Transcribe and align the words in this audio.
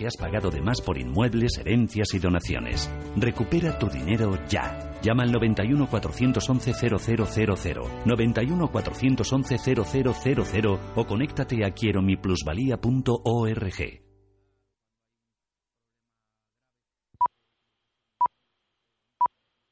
que 0.00 0.06
has 0.06 0.16
pagado 0.16 0.50
de 0.50 0.62
más 0.62 0.80
por 0.80 0.96
inmuebles, 0.96 1.58
herencias 1.58 2.14
y 2.14 2.18
donaciones. 2.18 2.90
Recupera 3.16 3.78
tu 3.78 3.86
dinero 3.86 4.32
ya. 4.48 4.98
Llama 5.02 5.24
al 5.24 5.30
91 5.30 5.90
411 5.90 6.72
0000, 6.72 8.06
91 8.06 8.70
411 8.72 9.58
0000 9.84 10.78
o 10.96 11.06
conéctate 11.06 11.66
a 11.66 11.72
quiero 11.72 12.00
mi 12.00 12.16
plusvalía.org. 12.16 14.00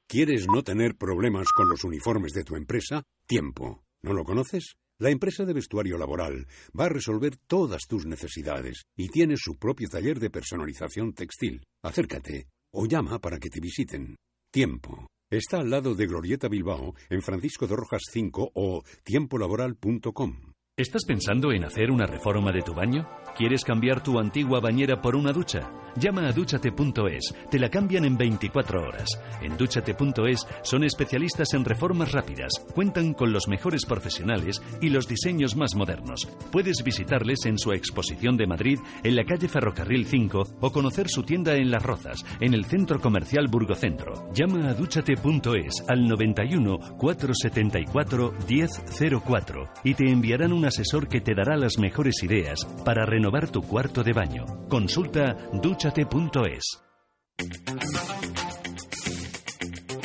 ¿Quieres 0.07 0.47
no 0.47 0.63
tener 0.63 0.97
problemas 0.97 1.47
con 1.57 1.71
los 1.71 1.85
uniformes 1.85 2.35
de 2.35 2.45
tu 2.45 2.55
empresa? 2.55 3.03
Tiempo. 3.27 3.83
¿No 4.03 4.13
lo 4.13 4.25
conoces? 4.25 4.77
La 5.01 5.11
empresa 5.11 5.45
de 5.45 5.53
vestuario 5.53 5.97
laboral 5.97 6.49
va 6.79 6.87
a 6.87 6.89
resolver 6.89 7.37
todas 7.37 7.83
tus 7.89 8.05
necesidades 8.05 8.83
y 8.97 9.09
tiene 9.09 9.37
su 9.37 9.57
propio 9.57 9.89
taller 9.89 10.19
de 10.19 10.29
personalización 10.29 11.13
textil. 11.13 11.63
Acércate 11.85 12.49
o 12.75 12.85
llama 12.85 13.21
para 13.21 13.39
que 13.39 13.49
te 13.49 13.61
visiten. 13.61 14.17
Tiempo. 14.53 15.07
Está 15.31 15.61
al 15.61 15.71
lado 15.71 15.95
de 15.95 16.07
Glorieta 16.07 16.49
Bilbao 16.49 16.95
en 17.11 17.23
Francisco 17.23 17.69
de 17.69 17.77
Rojas 17.77 18.03
5 18.11 18.51
o 18.55 18.83
tiempolaboral.com. 19.05 20.53
¿Estás 20.79 21.05
pensando 21.05 21.51
en 21.51 21.65
hacer 21.65 21.91
una 21.91 22.07
reforma 22.07 22.53
de 22.53 22.63
tu 22.63 22.73
baño? 22.73 23.05
¿Quieres 23.37 23.65
cambiar 23.65 24.01
tu 24.01 24.17
antigua 24.21 24.61
bañera 24.61 25.03
por 25.03 25.17
una 25.17 25.33
ducha? 25.33 25.69
Llama 25.97 26.29
a 26.29 26.33
duchate.es, 26.33 27.35
te 27.51 27.59
la 27.59 27.69
cambian 27.69 28.05
en 28.05 28.17
24 28.17 28.83
horas. 28.83 29.09
En 29.43 29.57
duchate.es 29.57 30.47
son 30.63 30.85
especialistas 30.85 31.55
en 31.55 31.65
reformas 31.65 32.13
rápidas, 32.13 32.53
cuentan 32.73 33.15
con 33.15 33.33
los 33.33 33.49
mejores 33.49 33.85
profesionales 33.85 34.63
y 34.81 34.91
los 34.91 35.09
diseños 35.09 35.57
más 35.57 35.75
modernos. 35.75 36.29
Puedes 36.53 36.85
visitarles 36.85 37.45
en 37.47 37.59
su 37.59 37.73
exposición 37.73 38.37
de 38.37 38.47
Madrid 38.47 38.79
en 39.03 39.17
la 39.17 39.25
calle 39.25 39.49
Ferrocarril 39.49 40.07
5 40.07 40.59
o 40.61 40.71
conocer 40.71 41.09
su 41.09 41.25
tienda 41.25 41.57
en 41.57 41.73
Las 41.73 41.83
Rozas, 41.83 42.25
en 42.41 42.55
el 42.55 42.67
centro 42.67 43.01
comercial 43.01 43.49
Burgocentro. 43.49 44.31
Llama 44.33 44.69
a 44.69 44.75
duchate.es 44.75 45.85
al 45.89 46.07
91 46.07 46.79
474 46.97 48.35
1004 48.49 49.69
y 49.83 49.95
te 49.95 50.09
enviarán 50.09 50.53
un 50.53 50.68
asesor 50.69 51.09
que 51.09 51.21
te 51.21 51.35
dará 51.35 51.57
las 51.57 51.79
mejores 51.79 52.23
ideas 52.23 52.65
para 52.85 53.05
renovar 53.05 53.51
tu 53.51 53.63
cuarto 53.63 54.05
de 54.05 54.13
baño. 54.13 54.47
Consulta 54.69 55.37
duchate.es. 55.53 56.83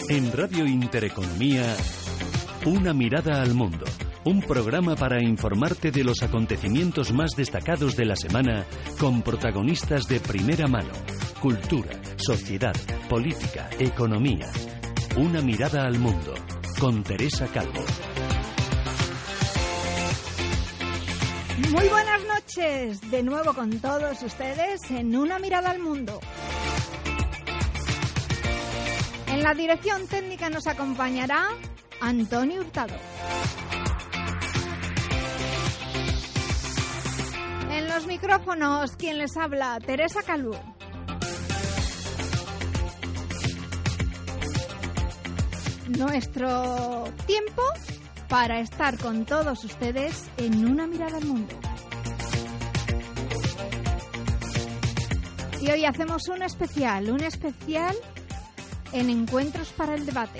En 0.09 0.31
Radio 0.31 0.65
Intereconomía, 0.65 1.75
Una 2.65 2.93
mirada 2.93 3.41
al 3.41 3.53
mundo. 3.53 3.85
Un 4.25 4.41
programa 4.41 4.95
para 4.95 5.21
informarte 5.21 5.91
de 5.91 6.03
los 6.03 6.23
acontecimientos 6.23 7.11
más 7.11 7.31
destacados 7.35 7.95
de 7.95 8.05
la 8.05 8.15
semana 8.15 8.65
con 8.99 9.21
protagonistas 9.21 10.07
de 10.07 10.19
primera 10.19 10.67
mano. 10.67 10.91
Cultura, 11.41 11.99
sociedad, 12.17 12.75
política, 13.09 13.69
economía. 13.79 14.49
Una 15.17 15.41
mirada 15.41 15.85
al 15.85 15.99
mundo. 15.99 16.33
Con 16.79 17.03
Teresa 17.03 17.47
Calvo. 17.47 17.83
Muy 21.57 21.87
buenas 21.87 22.21
noches, 22.25 23.11
de 23.11 23.21
nuevo 23.21 23.53
con 23.53 23.79
todos 23.79 24.23
ustedes 24.23 24.89
en 24.89 25.15
Una 25.15 25.37
mirada 25.37 25.69
al 25.69 25.79
mundo. 25.79 26.19
En 29.27 29.43
la 29.43 29.53
dirección 29.53 30.07
técnica 30.07 30.49
nos 30.49 30.65
acompañará 30.65 31.49
Antonio 32.01 32.61
Hurtado. 32.61 32.95
En 37.69 37.87
los 37.87 38.07
micrófonos, 38.07 38.95
quien 38.95 39.19
les 39.19 39.37
habla, 39.37 39.79
Teresa 39.85 40.23
Calvo. 40.23 40.59
Nuestro 45.99 47.03
tiempo 47.27 47.61
para 48.33 48.61
estar 48.61 48.97
con 48.97 49.25
todos 49.25 49.63
ustedes 49.63 50.27
en 50.37 50.65
una 50.67 50.87
mirada 50.87 51.17
al 51.17 51.25
mundo. 51.25 51.53
Y 55.61 55.69
hoy 55.69 55.85
hacemos 55.85 56.27
un 56.29 56.41
especial, 56.41 57.11
un 57.11 57.21
especial 57.21 57.95
en 58.91 59.11
Encuentros 59.11 59.71
para 59.73 59.93
el 59.93 60.07
Debate. 60.07 60.39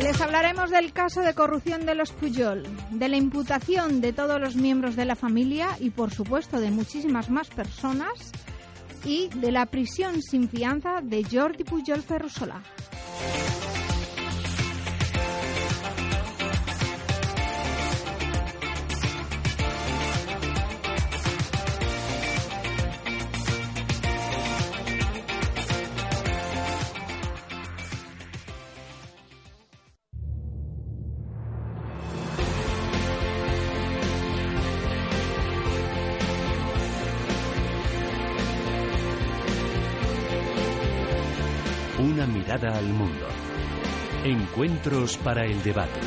Les 0.00 0.18
hablaremos 0.22 0.70
del 0.70 0.94
caso 0.94 1.20
de 1.20 1.34
corrupción 1.34 1.84
de 1.84 1.94
los 1.94 2.12
Puyol, 2.12 2.62
de 2.92 3.08
la 3.10 3.18
imputación 3.18 4.00
de 4.00 4.14
todos 4.14 4.40
los 4.40 4.56
miembros 4.56 4.96
de 4.96 5.04
la 5.04 5.16
familia 5.16 5.68
y, 5.78 5.90
por 5.90 6.14
supuesto, 6.14 6.60
de 6.60 6.70
muchísimas 6.70 7.28
más 7.28 7.50
personas, 7.50 8.32
y 9.04 9.28
de 9.28 9.52
la 9.52 9.66
prisión 9.66 10.22
sin 10.22 10.48
fianza 10.48 11.02
de 11.02 11.24
Jordi 11.30 11.64
Puyol 11.64 12.02
Ferrusola. 12.02 12.62
Mirada 42.52 42.76
al 42.76 42.88
mundo. 42.92 43.26
Encuentros 44.24 45.16
para 45.16 45.46
el 45.46 45.62
debate. 45.62 46.00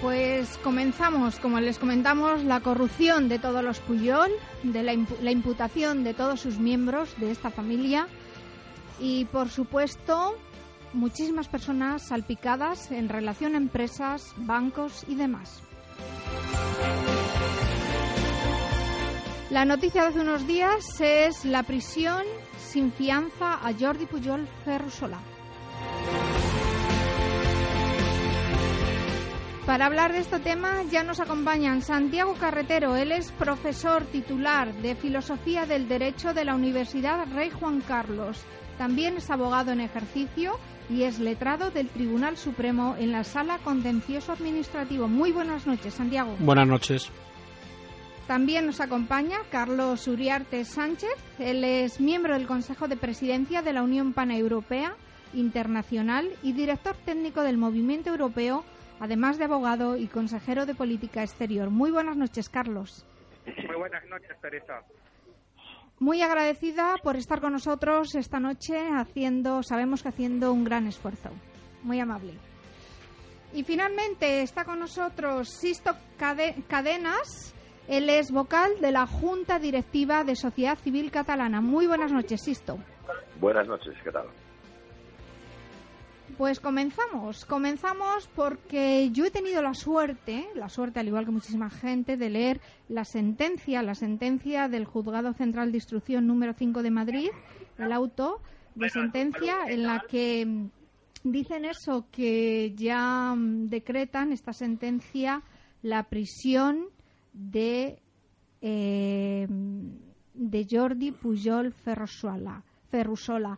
Pues 0.00 0.58
comenzamos, 0.64 1.38
como 1.38 1.60
les 1.60 1.78
comentamos, 1.78 2.42
la 2.42 2.60
corrupción 2.60 3.28
de 3.28 3.38
todos 3.38 3.62
los 3.62 3.78
Puyol, 3.78 4.30
de 4.64 4.82
la, 4.82 4.94
impu- 4.94 5.18
la 5.20 5.30
imputación 5.30 6.02
de 6.02 6.12
todos 6.12 6.40
sus 6.40 6.58
miembros 6.58 7.14
de 7.18 7.30
esta 7.30 7.50
familia 7.50 8.08
y, 8.98 9.26
por 9.26 9.48
supuesto, 9.48 10.36
muchísimas 10.92 11.48
personas 11.48 12.02
salpicadas 12.02 12.90
en 12.90 13.08
relación 13.08 13.54
a 13.54 13.58
empresas, 13.58 14.34
bancos 14.36 15.04
y 15.08 15.14
demás. 15.14 15.62
La 19.50 19.64
noticia 19.66 20.02
de 20.02 20.08
hace 20.08 20.20
unos 20.20 20.46
días 20.46 21.00
es 21.00 21.44
la 21.44 21.62
prisión 21.62 22.22
sin 22.58 22.90
fianza 22.90 23.54
a 23.54 23.72
Jordi 23.78 24.06
Pujol 24.06 24.48
Ferrusola. 24.64 25.18
Para 29.66 29.86
hablar 29.86 30.12
de 30.12 30.18
este 30.18 30.40
tema 30.40 30.82
ya 30.90 31.04
nos 31.04 31.20
acompañan 31.20 31.82
Santiago 31.82 32.34
Carretero, 32.34 32.96
él 32.96 33.12
es 33.12 33.30
profesor 33.30 34.02
titular 34.04 34.72
de 34.74 34.96
Filosofía 34.96 35.66
del 35.66 35.86
Derecho 35.86 36.34
de 36.34 36.44
la 36.44 36.54
Universidad 36.54 37.26
Rey 37.32 37.50
Juan 37.50 37.80
Carlos. 37.80 38.42
También 38.76 39.18
es 39.18 39.30
abogado 39.30 39.70
en 39.70 39.80
ejercicio 39.80 40.58
y 40.92 41.04
es 41.04 41.18
letrado 41.18 41.70
del 41.70 41.88
Tribunal 41.88 42.36
Supremo 42.36 42.96
en 42.98 43.12
la 43.12 43.24
Sala 43.24 43.58
Contencioso 43.58 44.32
Administrativo. 44.32 45.08
Muy 45.08 45.32
buenas 45.32 45.66
noches, 45.66 45.94
Santiago. 45.94 46.36
Buenas 46.38 46.68
noches. 46.68 47.10
También 48.26 48.66
nos 48.66 48.80
acompaña 48.80 49.38
Carlos 49.50 50.06
Uriarte 50.06 50.64
Sánchez. 50.64 51.14
Él 51.38 51.64
es 51.64 52.00
miembro 52.00 52.34
del 52.34 52.46
Consejo 52.46 52.88
de 52.88 52.96
Presidencia 52.96 53.62
de 53.62 53.72
la 53.72 53.82
Unión 53.82 54.12
Paneuropea 54.12 54.94
Internacional 55.34 56.28
y 56.42 56.52
director 56.52 56.94
técnico 56.94 57.42
del 57.42 57.56
Movimiento 57.56 58.10
Europeo, 58.10 58.64
además 59.00 59.38
de 59.38 59.44
abogado 59.44 59.96
y 59.96 60.06
consejero 60.06 60.66
de 60.66 60.74
Política 60.74 61.22
Exterior. 61.22 61.70
Muy 61.70 61.90
buenas 61.90 62.16
noches, 62.16 62.48
Carlos. 62.48 63.06
Muy 63.46 63.76
buenas 63.76 64.04
noches, 64.06 64.36
Teresa. 64.40 64.82
Muy 66.02 66.20
agradecida 66.20 66.96
por 67.00 67.14
estar 67.14 67.40
con 67.40 67.52
nosotros 67.52 68.16
esta 68.16 68.40
noche 68.40 68.76
haciendo, 68.92 69.62
sabemos 69.62 70.02
que 70.02 70.08
haciendo 70.08 70.52
un 70.52 70.64
gran 70.64 70.88
esfuerzo. 70.88 71.30
Muy 71.84 72.00
amable. 72.00 72.34
Y 73.54 73.62
finalmente 73.62 74.42
está 74.42 74.64
con 74.64 74.80
nosotros 74.80 75.48
Sisto 75.48 75.92
Cade- 76.18 76.64
Cadenas. 76.66 77.54
Él 77.86 78.10
es 78.10 78.32
vocal 78.32 78.72
de 78.80 78.90
la 78.90 79.06
Junta 79.06 79.60
Directiva 79.60 80.24
de 80.24 80.34
Sociedad 80.34 80.76
Civil 80.76 81.12
Catalana. 81.12 81.60
Muy 81.60 81.86
buenas 81.86 82.10
noches, 82.10 82.42
Sisto. 82.42 82.78
Buenas 83.40 83.68
noches, 83.68 83.94
¿qué 84.02 84.10
tal? 84.10 84.26
Pues 86.42 86.58
comenzamos, 86.58 87.44
comenzamos 87.44 88.28
porque 88.34 89.10
yo 89.12 89.24
he 89.24 89.30
tenido 89.30 89.62
la 89.62 89.74
suerte, 89.74 90.44
la 90.56 90.68
suerte 90.68 90.98
al 90.98 91.06
igual 91.06 91.24
que 91.24 91.30
muchísima 91.30 91.70
gente, 91.70 92.16
de 92.16 92.30
leer 92.30 92.60
la 92.88 93.04
sentencia, 93.04 93.80
la 93.80 93.94
sentencia 93.94 94.66
del 94.66 94.84
Juzgado 94.84 95.34
Central 95.34 95.70
de 95.70 95.78
Instrucción 95.78 96.26
número 96.26 96.52
5 96.52 96.82
de 96.82 96.90
Madrid, 96.90 97.28
el 97.78 97.92
auto 97.92 98.40
de 98.74 98.90
sentencia 98.90 99.54
en 99.68 99.84
la 99.84 100.00
que 100.00 100.44
mm, 100.44 101.30
dicen 101.30 101.64
eso, 101.64 102.06
que 102.10 102.74
ya 102.74 103.36
mm, 103.36 103.68
decretan 103.68 104.32
esta 104.32 104.52
sentencia 104.52 105.44
la 105.80 106.08
prisión 106.08 106.86
de, 107.32 108.00
eh, 108.60 109.46
de 110.34 110.66
Jordi 110.68 111.12
Pujol 111.12 111.72
Ferrusola. 111.72 112.64
Ferrusola. 112.90 113.56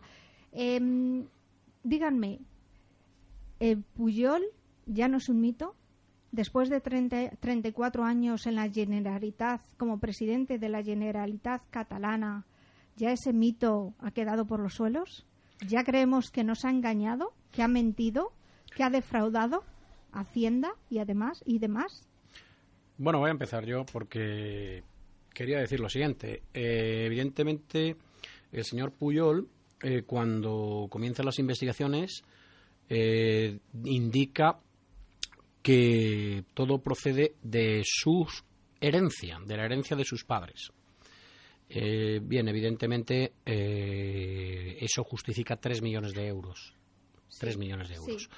Em, 0.51 1.25
díganme, 1.83 2.41
¿el 3.59 3.83
Pujol 3.83 4.43
ya 4.85 5.07
no 5.07 5.17
es 5.17 5.29
un 5.29 5.41
mito? 5.41 5.75
Después 6.31 6.69
de 6.69 6.81
30, 6.81 7.37
34 7.39 8.03
años 8.03 8.45
en 8.45 8.55
la 8.55 8.69
Generalitat, 8.69 9.61
como 9.77 9.99
presidente 9.99 10.59
de 10.59 10.69
la 10.69 10.83
Generalitat 10.83 11.61
catalana, 11.69 12.45
¿ya 12.97 13.11
ese 13.11 13.31
mito 13.31 13.93
ha 13.99 14.11
quedado 14.11 14.45
por 14.45 14.59
los 14.59 14.73
suelos? 14.73 15.25
¿Ya 15.67 15.83
creemos 15.83 16.31
que 16.31 16.43
nos 16.43 16.65
ha 16.65 16.69
engañado, 16.69 17.33
que 17.51 17.63
ha 17.63 17.67
mentido, 17.67 18.33
que 18.75 18.83
ha 18.83 18.89
defraudado 18.89 19.63
Hacienda 20.11 20.73
y 20.89 20.99
además 20.99 21.43
y 21.45 21.59
demás? 21.59 22.07
Bueno, 22.97 23.19
voy 23.19 23.29
a 23.29 23.31
empezar 23.31 23.65
yo 23.65 23.85
porque 23.85 24.83
quería 25.33 25.59
decir 25.59 25.79
lo 25.79 25.89
siguiente. 25.89 26.43
Eh, 26.53 27.03
evidentemente, 27.05 27.97
el 28.51 28.63
señor 28.63 28.91
Puyol, 28.93 29.49
eh, 29.81 30.03
cuando 30.03 30.87
comienzan 30.89 31.25
las 31.25 31.39
investigaciones, 31.39 32.23
eh, 32.89 33.57
indica 33.83 34.59
que 35.61 36.43
todo 36.53 36.81
procede 36.81 37.35
de 37.41 37.81
su 37.83 38.27
herencia, 38.79 39.39
de 39.45 39.57
la 39.57 39.65
herencia 39.65 39.95
de 39.95 40.05
sus 40.05 40.23
padres. 40.23 40.71
bien, 41.67 42.47
evidentemente, 42.47 43.33
eso 43.43 45.03
justifica 45.03 45.55
3 45.55 45.81
millones 45.81 46.13
de 46.13 46.27
euros. 46.27 46.75
3 47.39 47.57
millones 47.57 47.89
de 47.89 47.95
euros. 47.95 48.29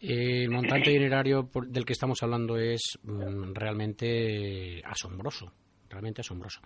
El 0.00 0.48
montante 0.48 0.90
dinerario 0.90 1.50
del 1.66 1.84
que 1.84 1.92
estamos 1.92 2.22
hablando 2.22 2.56
es 2.56 2.98
mm, 3.02 3.52
realmente 3.52 4.82
asombroso, 4.82 5.52
realmente 5.90 6.22
asombroso. 6.22 6.60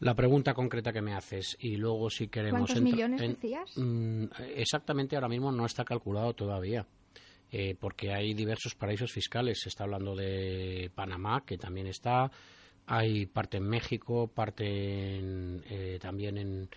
La 0.00 0.14
pregunta 0.14 0.54
concreta 0.54 0.92
que 0.92 1.02
me 1.02 1.14
haces 1.14 1.56
y 1.60 1.76
luego 1.76 2.08
si 2.08 2.28
queremos... 2.28 2.70
¿Cuántos 2.70 2.82
millones 2.82 3.20
decías? 3.20 3.76
Mm, 3.76 4.26
exactamente 4.54 5.16
ahora 5.16 5.28
mismo 5.28 5.50
no 5.50 5.66
está 5.66 5.84
calculado 5.84 6.34
todavía. 6.34 6.86
Eh, 7.50 7.74
porque 7.78 8.12
hay 8.12 8.34
diversos 8.34 8.74
paraísos 8.74 9.10
fiscales. 9.10 9.60
Se 9.60 9.70
está 9.70 9.84
hablando 9.84 10.14
de 10.14 10.90
Panamá, 10.94 11.44
que 11.46 11.56
también 11.56 11.86
está. 11.86 12.30
Hay 12.86 13.26
parte 13.26 13.56
en 13.56 13.68
México, 13.68 14.28
parte 14.28 14.64
eh, 14.66 15.98
también 16.00 16.38
en, 16.38 16.68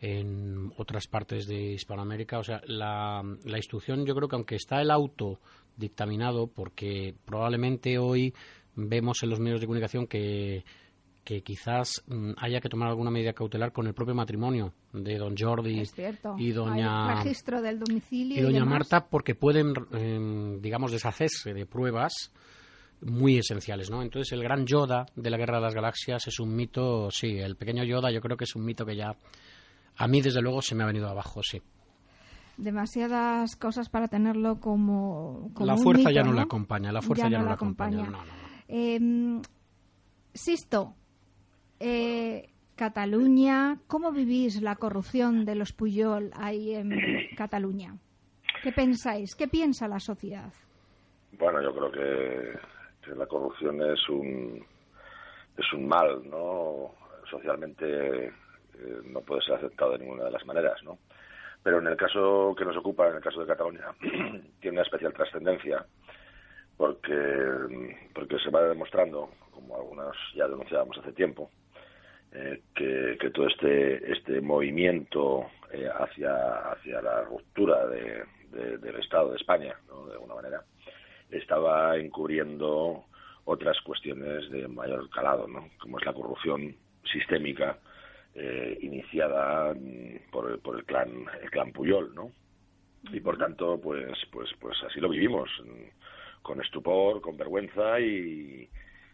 en 0.00 0.72
otras 0.76 1.06
partes 1.06 1.46
de 1.46 1.72
Hispanoamérica. 1.72 2.38
O 2.38 2.44
sea, 2.44 2.62
la, 2.66 3.22
la 3.44 3.56
instrucción, 3.58 4.06
yo 4.06 4.14
creo 4.14 4.28
que 4.28 4.36
aunque 4.36 4.56
está 4.56 4.80
el 4.80 4.90
auto 4.90 5.38
dictaminado, 5.76 6.46
porque 6.46 7.14
probablemente 7.24 7.98
hoy 7.98 8.34
vemos 8.74 9.22
en 9.22 9.30
los 9.30 9.40
medios 9.40 9.60
de 9.60 9.66
comunicación 9.66 10.06
que, 10.06 10.64
que 11.26 11.42
quizás 11.42 12.04
mm, 12.06 12.34
haya 12.38 12.60
que 12.60 12.68
tomar 12.68 12.88
alguna 12.88 13.10
medida 13.10 13.32
cautelar 13.32 13.72
con 13.72 13.88
el 13.88 13.94
propio 13.94 14.14
matrimonio 14.14 14.72
de 14.92 15.18
don 15.18 15.34
Jordi 15.36 15.82
y 16.38 16.52
doña 16.52 17.16
registro 17.16 17.60
del 17.60 17.80
domicilio 17.80 18.38
y 18.38 18.42
doña 18.42 18.64
Marta 18.64 19.08
porque 19.08 19.34
pueden 19.34 19.74
em, 19.92 20.60
digamos 20.60 20.92
deshacerse 20.92 21.52
de 21.52 21.66
pruebas 21.66 22.32
muy 23.00 23.38
esenciales, 23.38 23.90
¿no? 23.90 24.02
Entonces 24.02 24.32
el 24.32 24.42
gran 24.42 24.66
Yoda 24.66 25.04
de 25.16 25.30
la 25.30 25.36
Guerra 25.36 25.56
de 25.56 25.64
las 25.64 25.74
Galaxias 25.74 26.28
es 26.28 26.38
un 26.38 26.54
mito, 26.54 27.10
sí, 27.10 27.36
el 27.38 27.56
pequeño 27.56 27.82
Yoda 27.82 28.12
yo 28.12 28.20
creo 28.20 28.36
que 28.36 28.44
es 28.44 28.54
un 28.54 28.64
mito 28.64 28.86
que 28.86 28.96
ya 28.96 29.16
a 29.98 30.08
mí, 30.08 30.20
desde 30.20 30.42
luego, 30.42 30.62
se 30.62 30.74
me 30.74 30.84
ha 30.84 30.86
venido 30.86 31.08
abajo, 31.08 31.42
sí. 31.42 31.60
Demasiadas 32.56 33.56
cosas 33.56 33.88
para 33.88 34.08
tenerlo 34.08 34.60
como. 34.60 35.50
la 35.60 35.76
fuerza 35.76 36.10
ya 36.10 36.22
no, 36.22 36.32
la 36.32 36.42
acompaña, 36.42 36.92
la 36.92 37.02
fuerza 37.02 37.28
ya, 37.28 37.38
no, 37.38 37.44
la 37.44 37.52
acompaña. 37.52 38.08
Em, 38.68 39.42
Sisto, 40.36 40.94
eh, 41.80 42.50
Cataluña, 42.76 43.78
¿cómo 43.86 44.12
vivís 44.12 44.60
la 44.60 44.76
corrupción 44.76 45.44
de 45.44 45.54
los 45.54 45.72
Puyol 45.72 46.30
ahí 46.34 46.74
en 46.74 46.90
Cataluña? 47.36 47.96
¿Qué 48.62 48.72
pensáis? 48.72 49.34
¿Qué 49.34 49.48
piensa 49.48 49.88
la 49.88 50.00
sociedad? 50.00 50.52
Bueno, 51.38 51.62
yo 51.62 51.74
creo 51.74 51.90
que, 51.90 53.14
la 53.14 53.26
corrupción 53.26 53.80
es 53.82 54.08
un 54.08 54.64
es 55.56 55.72
un 55.72 55.88
mal, 55.88 56.28
¿no? 56.28 56.94
Socialmente 57.30 58.26
eh, 58.26 58.32
no 59.04 59.20
puede 59.20 59.40
ser 59.42 59.54
aceptado 59.54 59.92
de 59.92 60.00
ninguna 60.00 60.24
de 60.24 60.32
las 60.32 60.44
maneras, 60.44 60.82
¿no? 60.82 60.98
Pero 61.62 61.78
en 61.78 61.86
el 61.86 61.96
caso 61.96 62.54
que 62.56 62.64
nos 62.64 62.76
ocupa, 62.76 63.08
en 63.08 63.16
el 63.16 63.22
caso 63.22 63.40
de 63.40 63.46
Cataluña, 63.46 63.86
tiene 64.60 64.76
una 64.76 64.82
especial 64.82 65.14
trascendencia 65.14 65.86
porque, 66.76 68.08
porque 68.14 68.38
se 68.38 68.50
va 68.50 68.62
demostrando, 68.62 69.30
como 69.50 69.76
algunos 69.76 70.16
ya 70.34 70.46
denunciábamos 70.46 70.98
hace 70.98 71.12
tiempo, 71.12 71.50
eh, 72.38 72.60
que, 72.74 73.30
todo 73.30 73.46
este, 73.46 74.12
este 74.12 74.42
movimiento 74.42 75.46
eh, 75.72 75.88
hacia, 75.88 76.70
hacia 76.72 77.00
la 77.00 77.22
ruptura 77.22 77.86
de, 77.86 78.24
del 78.78 78.96
Estado 78.96 79.30
de 79.30 79.36
España, 79.36 79.74
¿no? 79.88 80.06
de 80.06 80.12
alguna 80.12 80.34
manera, 80.34 80.62
estaba 81.30 81.96
encubriendo 81.96 83.04
otras 83.46 83.80
cuestiones 83.80 84.50
de 84.50 84.68
mayor 84.68 85.08
calado, 85.08 85.48
¿no? 85.48 85.70
como 85.80 85.98
es 85.98 86.04
la 86.04 86.12
corrupción 86.12 86.76
sistémica 87.10 87.78
eh, 88.34 88.78
iniciada 88.82 89.72
mm, 89.72 90.30
por, 90.30 90.60
por, 90.60 90.76
el 90.76 90.84
clan 90.84 91.24
el 91.42 91.50
clan 91.50 91.72
Puyol, 91.72 92.14
¿no? 92.14 92.32
Y 93.12 93.20
por 93.20 93.38
tanto, 93.38 93.80
pues 93.80 94.12
pues 94.30 94.50
pues 94.60 94.76
así 94.84 95.00
lo 95.00 95.08
vivimos 95.08 95.48
mm, 95.64 96.42
con 96.42 96.60
estupor, 96.60 97.22
con 97.22 97.38
vergüenza 97.38 97.98
y, 97.98 98.68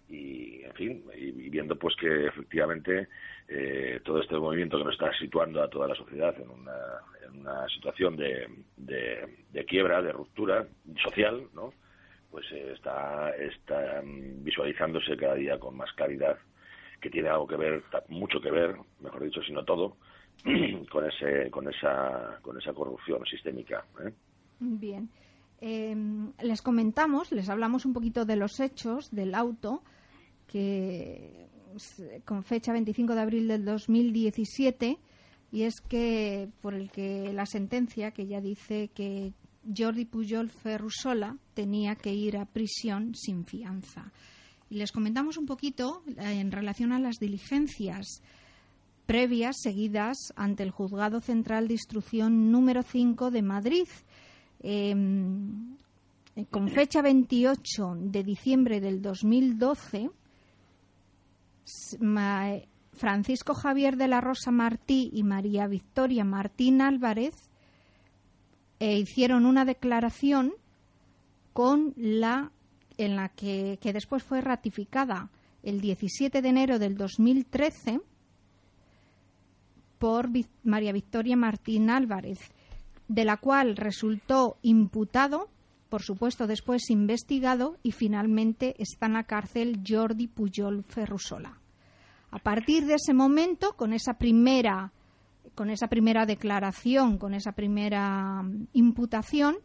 y 0.09 0.63
en 0.63 0.73
fin, 0.75 1.05
y, 1.17 1.49
viendo 1.49 1.77
pues 1.77 1.95
que 1.97 2.27
efectivamente 2.27 3.09
eh, 3.49 4.01
todo 4.05 4.21
este 4.21 4.37
movimiento 4.37 4.79
que 4.79 4.85
nos 4.85 4.95
está 4.95 5.13
situando 5.19 5.63
a 5.63 5.69
toda 5.69 5.89
la 5.89 5.95
sociedad 5.95 6.35
en 6.41 6.51
una, 6.51 6.77
en 7.25 7.41
una 7.41 7.69
situación 7.69 8.17
de, 8.17 8.49
de, 8.77 9.65
quiebra, 9.65 10.03
de 10.03 10.13
ruptura 10.13 10.67
social, 11.03 11.43
¿no? 11.55 11.73
Pues 12.31 12.47
eh, 12.53 12.73
está, 12.75 13.31
está 13.37 14.03
visualizándose 14.05 15.17
cada 15.17 15.35
día 15.35 15.59
con 15.59 15.77
más 15.77 15.93
claridad 15.93 16.39
que 17.01 17.11
tiene 17.11 17.29
algo 17.29 17.47
que 17.47 17.57
ver, 17.57 17.83
mucho 18.09 18.41
que 18.41 18.51
ver, 18.51 18.77
mejor 19.01 19.25
dicho, 19.25 19.43
sino 19.43 19.65
todo, 19.65 19.97
con 20.91 21.05
ese, 21.05 21.51
con 21.51 21.69
esa, 21.69 22.39
con 22.41 22.57
esa 22.59 22.73
corrupción 22.73 23.25
sistémica. 23.27 23.85
¿eh? 24.07 24.13
Bien. 24.61 25.09
Em, 25.65 26.33
les 26.43 26.61
comentamos, 26.61 27.31
les 27.31 27.49
hablamos 27.49 27.87
un 27.87 27.93
poquito 27.93 28.25
de 28.25 28.35
los 28.35 28.59
hechos 28.59 29.13
del 29.13 29.33
auto 29.33 29.81
que 30.49 31.47
con 32.25 32.43
fecha 32.43 32.73
25 32.73 33.15
de 33.15 33.21
abril 33.21 33.47
del 33.47 33.65
2017 33.65 34.99
y 35.53 35.63
es 35.63 35.81
que 35.81 36.49
por 36.61 36.75
el 36.75 36.91
que 36.91 37.33
la 37.33 37.47
sentencia 37.47 38.11
que 38.11 38.27
ya 38.27 38.41
dice 38.41 38.91
que 38.93 39.35
Jordi 39.65 40.05
Pujol 40.05 40.51
Ferrusola 40.51 41.37
tenía 41.55 41.95
que 41.95 42.13
ir 42.13 42.39
a 42.39 42.45
prisión 42.45 43.15
sin 43.15 43.45
fianza. 43.45 44.11
Y 44.69 44.79
les 44.79 44.91
comentamos 44.91 45.37
un 45.37 45.47
poquito 45.47 46.03
eh, 46.09 46.41
en 46.41 46.51
relación 46.51 46.91
a 46.91 46.99
las 46.99 47.21
diligencias 47.21 48.21
previas 49.07 49.61
seguidas 49.63 50.17
ante 50.35 50.65
el 50.65 50.73
Juzgado 50.73 51.21
Central 51.21 51.69
de 51.69 51.75
Instrucción 51.75 52.51
número 52.51 52.83
5 52.83 53.31
de 53.31 53.43
Madrid. 53.43 53.87
Em, 54.63 55.77
eh, 56.37 56.47
con 56.51 56.69
fecha 56.69 57.03
28 57.03 57.97
de 57.99 58.23
diciembre 58.23 58.81
del 58.81 59.03
2012, 59.03 60.11
Francisco 62.93 63.55
Javier 63.55 63.97
de 63.97 64.09
la 64.09 64.21
Rosa 64.21 64.51
Martí 64.51 65.11
y 65.13 65.23
María 65.23 65.67
Victoria 65.67 66.25
Martín 66.25 66.81
Álvarez 66.81 67.35
eh, 68.81 68.99
hicieron 68.99 69.47
una 69.47 69.65
declaración 69.65 70.53
con 71.53 71.95
la 71.97 72.53
en 72.99 73.17
la 73.17 73.31
que, 73.31 73.79
después 73.83 74.23
fue 74.23 74.41
ratificada 74.41 75.31
el 75.63 75.81
17 75.81 76.43
de 76.43 76.49
enero 76.49 76.79
del 76.79 76.97
2013 76.97 78.01
por 79.99 80.29
María 80.63 80.93
Victoria 80.93 81.37
Martín 81.37 81.91
Álvarez, 81.91 82.41
de 83.13 83.27
la 83.27 83.37
cual 83.37 83.77
resultó 83.77 84.57
imputado, 84.63 85.51
por 85.91 86.03
supuesto 86.03 86.47
después 86.47 86.89
investigado 86.89 87.77
y 87.83 87.93
finalmente 87.93 88.75
está 88.79 89.05
en 89.05 89.13
la 89.13 89.25
cárcel 89.25 89.83
Jordi 89.87 90.29
Pujol 90.29 90.83
Ferrusola. 90.85 91.59
A 92.31 92.39
partir 92.39 92.87
de 92.87 92.95
ese 92.95 93.13
momento, 93.13 93.75
con 93.77 93.93
esa 93.93 94.15
primera, 94.15 94.93
con 95.55 95.69
esa 95.69 95.89
primera 95.89 96.25
declaración, 96.25 97.19
con 97.19 97.35
esa 97.35 97.53
primera 97.53 98.43
mm, 98.43 98.69
imputación, 98.73 99.57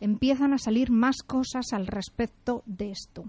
empiezan 0.00 0.54
a 0.54 0.58
salir 0.58 0.90
más 0.90 1.16
cosas 1.18 1.74
al 1.74 1.86
respecto 1.86 2.62
de 2.64 2.92
esto. 2.92 3.24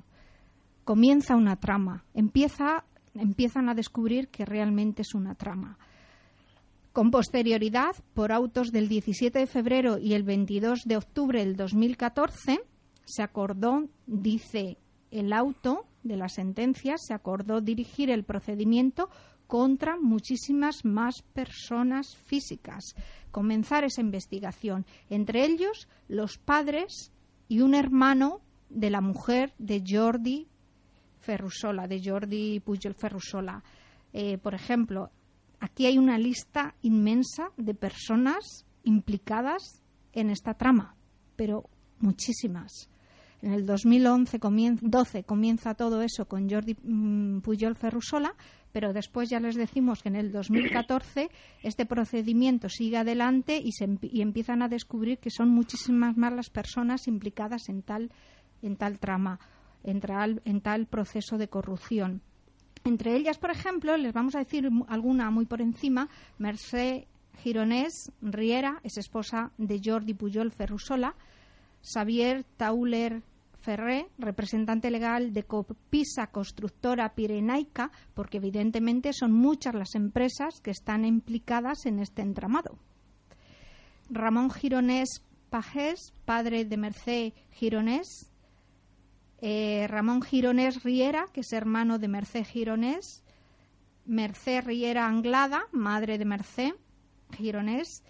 Comienza 0.85 1.35
una 1.35 1.57
trama, 1.57 2.05
empieza, 2.13 2.85
empiezan 3.13 3.67
a 3.67 3.75
descubrir 3.75 4.29
que 4.29 4.45
realmente 4.45 5.01
es 5.01 5.13
una 5.13 5.35
trama. 5.35 5.77
Con 6.97 7.11
posterioridad, 7.11 7.95
por 8.15 8.31
autos 8.31 8.71
del 8.71 8.87
17 8.87 9.37
de 9.37 9.45
febrero 9.45 9.99
y 9.99 10.15
el 10.15 10.23
22 10.23 10.81
de 10.85 10.97
octubre 10.97 11.45
del 11.45 11.55
2014, 11.55 12.59
se 13.05 13.21
acordó, 13.21 13.87
dice 14.07 14.79
el 15.11 15.31
auto 15.31 15.85
de 16.01 16.17
la 16.17 16.27
sentencia, 16.27 16.95
se 16.97 17.13
acordó 17.13 17.61
dirigir 17.61 18.09
el 18.09 18.23
procedimiento 18.23 19.11
contra 19.45 19.95
muchísimas 19.95 20.85
más 20.85 21.21
personas 21.33 22.17
físicas, 22.25 22.95
comenzar 23.29 23.83
esa 23.83 24.01
investigación, 24.01 24.87
entre 25.11 25.45
ellos 25.45 25.87
los 26.07 26.39
padres 26.39 27.11
y 27.47 27.61
un 27.61 27.75
hermano 27.75 28.41
de 28.71 28.89
la 28.89 29.01
mujer 29.01 29.53
de 29.59 29.83
Jordi 29.87 30.47
Ferrusola, 31.19 31.87
de 31.87 32.01
Jordi 32.03 32.59
Pujol 32.59 32.95
Ferrusola. 32.95 33.63
Eh, 34.13 34.39
por 34.39 34.55
ejemplo, 34.55 35.11
aquí 35.59 35.85
hay 35.85 35.97
una 35.97 36.17
lista 36.17 36.75
inmensa 36.81 37.51
de 37.57 37.73
personas 37.73 38.65
implicadas 38.83 39.81
en 40.13 40.29
esta 40.29 40.53
trama, 40.55 40.95
pero 41.35 41.69
muchísimas. 41.99 42.89
En 43.41 43.53
el 43.53 43.65
2011 43.65 44.39
12 44.81 45.23
comienza 45.23 45.75
todo 45.75 46.01
eso 46.01 46.27
con 46.27 46.49
Jordi 46.49 46.75
mm, 46.81 47.41
Pujol 47.41 47.75
Ferrusola, 47.75 48.33
pero 48.71 48.93
después 48.93 49.29
ya 49.29 49.39
les 49.39 49.55
decimos 49.55 50.01
que 50.01 50.09
en 50.09 50.15
el 50.15 50.31
2014 50.31 51.29
este 51.63 51.85
procedimiento 51.85 52.69
sigue 52.69 52.97
adelante 52.97 53.61
y, 53.63 53.73
se, 53.73 53.85
empiezan 53.85 54.61
a 54.61 54.67
descubrir 54.67 55.19
que 55.19 55.29
son 55.29 55.49
muchísimas 55.49 56.17
más 56.17 56.33
las 56.33 56.49
personas 56.49 57.07
implicadas 57.07 57.69
en 57.69 57.83
tal, 57.83 58.11
en 58.61 58.75
tal 58.75 58.99
trama, 58.99 59.39
en 59.83 59.99
tal, 59.99 60.41
en 60.45 60.61
tal 60.61 60.87
proceso 60.87 61.37
de 61.37 61.47
corrupción. 61.47 62.21
Entre 62.87 63.17
ellas, 63.17 63.37
por 63.37 63.51
ejemplo, 63.51 63.97
les 63.97 64.13
vamos 64.13 64.33
a 64.35 64.39
decir 64.39 64.69
alguna 64.87 65.29
muy 65.29 65.45
por 65.45 65.61
encima, 65.61 66.07
Mercé 66.37 67.07
Gironés 67.43 68.11
Riera 68.21 68.79
es 68.81 68.97
esposa 68.97 69.51
de 69.57 69.81
Jordi 69.83 70.13
Pujol 70.13 70.53
Ferrusola, 70.53 71.13
Xavier 71.83 72.45
Tauler 72.55 73.21
Ferré, 73.59 74.07
representante 74.17 74.89
legal 74.89 75.33
de 75.33 75.43
Copisa 75.43 76.27
Constructora 76.27 77.13
Pirenaica, 77.13 77.91
porque 78.13 78.37
evidentemente 78.37 79.11
son 79.11 79.33
muchas 79.33 79.75
las 79.75 79.93
empresas 79.93 80.61
que 80.61 80.71
están 80.71 81.03
implicadas 81.03 81.85
en 81.85 81.99
este 81.99 82.21
entramado. 82.21 82.77
Ramón 84.09 84.49
Gironés 84.49 85.25
Pajés, 85.49 86.13
padre 86.23 86.63
de 86.63 86.77
Mercé 86.77 87.33
Gironés. 87.51 88.31
Eh, 89.39 89.85
Ramón 89.87 90.21
Gironés 90.21 90.83
Riera, 90.83 91.25
que 91.31 91.41
es 91.41 91.53
hermano 91.53 91.99
de 91.99 92.07
Mercé 92.07 92.43
Gironés. 92.43 93.23
Mercé 94.05 94.61
Riera 94.61 95.07
Anglada, 95.07 95.67
madre 95.71 96.17
de 96.17 96.25
Mercé 96.25 96.73
Gironés. 97.35 98.03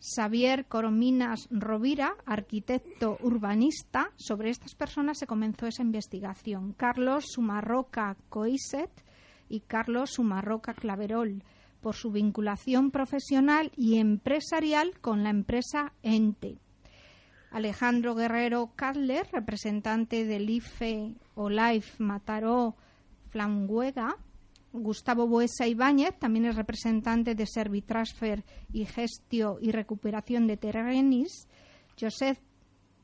Xavier 0.00 0.66
Corominas 0.66 1.48
Rovira, 1.50 2.16
arquitecto 2.26 3.18
urbanista. 3.22 4.10
Sobre 4.16 4.50
estas 4.50 4.74
personas 4.74 5.18
se 5.18 5.26
comenzó 5.26 5.66
esa 5.66 5.82
investigación. 5.82 6.72
Carlos 6.72 7.24
Sumarroca 7.28 8.16
Coiset 8.28 8.90
y 9.48 9.60
Carlos 9.60 10.10
Sumarroca 10.14 10.74
Claverol, 10.74 11.42
por 11.80 11.94
su 11.94 12.10
vinculación 12.10 12.90
profesional 12.90 13.70
y 13.76 13.98
empresarial 13.98 14.98
con 15.00 15.22
la 15.22 15.30
empresa 15.30 15.92
Ente. 16.02 16.58
Alejandro 17.56 18.14
Guerrero 18.14 18.72
Cadler, 18.76 19.26
representante 19.32 20.26
del 20.26 20.50
IFE 20.50 21.14
o 21.36 21.48
LIFE 21.48 22.02
Mataró 22.02 22.76
Flanguega, 23.30 24.14
Gustavo 24.74 25.26
Buesa 25.26 25.66
Ibáñez, 25.66 26.18
también 26.18 26.44
es 26.44 26.56
representante 26.56 27.34
de 27.34 27.46
Servitransfer 27.46 28.44
y 28.74 28.84
Gestio 28.84 29.56
y 29.58 29.70
Recuperación 29.70 30.46
de 30.46 30.58
Terrenis. 30.58 31.48
Josep 31.98 32.36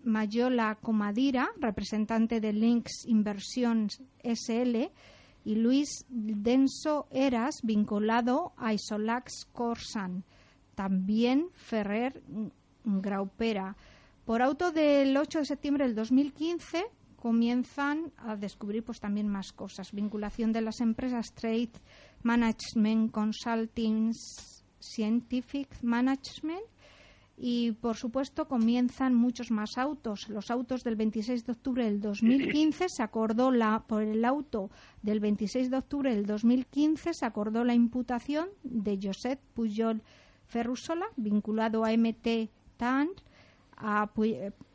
Mayola 0.04 0.76
Comadira, 0.82 1.48
representante 1.58 2.38
de 2.38 2.52
Links 2.52 3.06
Inversions 3.06 4.02
SL. 4.22 4.90
Y 5.46 5.54
Luis 5.54 6.04
Denso 6.10 7.06
Eras, 7.10 7.60
vinculado 7.62 8.52
a 8.58 8.74
Isolax 8.74 9.46
Corsan. 9.50 10.24
También 10.74 11.48
Ferrer 11.54 12.22
Graupera. 12.84 13.76
Por 14.24 14.40
auto 14.40 14.70
del 14.70 15.16
8 15.16 15.40
de 15.40 15.44
septiembre 15.44 15.84
del 15.84 15.96
2015, 15.96 16.84
comienzan 17.16 18.12
a 18.16 18.36
descubrir 18.36 18.84
pues 18.84 19.00
también 19.00 19.28
más 19.28 19.52
cosas. 19.52 19.92
Vinculación 19.92 20.52
de 20.52 20.60
las 20.60 20.80
empresas 20.80 21.32
Trade 21.34 21.72
Management 22.22 23.10
Consulting 23.10 24.12
Scientific 24.80 25.68
Management 25.82 26.62
y 27.36 27.72
por 27.72 27.96
supuesto 27.96 28.46
comienzan 28.46 29.14
muchos 29.14 29.50
más 29.50 29.76
autos. 29.76 30.28
Los 30.28 30.50
autos 30.50 30.84
del 30.84 30.94
26 30.94 31.44
de 31.44 31.52
octubre 31.52 31.84
del 31.84 32.00
2015 32.00 32.86
se 32.88 33.02
acordó 33.02 33.50
la 33.50 33.84
por 33.88 34.02
el 34.02 34.24
auto 34.24 34.70
del 35.02 35.18
26 35.18 35.70
de 35.70 35.76
octubre 35.76 36.14
del 36.14 36.26
2015 36.26 37.14
se 37.14 37.26
acordó 37.26 37.64
la 37.64 37.74
imputación 37.74 38.48
de 38.62 38.98
Josep 39.02 39.40
Pujol 39.54 40.02
Ferrusola 40.46 41.06
vinculado 41.16 41.84
a 41.84 41.90
MT 41.96 42.50
TAN 42.76 43.08
a 43.82 44.10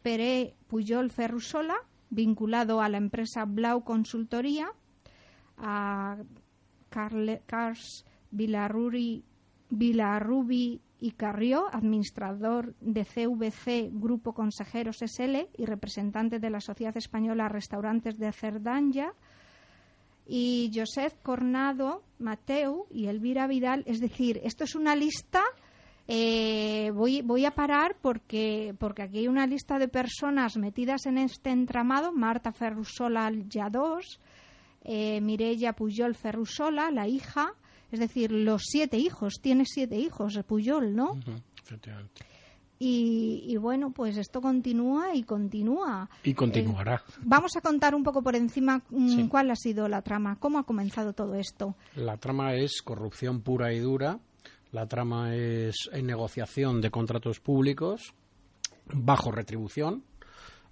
Pere 0.02 0.54
Pujol 0.68 1.10
Ferrusola 1.12 1.76
vinculado 2.10 2.82
a 2.82 2.90
la 2.90 2.98
empresa 2.98 3.46
Blau 3.46 3.84
Consultoría, 3.84 4.70
a 5.58 6.18
Carles 6.90 8.06
Vilarrubi 8.32 9.24
y 11.00 11.12
Carrió, 11.12 11.68
administrador 11.74 12.76
de 12.82 13.06
CVC 13.06 13.90
Grupo 13.92 14.34
Consejeros 14.34 14.98
SL 14.98 15.48
y 15.58 15.66
representante 15.66 16.40
de 16.40 16.50
la 16.50 16.60
Sociedad 16.60 16.98
Española 16.98 17.50
Restaurantes 17.50 18.18
de 18.18 18.32
Cerdanya, 18.32 19.14
y 20.28 20.72
Josep 20.76 21.22
Cornado 21.24 22.04
Mateu 22.20 22.86
y 22.92 23.08
Elvira 23.08 23.48
Vidal. 23.48 23.84
Es 23.88 24.02
decir, 24.02 24.42
esto 24.44 24.66
es 24.66 24.76
una 24.76 24.96
lista 24.96 25.42
eh, 26.08 26.92
voy, 26.94 27.22
voy 27.22 27.46
a 27.46 27.52
parar 27.52 27.98
porque, 28.02 28.74
porque 28.80 29.02
aquí 29.02 29.20
hay 29.20 29.28
una 29.28 29.46
lista 29.46 29.78
de 29.78 29.90
personas 29.90 30.56
metidas 30.56 31.06
en 31.06 31.18
este 31.18 31.50
entramado. 31.50 32.14
Marta 32.14 32.54
Ferrusola 32.54 33.30
Lladós, 33.32 34.20
eh, 34.84 35.20
Mireia 35.20 35.74
Puyol 35.74 36.16
Ferrusola, 36.16 36.92
la 36.92 37.08
hija. 37.08 37.54
Es 37.92 38.00
decir, 38.00 38.32
los 38.32 38.64
siete 38.66 38.98
hijos. 38.98 39.36
Tiene 39.42 39.66
siete 39.66 39.98
hijos, 39.98 40.40
Puyol, 40.46 40.96
¿no? 40.96 41.20
Y, 42.80 43.58
bueno, 43.58 43.92
pues 43.92 44.18
esto 44.18 44.40
continúa 44.40 45.16
y 45.16 45.24
continúa. 45.24 46.10
Y 46.24 46.34
continuará. 46.34 46.96
Eh, 46.96 47.14
vamos 47.24 47.56
a 47.58 47.62
contar 47.62 47.96
un 47.96 48.04
poco 48.04 48.22
por 48.22 48.36
encima 48.36 48.84
mm, 48.90 49.28
cuál 49.28 49.50
ha 49.52 49.56
sido 49.56 49.88
la 49.88 50.04
trama, 50.04 50.38
cómo 50.40 50.60
ha 50.60 50.64
comenzado 50.64 51.14
todo 51.14 51.34
esto. 51.36 51.76
La 51.96 52.18
trama 52.18 52.54
es 52.54 52.82
corrupción 52.84 53.42
pura 53.42 53.74
y 53.74 53.80
dura, 53.80 54.20
la 54.72 54.86
trama 54.88 55.36
es 55.36 55.90
en 55.92 56.06
negociación 56.06 56.82
de 56.82 56.92
contratos 56.92 57.40
públicos 57.40 58.14
bajo 58.94 59.32
retribución. 59.32 60.04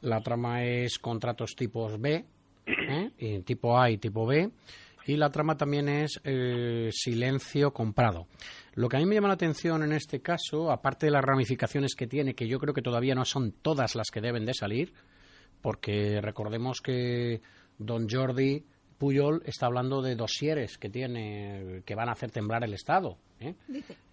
La 0.01 0.21
trama 0.21 0.63
es 0.63 0.99
contratos 0.99 1.55
tipos 1.55 1.99
B, 1.99 2.25
¿eh? 2.67 3.41
tipo 3.45 3.79
A 3.79 3.89
y 3.89 3.97
tipo 3.97 4.25
B. 4.25 4.51
Y 5.07 5.17
la 5.17 5.29
trama 5.29 5.55
también 5.55 5.87
es 5.87 6.19
eh, 6.23 6.89
silencio 6.91 7.71
comprado. 7.71 8.27
Lo 8.73 8.89
que 8.89 8.97
a 8.97 8.99
mí 8.99 9.05
me 9.05 9.15
llama 9.15 9.27
la 9.27 9.35
atención 9.35 9.83
en 9.83 9.93
este 9.93 10.21
caso, 10.21 10.71
aparte 10.71 11.05
de 11.05 11.11
las 11.11 11.23
ramificaciones 11.23 11.95
que 11.95 12.07
tiene, 12.07 12.33
que 12.33 12.47
yo 12.47 12.59
creo 12.59 12.73
que 12.73 12.81
todavía 12.81 13.13
no 13.13 13.23
son 13.23 13.51
todas 13.61 13.95
las 13.95 14.09
que 14.09 14.21
deben 14.21 14.45
de 14.45 14.53
salir, 14.55 14.93
porque 15.61 16.19
recordemos 16.21 16.81
que 16.81 17.41
don 17.77 18.09
Jordi 18.09 18.63
Puyol 18.97 19.41
está 19.45 19.65
hablando 19.65 20.01
de 20.01 20.15
dosieres 20.15 20.77
que 20.77 20.89
tiene 20.89 21.81
que 21.85 21.95
van 21.95 22.09
a 22.09 22.13
hacer 22.13 22.31
temblar 22.31 22.63
el 22.63 22.73
Estado. 22.73 23.17
¿eh? 23.39 23.55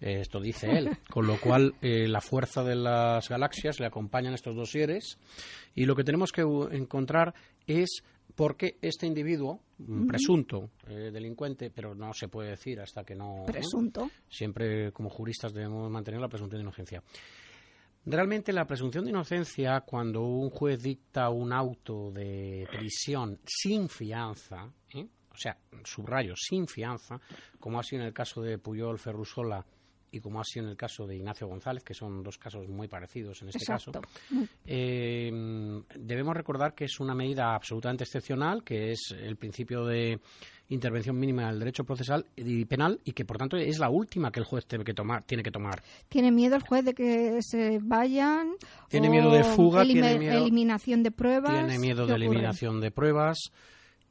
Esto 0.01 0.39
dice 0.39 0.71
él. 0.71 0.89
Con 1.09 1.27
lo 1.27 1.39
cual, 1.39 1.75
eh, 1.81 2.07
la 2.07 2.21
fuerza 2.21 2.63
de 2.63 2.75
las 2.75 3.29
galaxias 3.29 3.79
le 3.79 3.85
acompañan 3.85 4.33
estos 4.33 4.55
dosieres. 4.55 5.17
Y 5.75 5.85
lo 5.85 5.95
que 5.95 6.03
tenemos 6.03 6.31
que 6.31 6.41
encontrar 6.41 7.33
es 7.67 8.03
por 8.35 8.57
qué 8.57 8.77
este 8.81 9.05
individuo, 9.05 9.59
presunto 10.07 10.71
eh, 10.87 11.11
delincuente, 11.11 11.69
pero 11.69 11.93
no 11.93 12.13
se 12.13 12.27
puede 12.27 12.51
decir 12.51 12.79
hasta 12.79 13.03
que 13.03 13.15
no. 13.15 13.43
Presunto. 13.45 14.09
Siempre, 14.29 14.91
como 14.91 15.09
juristas, 15.09 15.53
debemos 15.53 15.89
mantener 15.89 16.19
la 16.19 16.29
presunción 16.29 16.59
de 16.59 16.63
inocencia. 16.63 17.03
Realmente 18.05 18.51
la 18.51 18.67
presunción 18.67 19.05
de 19.05 19.11
inocencia, 19.11 19.81
cuando 19.81 20.23
un 20.23 20.49
juez 20.49 20.81
dicta 20.81 21.29
un 21.29 21.53
auto 21.53 22.11
de 22.11 22.67
prisión 22.69 23.39
sin 23.45 23.87
fianza, 23.87 24.69
¿eh? 24.93 25.07
o 25.31 25.37
sea, 25.37 25.57
subrayo, 25.85 26.33
sin 26.35 26.67
fianza, 26.67 27.21
como 27.61 27.79
ha 27.79 27.83
sido 27.83 28.01
en 28.01 28.07
el 28.07 28.13
caso 28.13 28.41
de 28.41 28.57
Puyol 28.57 28.99
Ferrusola 28.99 29.65
y 30.13 30.19
como 30.19 30.39
ha 30.39 30.43
sido 30.43 30.65
en 30.65 30.71
el 30.71 30.77
caso 30.77 31.07
de 31.07 31.15
Ignacio 31.15 31.47
González, 31.47 31.83
que 31.83 31.95
son 31.95 32.21
dos 32.21 32.37
casos 32.37 32.69
muy 32.69 32.87
parecidos 32.87 33.41
en 33.41 33.49
este 33.49 33.65
caso, 33.65 33.91
eh, 34.65 35.31
debemos 35.99 36.37
recordar 36.37 36.75
que 36.75 36.85
es 36.85 36.99
una 36.99 37.15
medida 37.15 37.55
absolutamente 37.55 38.03
excepcional, 38.03 38.63
que 38.63 38.91
es 38.91 39.13
el 39.17 39.37
principio 39.37 39.85
de 39.85 40.19
intervención 40.69 41.17
mínima 41.17 41.47
del 41.47 41.59
derecho 41.59 41.83
procesal 41.83 42.25
y 42.35 42.63
penal 42.65 42.99
y 43.03 43.11
que 43.13 43.25
por 43.25 43.37
tanto 43.37 43.57
es 43.57 43.79
la 43.79 43.89
última 43.89 44.31
que 44.31 44.39
el 44.39 44.45
juez 44.45 44.65
tiene 44.65 44.83
que 44.83 44.93
tomar 44.93 45.23
tiene 45.23 45.43
que 45.43 45.51
tomar. 45.51 45.81
Tiene 46.07 46.31
miedo 46.31 46.55
el 46.55 46.61
juez 46.61 46.85
de 46.85 46.93
que 46.93 47.39
se 47.41 47.79
vayan 47.81 48.53
tiene 48.89 49.09
miedo 49.09 49.31
de 49.31 49.43
fuga 49.43 49.83
tiene 49.83 50.17
miedo, 50.17 50.37
eliminación 50.37 51.03
de 51.03 51.11
pruebas 51.11 51.67
tiene 51.67 51.79
miedo 51.79 52.05
de 52.05 52.15
eliminación 52.15 52.79
de 52.79 52.91
pruebas 52.91 53.51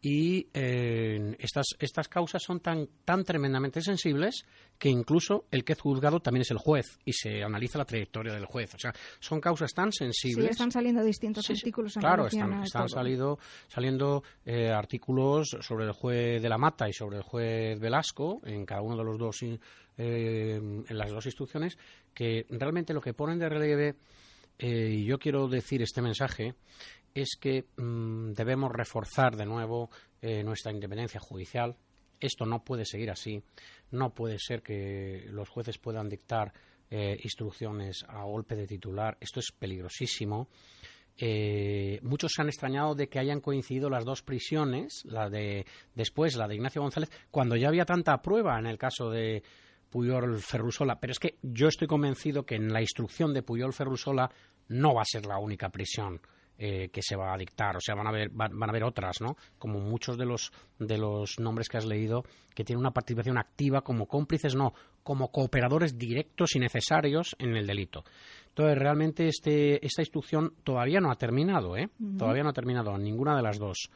y 0.05 0.49
eh, 0.53 1.37
estas, 1.39 1.67
estas 1.79 2.09
causas 2.09 2.43
son 2.43 2.59
tan, 2.59 2.89
tan 3.05 3.23
tremendamente 3.23 3.81
sensibles 3.81 4.45
que 4.77 4.89
incluso 4.89 5.45
el 5.53 5.63
que 5.63 5.75
es 5.75 5.81
juzgado 5.81 6.19
también 6.19 6.43
es 6.43 6.51
el 6.51 6.59
juez 6.59 6.99
y 7.05 7.13
se 7.13 7.45
analiza 7.45 7.79
la 7.79 7.85
trayectoria 7.85 8.33
del 8.33 8.47
juez. 8.47 8.75
O 8.75 8.79
sea, 8.81 8.93
son 9.21 9.41
causas 9.41 9.73
tan 9.73 9.93
sensibles. 9.93 10.47
Sí, 10.47 10.51
están 10.51 10.73
saliendo 10.73 11.05
distintos 11.05 11.49
artículos. 11.49 11.95
claro, 11.95 12.27
están, 12.27 12.65
están 12.65 12.89
salido, 12.89 13.39
saliendo 13.69 14.25
eh, 14.45 14.71
artículos 14.71 15.57
sobre 15.61 15.85
el 15.85 15.93
juez 15.93 16.43
de 16.43 16.49
la 16.49 16.59
Mata 16.59 16.89
y 16.89 16.93
sobre 16.93 17.19
el 17.19 17.23
juez 17.23 17.79
Velasco 17.79 18.41
en 18.45 18.67
cada 18.67 18.83
uno 18.83 18.97
de 18.97 19.05
los 19.05 19.17
dos, 19.17 19.41
eh, 19.43 20.57
en 20.57 20.99
las 20.99 21.13
dos 21.13 21.27
instrucciones, 21.27 21.79
que 22.13 22.45
realmente 22.51 22.93
lo 22.93 23.01
que 23.01 23.15
ponen 23.15 23.39
de 23.39 23.49
relieve, 23.49 23.95
y 24.59 25.05
yo 25.05 25.19
quiero 25.19 25.49
decir 25.49 25.83
este 25.83 26.03
mensaje, 26.03 26.55
es 27.15 27.37
que 27.41 27.67
mm, 27.77 28.33
debemos 28.33 28.73
reforzar 28.73 29.37
de 29.37 29.47
nuevo 29.47 29.91
eh, 30.21 30.43
nuestra 30.43 30.73
independencia 30.73 31.21
judicial. 31.21 31.77
Esto 32.21 32.47
no 32.47 32.65
puede 32.65 32.85
seguir 32.85 33.11
así. 33.11 33.43
No 33.91 34.15
puede 34.15 34.39
ser 34.39 34.63
que 34.63 35.27
los 35.29 35.49
jueces 35.49 35.79
puedan 35.79 36.09
dictar 36.09 36.53
eh, 36.91 37.19
instrucciones 37.23 38.05
a 38.09 38.23
golpe 38.25 38.55
de 38.55 38.67
titular. 38.67 39.17
Esto 39.21 39.41
es 39.41 39.51
peligrosísimo. 39.59 40.49
Eh, 41.17 41.99
muchos 42.03 42.33
se 42.35 42.43
han 42.43 42.49
extrañado 42.49 42.95
de 42.95 43.09
que 43.09 43.19
hayan 43.19 43.41
coincidido 43.41 43.91
las 43.91 44.05
dos 44.05 44.23
prisiones, 44.23 45.03
la 45.05 45.29
de 45.29 45.67
después 45.95 46.37
la 46.37 46.49
de 46.49 46.55
Ignacio 46.55 46.81
González, 46.81 47.11
cuando 47.31 47.57
ya 47.57 47.69
había 47.69 47.85
tanta 47.85 48.23
prueba 48.23 48.59
en 48.59 48.67
el 48.67 48.79
caso 48.79 49.11
de 49.11 49.43
Puyol 49.91 50.41
Ferrusola. 50.41 50.99
Pero 50.99 51.13
es 51.13 51.19
que 51.19 51.37
yo 51.43 51.69
estoy 51.69 51.87
convencido 51.87 52.47
que 52.47 52.55
en 52.55 52.73
la 52.73 52.81
instrucción 52.81 53.35
de 53.35 53.43
Puyol 53.43 53.75
Ferrusola 53.75 54.31
no 54.69 54.95
va 54.95 55.03
a 55.03 55.07
ser 55.07 55.27
la 55.27 55.39
única 55.39 55.69
prisión. 55.69 56.21
Eh, 56.59 56.91
que 56.91 57.03
se 57.03 57.17
va 57.17 57.35
a 57.35 57.37
dictar. 57.37 57.77
O 57.77 57.81
sea, 57.81 57.97
van 57.97 58.07
a 58.07 58.11
haber, 58.11 58.29
van, 58.31 58.63
a 58.63 58.67
haber 58.67 58.85
otras, 58.85 59.21
¿no? 59.21 59.37
Como 59.59 59.81
muchos 59.81 60.17
de 60.17 60.27
los, 60.27 60.53
de 60.79 60.97
los 60.97 61.41
nombres 61.41 61.69
que 61.69 61.79
has 61.79 61.87
leído 61.87 62.23
que 62.55 62.63
tienen 62.63 62.81
una 62.81 62.93
participación 62.93 63.37
activa 63.37 63.81
como 63.81 64.07
cómplices, 64.07 64.55
no, 64.55 64.73
como 65.03 65.33
cooperadores 65.33 65.99
directos 65.99 66.55
y 66.55 66.61
necesarios 66.61 67.35
en 67.39 67.57
el 67.57 67.67
delito. 67.67 68.05
Entonces, 68.49 68.79
realmente 68.79 69.27
este, 69.27 69.85
esta 69.85 70.03
instrucción 70.03 70.55
todavía 70.63 71.01
no 71.01 71.11
ha 71.11 71.17
terminado, 71.17 71.77
¿eh? 71.77 71.89
Todavía 72.19 72.45
no 72.45 72.51
ha 72.51 72.55
terminado, 72.55 72.97
ninguna 72.97 73.35
de 73.35 73.43
las 73.43 73.59
dos. 73.59 73.89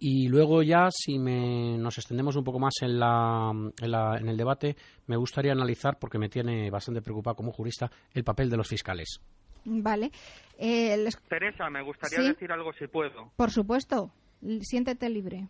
Y 0.00 0.26
luego 0.26 0.62
ya, 0.62 0.88
si 0.90 1.18
me, 1.18 1.78
nos 1.78 1.98
extendemos 1.98 2.34
un 2.34 2.44
poco 2.44 2.58
más 2.58 2.74
en, 2.80 2.98
la, 2.98 3.52
en, 3.52 3.90
la, 3.90 4.16
en 4.18 4.28
el 4.28 4.36
debate, 4.36 4.74
me 5.06 5.16
gustaría 5.16 5.52
analizar, 5.52 5.98
porque 5.98 6.18
me 6.18 6.28
tiene 6.28 6.70
bastante 6.70 7.02
preocupado 7.02 7.36
como 7.36 7.52
jurista, 7.52 7.90
el 8.12 8.24
papel 8.24 8.50
de 8.50 8.56
los 8.56 8.66
fiscales. 8.66 9.20
Vale. 9.64 10.10
Eh, 10.58 11.08
Teresa, 11.28 11.70
me 11.70 11.82
gustaría 11.82 12.20
decir 12.20 12.52
algo 12.52 12.72
si 12.74 12.86
puedo. 12.86 13.30
Por 13.36 13.50
supuesto. 13.50 14.10
Siéntete 14.60 15.08
libre. 15.08 15.48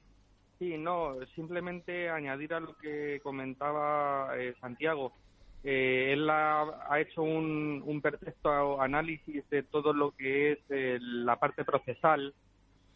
Sí, 0.59 0.79
no, 0.79 1.17
simplemente 1.35 2.09
añadir 2.09 2.55
a 2.55 2.61
lo 2.61 2.77
que 2.77 3.21
comentaba 3.23 4.31
eh, 4.39 4.55
Santiago. 4.61 5.13
Eh, 5.65 6.13
él 6.13 6.29
ha, 6.31 6.65
hecho 6.99 7.23
un, 7.23 7.83
un, 7.85 8.01
perfecto 8.01 8.81
análisis 8.81 9.49
de 9.51 9.63
todo 9.63 9.93
lo 9.93 10.13
que 10.13 10.53
es 10.53 10.59
la 10.69 11.37
parte 11.37 11.65
procesal, 11.65 12.35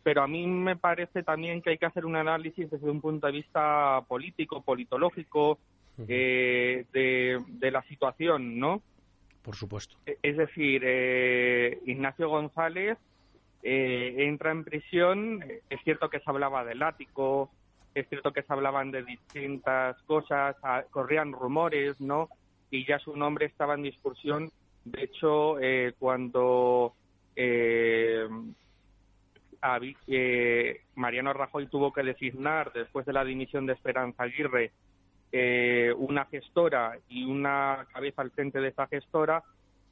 pero 0.03 0.23
a 0.23 0.29
mí 0.29 0.47
me 0.47 0.77
parece 0.77 1.23
también 1.23 1.63
que 1.63 1.71
hay 1.71 1.79
que 1.79 1.87
hacer 1.87 2.05
un 2.05 2.17
análisis 2.17 2.71
desde 2.71 2.91
un 2.91 3.01
punto 3.01 3.27
de 3.27 3.33
vista 3.33 4.03
político, 4.07 4.61
politológico, 4.63 5.59
de, 5.97 6.87
de 6.93 7.71
la 7.73 7.83
situación, 7.85 8.61
¿no? 8.61 8.83
Por 9.43 9.57
supuesto. 9.57 9.97
E, 10.07 10.19
es 10.23 10.37
decir, 10.37 10.83
eh, 10.85 11.79
Ignacio 11.87 12.29
González 12.29 12.99
eh, 13.63 14.15
entra 14.19 14.51
en 14.51 14.65
prisión, 14.65 15.43
es 15.69 15.81
cierto 15.85 16.09
que 16.09 16.21
se 16.21 16.31
hablaba 16.31 16.65
del 16.65 16.83
ático, 16.83 17.51
es 17.95 18.09
cierto 18.09 18.33
que 18.33 18.43
se 18.43 18.53
hablaban 18.53 18.91
de 18.91 19.03
distintas 19.03 20.01
cosas, 20.03 20.57
corrían 20.91 21.33
rumores, 21.33 22.01
¿no? 22.01 22.29
Y 22.71 22.87
ya 22.87 22.99
su 22.99 23.17
nombre 23.17 23.47
estaba 23.47 23.75
en 23.75 23.83
discusión. 23.83 24.51
De 24.85 25.05
hecho, 25.05 25.59
eh, 25.61 25.95
cuando 25.99 26.95
Mariano 30.95 31.33
Rajoy 31.33 31.67
tuvo 31.67 31.93
que 31.93 32.03
designar, 32.03 32.73
después 32.73 33.07
de 33.07 33.13
la 33.13 33.25
dimisión 33.25 33.67
de 33.67 33.73
Esperanza 33.73 34.25
Aguirre, 34.25 34.73
eh, 35.31 35.93
una 35.97 36.25
gestora 36.27 36.99
y 37.09 37.25
una 37.25 37.87
cabeza 37.93 38.23
al 38.23 38.31
frente 38.31 38.61
de 38.61 38.69
esa 38.69 38.87
gestora, 38.87 39.43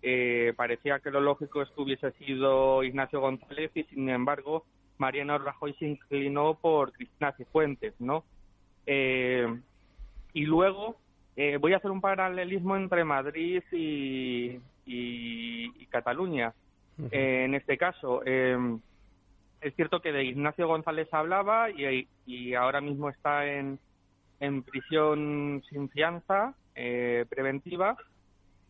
eh, 0.02 0.54
parecía 0.56 1.00
que 1.00 1.10
lo 1.10 1.20
lógico 1.20 1.60
es 1.60 1.68
que 1.70 1.80
hubiese 1.82 2.12
sido 2.12 2.82
Ignacio 2.82 3.20
González 3.20 3.70
y, 3.74 3.84
sin 3.84 4.08
embargo, 4.08 4.64
Mariano 4.98 5.36
Rajoy 5.38 5.74
se 5.74 5.86
inclinó 5.86 6.54
por 6.54 6.92
Cristina 6.92 7.32
Cifuentes, 7.32 7.94
¿no? 7.98 8.24
Eh, 8.86 9.46
y 10.32 10.44
luego 10.44 10.96
voy 11.60 11.74
a 11.74 11.76
hacer 11.76 11.90
un 11.90 12.00
paralelismo 12.00 12.76
entre 12.76 13.04
Madrid 13.04 13.62
y, 13.70 14.58
Cataluña. 15.90 16.54
en 17.10 17.54
este 17.54 17.76
caso, 17.76 18.22
es 18.24 19.74
cierto 19.76 20.00
que 20.00 20.12
de 20.12 20.24
Ignacio 20.24 20.66
González 20.66 21.08
hablaba 21.12 21.68
y 21.70 22.54
ahora 22.54 22.80
mismo 22.80 23.10
está 23.10 23.46
en, 23.46 23.78
en 24.40 24.62
prisión 24.62 25.62
sin 25.68 25.88
fianza 25.88 26.54
eh, 26.74 27.24
preventiva 27.28 27.96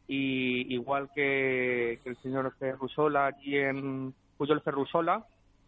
y 0.09 0.72
igual 0.72 1.11
que, 1.14 1.98
el 2.05 2.16
señor 2.22 2.55
Ferrusola 2.59 3.26
aquí 3.26 3.57
en 3.57 4.14
Puyol 4.37 4.61
Ferrusola 4.62 5.26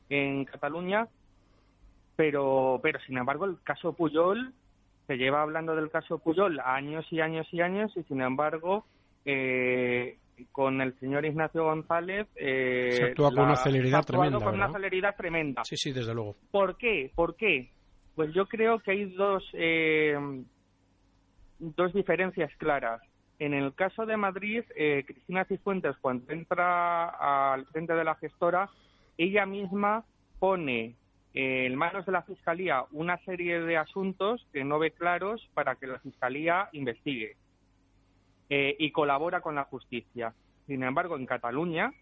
en 0.08 0.44
Cataluña 0.44 1.08
pero 2.14 2.80
pero 2.82 2.98
sin 3.00 3.18
embargo 3.18 3.44
el 3.44 3.60
caso 3.62 3.92
Puyol 3.92 4.52
se 5.06 5.16
lleva 5.16 5.42
hablando 5.42 5.74
del 5.74 5.90
caso 5.90 6.18
Puyol 6.18 6.60
años 6.60 7.04
y 7.10 7.20
años 7.20 7.46
y 7.52 7.60
años 7.60 7.92
y 7.96 8.02
sin 8.04 8.20
embargo 8.20 8.84
eh, 9.24 10.16
con 10.52 10.80
el 10.80 10.96
señor 11.00 11.24
Ignacio 11.24 11.64
González 11.64 12.28
eh, 12.36 12.90
se 12.92 13.04
actúa 13.06 13.30
con 13.30 13.44
una 13.44 13.56
celeridad 13.56 14.04
tremenda 14.04 14.38
con 14.38 14.54
una 14.54 14.70
celeridad 14.70 15.16
tremenda 15.16 15.64
sí 15.64 15.76
sí 15.76 15.92
desde 15.92 16.14
luego 16.14 16.36
¿por 16.52 16.76
qué? 16.76 17.10
¿por 17.14 17.34
qué? 17.34 17.70
Pues 18.18 18.34
yo 18.34 18.48
creo 18.48 18.80
que 18.80 18.90
hay 18.90 19.04
dos, 19.04 19.48
eh, 19.52 20.18
dos 21.60 21.92
diferencias 21.92 22.50
claras. 22.56 23.00
En 23.38 23.54
el 23.54 23.72
caso 23.76 24.06
de 24.06 24.16
Madrid, 24.16 24.64
eh, 24.74 25.04
Cristina 25.06 25.44
Cifuentes, 25.44 25.96
cuando 26.00 26.32
entra 26.32 27.10
al 27.52 27.64
frente 27.66 27.94
de 27.94 28.02
la 28.02 28.16
gestora, 28.16 28.70
ella 29.16 29.46
misma 29.46 30.04
pone 30.40 30.96
eh, 31.32 31.66
en 31.66 31.76
manos 31.76 32.06
de 32.06 32.10
la 32.10 32.22
Fiscalía 32.22 32.86
una 32.90 33.18
serie 33.18 33.60
de 33.60 33.76
asuntos 33.76 34.44
que 34.52 34.64
no 34.64 34.80
ve 34.80 34.90
claros 34.90 35.48
para 35.54 35.76
que 35.76 35.86
la 35.86 36.00
Fiscalía 36.00 36.70
investigue 36.72 37.36
y 38.48 38.90
colabora 38.90 39.42
con 39.42 39.54
la 39.54 39.64
justicia. 39.64 40.34
Sin 40.66 40.82
embargo, 40.82 41.16
en 41.16 41.26
Cataluña, 41.26 41.92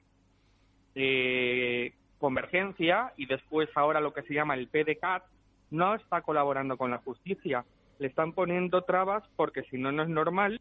Convergencia 2.18 3.12
y 3.18 3.26
después 3.26 3.68
ahora 3.74 4.00
lo 4.00 4.14
que 4.14 4.22
se 4.22 4.33
llama 4.33 4.55
el 4.55 4.68
PDCAT, 4.68 5.22
no 5.70 5.94
está 5.94 6.22
colaborando 6.22 6.76
con 6.76 6.90
la 6.90 6.98
justicia. 6.98 7.64
Le 7.98 8.09
están 8.09 8.33
poniendo 8.33 8.83
trabas 8.83 9.24
porque 9.37 9.62
si 9.64 9.79
no, 9.79 9.92
no 9.92 10.02
es 10.02 10.09
normal 10.09 10.61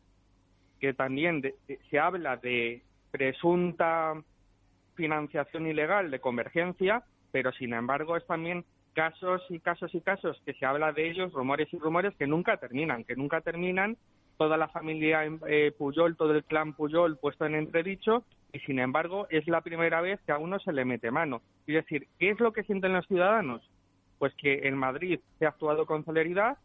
que 0.79 0.93
también 0.93 1.41
se 1.89 1.99
habla 1.99 2.37
de 2.37 2.83
presunta 3.11 4.13
financiación 4.95 5.67
ilegal 5.67 6.11
de 6.11 6.19
convergencia, 6.19 7.03
pero 7.31 7.51
sin 7.53 7.73
embargo 7.73 8.17
es 8.17 8.25
también 8.25 8.65
casos 8.93 9.41
y 9.49 9.59
casos 9.59 9.93
y 9.93 10.01
casos 10.01 10.41
que 10.45 10.53
se 10.53 10.65
habla 10.65 10.91
de 10.93 11.09
ellos, 11.09 11.33
rumores 11.33 11.71
y 11.73 11.77
rumores 11.77 12.15
que 12.15 12.27
nunca 12.27 12.57
terminan, 12.57 13.03
que 13.03 13.15
nunca 13.15 13.41
terminan, 13.41 13.97
toda 14.37 14.57
la 14.57 14.67
familia 14.69 15.21
eh, 15.47 15.71
Puyol, 15.77 16.15
todo 16.15 16.33
el 16.33 16.43
clan 16.43 16.73
Puyol 16.73 17.17
puesto 17.17 17.45
en 17.45 17.55
entredicho 17.55 18.23
y 18.53 18.59
sin 18.59 18.79
embargo 18.79 19.27
es 19.29 19.47
la 19.47 19.61
primera 19.61 20.01
vez 20.01 20.19
que 20.25 20.31
a 20.31 20.37
uno 20.37 20.59
se 20.59 20.73
le 20.73 20.85
mete 20.85 21.11
mano. 21.11 21.41
Es 21.67 21.75
decir, 21.75 22.07
¿qué 22.19 22.31
es 22.31 22.39
lo 22.39 22.53
que 22.53 22.63
sienten 22.63 22.93
los 22.93 23.07
ciudadanos? 23.07 23.61
Pues 24.19 24.33
que 24.35 24.67
en 24.67 24.77
Madrid 24.77 25.19
se 25.39 25.45
ha 25.45 25.49
actuado 25.49 25.85
con 25.85 26.05
celeridad, 26.05 26.57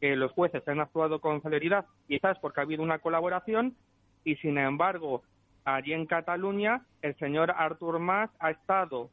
que 0.00 0.16
los 0.16 0.32
jueces 0.32 0.66
han 0.68 0.80
actuado 0.80 1.20
con 1.20 1.42
celeridad, 1.42 1.86
quizás 2.06 2.38
porque 2.38 2.60
ha 2.60 2.64
habido 2.64 2.82
una 2.82 2.98
colaboración, 2.98 3.74
y 4.24 4.36
sin 4.36 4.58
embargo, 4.58 5.22
allí 5.64 5.92
en 5.92 6.06
Cataluña, 6.06 6.82
el 7.02 7.16
señor 7.16 7.52
Artur 7.56 7.98
Mas 7.98 8.30
ha 8.38 8.50
estado 8.50 9.10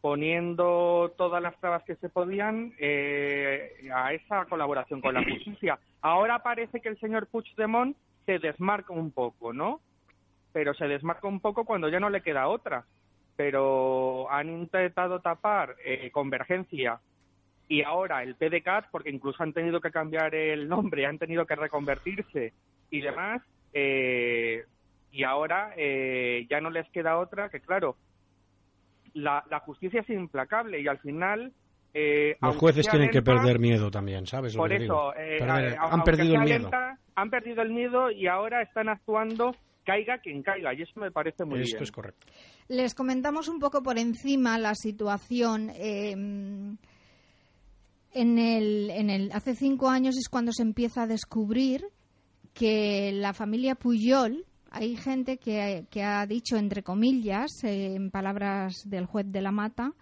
poniendo 0.00 1.12
todas 1.16 1.42
las 1.42 1.58
trabas 1.58 1.82
que 1.82 1.96
se 1.96 2.08
podían 2.08 2.72
eh, 2.78 3.90
a 3.92 4.12
esa 4.12 4.44
colaboración 4.44 5.00
con 5.00 5.14
la 5.14 5.24
justicia. 5.24 5.80
Ahora 6.00 6.42
parece 6.44 6.80
que 6.80 6.88
el 6.88 6.98
señor 7.00 7.26
Puigdemont 7.26 7.96
se 8.24 8.38
desmarca 8.38 8.92
un 8.92 9.10
poco, 9.10 9.52
¿no? 9.52 9.80
Pero 10.52 10.74
se 10.74 10.86
desmarca 10.86 11.26
un 11.26 11.40
poco 11.40 11.64
cuando 11.64 11.88
ya 11.88 11.98
no 11.98 12.08
le 12.08 12.22
queda 12.22 12.46
otra. 12.46 12.84
Pero 13.36 14.30
han 14.30 14.48
intentado 14.48 15.20
tapar 15.20 15.76
eh, 15.84 16.10
Convergencia 16.10 17.00
y 17.68 17.82
ahora 17.82 18.22
el 18.22 18.36
PDCAT, 18.36 18.86
porque 18.90 19.10
incluso 19.10 19.42
han 19.42 19.52
tenido 19.52 19.80
que 19.80 19.90
cambiar 19.90 20.34
el 20.34 20.68
nombre, 20.68 21.06
han 21.06 21.18
tenido 21.18 21.46
que 21.46 21.56
reconvertirse 21.56 22.52
y 22.90 23.00
demás, 23.00 23.42
eh, 23.72 24.64
y 25.10 25.24
ahora 25.24 25.72
eh, 25.76 26.46
ya 26.48 26.60
no 26.60 26.70
les 26.70 26.88
queda 26.90 27.18
otra 27.18 27.48
que, 27.48 27.60
claro, 27.60 27.96
la, 29.14 29.44
la 29.50 29.60
justicia 29.60 30.00
es 30.00 30.10
implacable 30.10 30.80
y 30.80 30.86
al 30.86 30.98
final 30.98 31.52
eh, 31.98 32.36
los 32.42 32.56
jueces 32.56 32.86
tienen 32.88 33.08
que 33.08 33.22
perder 33.22 33.58
miedo 33.58 33.90
también, 33.90 34.26
¿sabes? 34.26 34.54
Por 34.54 34.70
eso, 34.70 35.14
eh, 35.16 35.38
han 35.78 36.04
perdido 36.04 36.34
el 36.34 36.42
miedo. 36.42 36.70
han 37.14 37.30
perdido 37.30 37.62
el 37.62 37.70
miedo 37.70 38.10
y 38.10 38.26
ahora 38.26 38.60
están 38.60 38.90
actuando 38.90 39.56
caiga 39.86 40.18
quien 40.18 40.42
caiga, 40.42 40.74
y 40.74 40.82
eso 40.82 41.00
me 41.00 41.10
parece 41.10 41.44
muy 41.44 41.60
bien. 41.60 41.68
Esto 41.68 41.84
es 41.84 41.92
correcto. 41.92 42.26
Les 42.68 42.94
comentamos 42.94 43.48
un 43.48 43.58
poco 43.58 43.82
por 43.82 43.98
encima 43.98 44.58
la 44.58 44.74
situación. 44.74 45.70
Eh, 45.74 46.10
en 46.10 46.78
el, 48.38 48.90
en 48.90 49.10
el, 49.10 49.30
hace 49.32 49.54
cinco 49.54 49.88
años 49.88 50.16
es 50.18 50.28
cuando 50.28 50.52
se 50.52 50.62
empieza 50.62 51.02
a 51.02 51.06
descubrir 51.06 51.84
que 52.54 53.12
la 53.12 53.34
familia 53.34 53.74
Puyol, 53.74 54.46
hay 54.70 54.96
gente 54.96 55.36
que, 55.36 55.86
que 55.90 56.02
ha 56.02 56.26
dicho, 56.26 56.56
entre 56.56 56.82
comillas, 56.82 57.50
en 57.62 58.10
palabras 58.10 58.74
del 58.86 59.06
juez 59.06 59.30
de 59.30 59.42
la 59.42 59.52
Mata, 59.52 59.92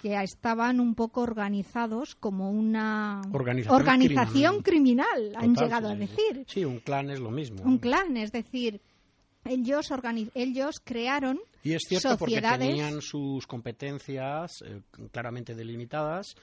que 0.00 0.20
estaban 0.20 0.80
un 0.80 0.94
poco 0.94 1.20
organizados 1.20 2.14
como 2.14 2.50
una 2.50 3.20
organización, 3.30 4.62
criminal, 4.62 5.32
han 5.36 5.54
llegado 5.54 5.90
a 5.90 5.94
decir. 5.94 6.44
Sí, 6.46 6.64
un 6.64 6.80
clan 6.80 7.10
es 7.10 7.20
lo 7.20 7.30
mismo. 7.30 7.62
Un 7.62 7.78
clan, 7.78 8.16
es 8.16 8.32
decir, 8.32 8.80
ellos, 9.44 9.88
ellos 10.34 10.80
crearon 10.84 11.40
y 11.62 11.74
es 11.74 11.82
cierto 11.86 12.16
porque 12.16 12.40
tenían 12.40 13.02
sus 13.02 13.46
competencias 13.46 14.62
eh, 14.64 14.80
claramente 15.12 15.54
delimitadas. 15.54 16.34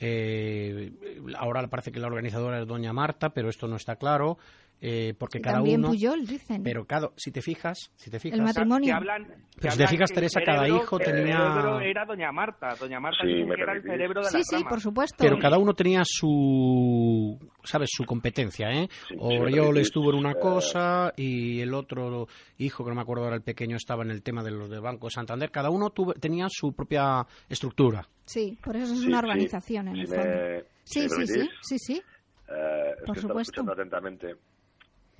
Eh, 0.00 0.90
ahora 1.38 1.66
parece 1.68 1.92
que 1.92 2.00
la 2.00 2.08
organizadora 2.08 2.60
es 2.60 2.66
doña 2.66 2.92
Marta, 2.92 3.30
pero 3.30 3.48
esto 3.48 3.68
no 3.68 3.76
está 3.76 3.96
claro. 3.96 4.38
Eh, 4.84 5.14
porque 5.16 5.40
cada 5.40 5.58
También 5.58 5.78
uno 5.78 5.90
Puyol, 5.90 6.26
dicen. 6.26 6.60
pero 6.64 6.84
cada 6.84 7.10
si 7.14 7.30
te 7.30 7.40
fijas 7.40 7.92
si 7.94 8.10
te 8.10 8.18
fijas 8.18 8.36
el 8.36 8.44
matrimonio 8.44 8.98
si 9.56 9.78
te 9.78 9.86
fijas 9.86 10.10
Teresa 10.10 10.40
cada 10.44 10.68
hijo 10.68 10.98
tenía 10.98 11.78
era 11.84 12.04
doña 12.04 12.32
Marta 12.32 12.74
doña 12.74 12.98
Marta 12.98 13.22
sí, 13.22 13.30
era 13.56 13.74
el 13.74 13.82
cerebro 13.84 14.22
de 14.22 14.30
sí, 14.30 14.38
la 14.38 14.58
sí 14.58 14.64
por 14.68 14.80
supuesto. 14.80 15.14
Pero 15.20 15.38
cada 15.38 15.56
uno 15.58 15.72
tenía 15.74 16.00
su 16.04 17.38
sabes 17.62 17.90
su 17.92 18.04
competencia 18.04 18.72
eh 18.72 18.88
Oriol 19.20 19.78
estuvo 19.78 20.10
en 20.10 20.16
una 20.18 20.34
cosa 20.34 21.12
y 21.16 21.60
el 21.60 21.74
otro 21.74 22.26
hijo 22.58 22.82
que 22.82 22.90
no 22.90 22.96
me 22.96 23.02
acuerdo 23.02 23.22
ahora 23.22 23.36
el 23.36 23.42
pequeño 23.42 23.76
estaba 23.76 24.02
en 24.02 24.10
el 24.10 24.24
tema 24.24 24.42
de 24.42 24.50
los 24.50 24.68
de 24.68 24.80
Banco 24.80 25.10
Santander. 25.10 25.52
Cada 25.52 25.70
uno 25.70 25.90
tuvo, 25.90 26.12
tenía 26.14 26.46
su 26.48 26.72
propia 26.72 27.24
estructura. 27.48 28.08
Sí 28.24 28.58
por 28.60 28.74
eso 28.74 28.94
es 28.94 29.04
una 29.04 29.20
organización 29.20 29.86
en 29.88 29.96
el 29.98 30.08
fondo. 30.08 30.66
sí, 30.82 31.08
sí, 31.08 31.26
sí 31.26 31.48
sí 31.62 31.78
sí. 31.78 32.02
eh, 32.48 32.94
por 33.06 33.16
supuesto. 33.16 33.62
atentamente 33.70 34.34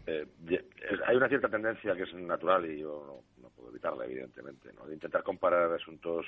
eh, 0.06 0.26
hay 1.06 1.16
una 1.16 1.28
cierta 1.28 1.48
tendencia 1.48 1.94
que 1.94 2.02
es 2.02 2.14
natural 2.14 2.70
y 2.70 2.80
yo 2.80 3.22
no, 3.40 3.48
puedo 3.50 3.70
evitarla, 3.70 4.04
evidentemente, 4.04 4.72
¿no? 4.72 4.86
de 4.86 4.94
intentar 4.94 5.22
comparar 5.22 5.72
asuntos 5.72 6.26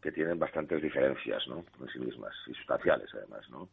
que 0.00 0.12
tienen 0.12 0.38
bastantes 0.38 0.82
diferencias 0.82 1.46
¿no? 1.48 1.64
en 1.80 1.88
sí 1.88 1.98
mismas 1.98 2.34
y 2.46 2.54
sustanciales, 2.54 3.08
además. 3.14 3.48
¿no? 3.50 3.68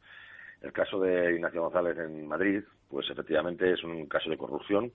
El 0.61 0.71
caso 0.71 0.99
de 0.99 1.35
Ignacio 1.35 1.61
González 1.61 1.97
en 1.97 2.27
Madrid, 2.27 2.63
pues 2.89 3.09
efectivamente 3.09 3.71
es 3.71 3.83
un 3.83 4.07
caso 4.07 4.29
de 4.29 4.38
corrupción, 4.38 4.91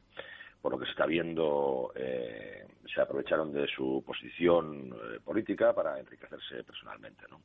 por 0.61 0.73
lo 0.73 0.79
que 0.79 0.85
se 0.85 0.93
está 0.93 1.07
viendo, 1.07 1.93
eh, 1.95 2.67
se 2.93 3.01
aprovecharon 3.01 3.53
de 3.53 3.67
su 3.67 4.03
posición 4.07 4.93
eh, 4.93 5.19
política 5.25 5.73
para 5.73 5.99
enriquecerse 5.99 6.63
personalmente. 6.65 7.25
¿no? 7.31 7.41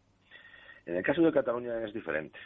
En 0.85 0.97
el 0.97 1.03
caso 1.03 1.21
de 1.21 1.31
Cataluña 1.31 1.83
es 1.83 1.93
diferente. 1.93 2.37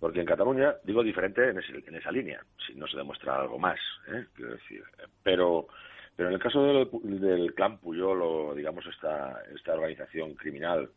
Porque 0.00 0.20
en 0.20 0.26
Cataluña, 0.26 0.76
digo 0.82 1.02
diferente 1.02 1.50
en, 1.50 1.94
esa 1.94 2.10
línea, 2.10 2.42
si 2.66 2.74
no 2.74 2.86
se 2.86 2.96
demuestra 2.96 3.38
algo 3.38 3.58
más, 3.58 3.78
¿eh? 4.08 4.24
quiero 4.34 4.52
decir. 4.52 4.82
Pero, 5.22 5.68
pero 6.16 6.30
en 6.30 6.34
el 6.36 6.40
caso 6.40 6.62
del, 6.62 7.54
clan 7.54 7.78
Puyol 7.78 8.22
o, 8.22 8.54
digamos, 8.54 8.86
esta, 8.86 9.42
esta 9.54 9.74
organización 9.74 10.34
criminal, 10.34 10.88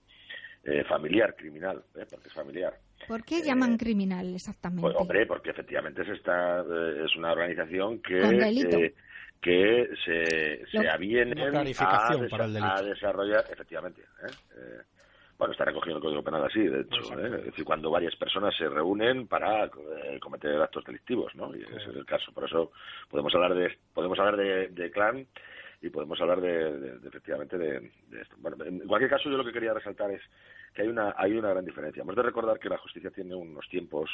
eh, 0.64 0.86
familiar 0.86 1.36
criminal, 1.36 1.84
¿eh? 1.96 2.06
porque 2.10 2.30
es 2.30 2.34
familiar. 2.34 2.74
¿Por 3.06 3.26
qué 3.26 3.42
llaman 3.42 3.76
criminal 3.76 4.34
exactamente? 4.34 4.84
Pues, 4.84 4.96
hombre, 4.96 5.26
porque 5.26 5.50
efectivamente 5.50 6.04
es, 6.04 6.10
esta, 6.10 6.62
es 6.62 7.14
una 7.18 7.34
organización 7.34 8.02
que 8.02 8.94
que 9.42 9.90
se, 10.06 10.66
se 10.72 10.90
aviene 10.90 11.34
a, 11.44 12.82
desarrollar, 12.82 13.44
efectivamente, 13.52 14.02
¿eh? 14.02 14.82
Bueno, 15.38 15.52
está 15.52 15.66
recogiendo 15.66 15.98
el 15.98 16.04
Código 16.04 16.24
Penal 16.24 16.46
así, 16.46 16.62
de 16.62 16.82
hecho. 16.82 17.20
¿eh? 17.20 17.38
Es 17.40 17.46
decir, 17.46 17.66
cuando 17.66 17.90
varias 17.90 18.16
personas 18.16 18.56
se 18.56 18.70
reúnen 18.70 19.28
para 19.28 19.66
eh, 19.66 20.20
cometer 20.22 20.62
actos 20.62 20.84
delictivos, 20.86 21.34
¿no? 21.36 21.56
Y 21.56 21.64
ese 21.64 21.76
es 21.76 21.88
el 21.88 22.06
caso. 22.06 22.32
Por 22.32 22.46
eso 22.46 22.72
podemos 23.10 23.34
hablar 23.34 23.56
de, 23.56 23.78
podemos 23.94 24.18
hablar 24.20 24.38
de, 24.38 24.92
clan 24.92 25.26
y 25.82 25.90
podemos 25.90 26.22
hablar 26.22 26.40
de, 26.40 26.98
efectivamente 27.08 27.58
de, 27.58 27.92
esto. 28.22 28.36
Bueno, 28.38 28.64
en 28.64 28.80
cualquier 28.88 29.10
caso, 29.10 29.30
yo 29.30 29.38
lo 29.38 29.44
que 29.44 29.52
quería 29.52 29.74
resaltar 29.74 30.12
es 30.12 30.22
que 30.74 30.84
hay 30.84 30.88
una, 30.88 31.14
hay 31.18 31.34
una 31.34 31.50
gran 31.50 31.66
diferencia. 31.66 32.04
Hemos 32.04 32.16
de 32.16 32.24
recordar 32.24 32.60
que 32.60 32.70
la 32.70 32.78
justicia 32.78 33.10
tiene 33.10 33.36
unos 33.36 33.68
tiempos 33.68 34.10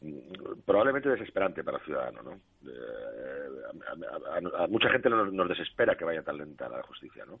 mm, 0.00 0.62
probablemente 0.66 1.08
desesperante 1.08 1.62
para 1.62 1.78
el 1.78 1.84
ciudadano, 1.84 2.22
¿no? 2.22 2.40
a, 4.56 4.66
mucha 4.66 4.90
gente 4.90 5.08
nos, 5.08 5.32
nos, 5.32 5.48
desespera 5.48 5.96
que 5.96 6.04
vaya 6.04 6.22
tan 6.22 6.38
lenta 6.38 6.68
la 6.68 6.82
justicia, 6.82 7.24
¿no? 7.24 7.40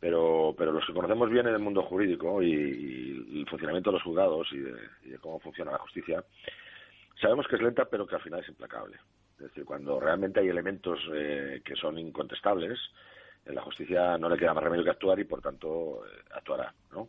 Pero, 0.00 0.54
pero 0.56 0.72
los 0.72 0.84
que 0.84 0.92
conocemos 0.92 1.30
bien 1.30 1.46
el 1.46 1.58
mundo 1.58 1.82
jurídico 1.82 2.42
y, 2.42 3.40
el 3.40 3.46
funcionamiento 3.48 3.90
de 3.90 3.94
los 3.94 4.02
juzgados 4.02 4.48
y 4.52 4.58
de, 4.58 5.18
cómo 5.20 5.40
funciona 5.40 5.72
la 5.72 5.78
justicia, 5.78 6.22
sabemos 7.20 7.46
que 7.48 7.56
es 7.56 7.62
lenta, 7.62 7.84
pero 7.86 8.06
que 8.06 8.16
al 8.16 8.22
final 8.22 8.40
es 8.40 8.48
implacable. 8.48 8.96
Es 9.38 9.44
decir, 9.44 9.64
cuando 9.64 10.00
realmente 10.00 10.40
hay 10.40 10.48
elementos 10.48 10.98
eh, 11.14 11.60
que 11.64 11.76
son 11.76 11.98
incontestables, 11.98 12.78
en 13.44 13.54
la 13.54 13.62
justicia 13.62 14.18
no 14.18 14.28
le 14.28 14.36
queda 14.36 14.54
más 14.54 14.64
remedio 14.64 14.84
que 14.84 14.90
actuar 14.90 15.18
y, 15.20 15.24
por 15.24 15.40
tanto, 15.40 16.04
eh, 16.06 16.22
actuará. 16.34 16.74
¿no? 16.92 17.08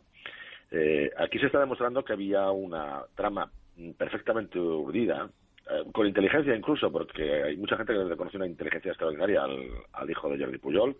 Eh, 0.70 1.10
aquí 1.16 1.38
se 1.38 1.46
está 1.46 1.60
demostrando 1.60 2.04
que 2.04 2.12
había 2.12 2.50
una 2.50 3.02
trama 3.14 3.50
perfectamente 3.96 4.58
urdida, 4.58 5.30
con 5.92 6.06
inteligencia 6.06 6.56
incluso, 6.56 6.90
porque 6.90 7.42
hay 7.42 7.56
mucha 7.58 7.76
gente 7.76 7.92
que 7.92 7.98
le 7.98 8.08
reconoce 8.08 8.38
una 8.38 8.46
inteligencia 8.46 8.90
extraordinaria 8.90 9.44
al, 9.44 9.68
al 9.92 10.10
hijo 10.10 10.30
de 10.30 10.42
Jordi 10.42 10.56
Pujol, 10.56 10.96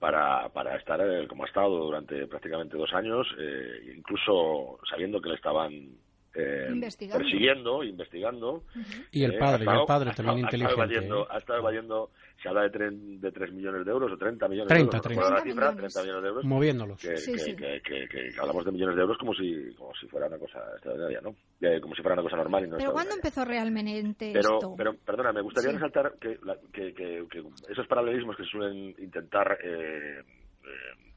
para, 0.00 0.48
para 0.48 0.76
estar 0.76 0.98
eh, 1.00 1.28
como 1.28 1.44
ha 1.44 1.46
estado 1.46 1.76
durante 1.76 2.26
prácticamente 2.26 2.76
dos 2.76 2.92
años, 2.94 3.28
eh, 3.38 3.92
incluso 3.96 4.80
sabiendo 4.88 5.20
que 5.20 5.28
le 5.28 5.34
estaban 5.36 5.90
eh, 6.34 6.68
persiguiendo, 7.12 7.82
investigando. 7.82 8.64
Y 9.10 9.24
el 9.24 9.36
padre, 9.38 9.64
el 9.64 9.86
padre 9.86 10.12
también 10.14 10.40
inteligente. 10.40 11.14
ha 11.28 11.38
estado 11.38 11.58
evadiendo 11.58 12.10
se 12.42 12.48
habla 12.48 12.68
de, 12.68 12.90
de 12.90 13.32
3 13.32 13.52
millones 13.52 13.84
de 13.84 13.90
euros 13.90 14.12
o 14.12 14.16
30 14.16 14.48
millones 14.48 14.68
de 14.68 14.80
euros. 14.80 15.02
30, 15.02 15.42
cifra, 15.44 15.74
30 15.76 16.02
millones 16.02 16.22
de 16.22 16.28
euros. 16.28 16.44
Moviéndolos. 16.44 17.00
Que, 17.00 17.80
que, 17.82 18.08
que, 18.08 18.40
hablamos 18.40 18.64
de 18.64 18.72
millones 18.72 18.96
de 18.96 19.02
euros 19.02 19.18
como 19.18 19.34
si, 19.34 19.74
como 19.74 19.92
si 19.94 20.06
fuera 20.06 20.26
una 20.26 20.38
cosa 20.38 20.58
extraordinaria, 20.72 21.20
¿no? 21.20 21.34
como 21.80 21.94
si 21.94 22.02
fuera 22.02 22.14
una 22.14 22.22
cosa 22.22 22.36
normal. 22.36 22.64
Y 22.64 22.70
no 22.70 22.76
pero 22.78 22.92
¿cuándo 22.92 23.14
empezó 23.14 23.44
realmente 23.44 24.30
pero, 24.32 24.54
esto? 24.54 24.74
Pero, 24.76 24.94
perdona, 24.94 25.32
me 25.32 25.42
gustaría 25.42 25.72
resaltar 25.72 26.14
que, 26.18 26.38
que, 26.72 27.24
esos 27.68 27.86
paralelismos 27.86 28.36
que 28.36 28.44
suelen 28.44 28.94
intentar, 28.98 29.58
eh, 29.62 30.20
eh, 30.20 31.12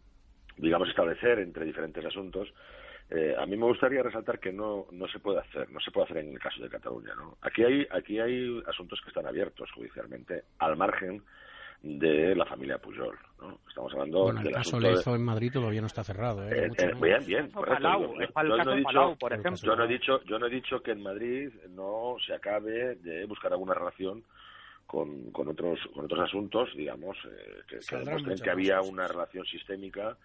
digamos, 0.58 0.90
establecer 0.90 1.40
entre 1.40 1.66
diferentes 1.66 2.06
asuntos, 2.06 2.50
eh, 3.16 3.36
a 3.38 3.46
mí 3.46 3.56
me 3.56 3.68
gustaría 3.68 4.02
resaltar 4.02 4.40
que 4.40 4.52
no, 4.52 4.88
no 4.92 5.08
se 5.08 5.20
puede 5.20 5.40
hacer, 5.40 5.70
no 5.72 5.80
se 5.80 5.92
puede 5.92 6.06
hacer 6.06 6.18
en 6.18 6.34
el 6.34 6.40
caso 6.40 6.64
de 6.64 6.70
Cataluña. 6.70 7.14
¿no? 7.16 7.38
Aquí, 7.42 7.64
hay, 7.64 7.86
aquí 7.92 8.20
hay 8.20 8.60
asuntos 8.68 9.00
que 9.02 9.10
están 9.10 9.28
abiertos 9.28 9.70
judicialmente, 9.72 10.46
al 10.58 10.76
margen 10.76 11.22
de 11.84 12.36
la 12.36 12.46
familia 12.46 12.80
Pujol. 12.80 13.16
¿no? 13.40 13.60
Estamos 13.68 13.94
hablando 13.94 14.24
bueno, 14.24 14.42
el 14.42 14.52
caso 14.52 14.80
Lezo 14.80 15.14
en 15.14 15.24
Madrid 15.24 15.52
todavía 15.54 15.82
no 15.82 15.88
está 15.88 16.04
cerrado. 16.04 16.44
¿eh? 16.50 16.66
eh, 16.66 16.72
eh 16.76 16.92
bien, 17.00 17.24
bien. 17.28 17.52
Yo 19.62 19.76
no 19.76 19.84
he 19.84 19.88
dicho, 19.88 20.24
yo 20.24 20.40
no 20.40 20.48
he 20.48 20.50
dicho 20.50 20.82
que 20.82 20.92
en 20.92 21.04
Madrid 21.04 21.52
no 21.70 22.16
se 22.26 22.34
acabe 22.34 22.96
de 22.96 23.26
buscar 23.26 23.52
alguna 23.52 23.76
relación 23.76 24.24
con, 24.94 25.32
con 25.32 25.48
otros 25.48 25.80
con 25.92 26.06
otros 26.06 26.20
asuntos, 26.20 26.70
digamos, 26.76 27.18
eh, 27.26 27.62
que, 27.68 27.80
que 27.80 27.98
demuestren 27.98 28.38
que 28.38 28.50
había 28.52 28.80
una 28.82 29.08
relación 29.08 29.44
sistémica 29.44 30.16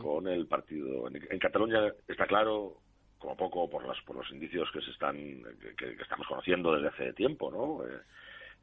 con 0.00 0.26
el 0.26 0.46
partido. 0.46 1.06
En, 1.08 1.38
Cataluña 1.38 1.92
está 2.08 2.26
claro, 2.26 2.78
como 3.18 3.36
poco 3.36 3.68
por 3.68 3.84
los, 3.84 4.00
por 4.06 4.16
los 4.16 4.30
indicios 4.30 4.70
que 4.72 4.80
se 4.80 4.90
están 4.90 5.16
que, 5.76 5.98
estamos 6.00 6.26
conociendo 6.26 6.72
desde 6.72 6.88
hace 6.88 7.12
tiempo, 7.12 7.50
¿no? 7.50 7.86
Eh, 7.86 8.00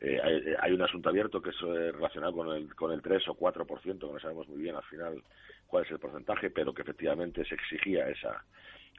eh, 0.01 0.55
hay, 0.59 0.71
un 0.71 0.81
asunto 0.81 1.09
abierto 1.09 1.39
que 1.39 1.51
es 1.51 1.61
relacionado 1.61 2.33
con 2.33 2.49
el, 2.49 2.73
con 2.73 2.91
el 2.91 3.03
3 3.03 3.27
o 3.27 3.35
4%, 3.35 3.83
que 3.83 3.93
no 3.93 4.19
sabemos 4.19 4.47
muy 4.47 4.59
bien 4.59 4.75
al 4.75 4.83
final 4.85 5.21
cuál 5.67 5.85
es 5.85 5.91
el 5.91 5.99
porcentaje, 5.99 6.49
pero 6.49 6.73
que 6.73 6.81
efectivamente 6.81 7.45
se 7.45 7.53
exigía 7.53 8.09
esa, 8.09 8.43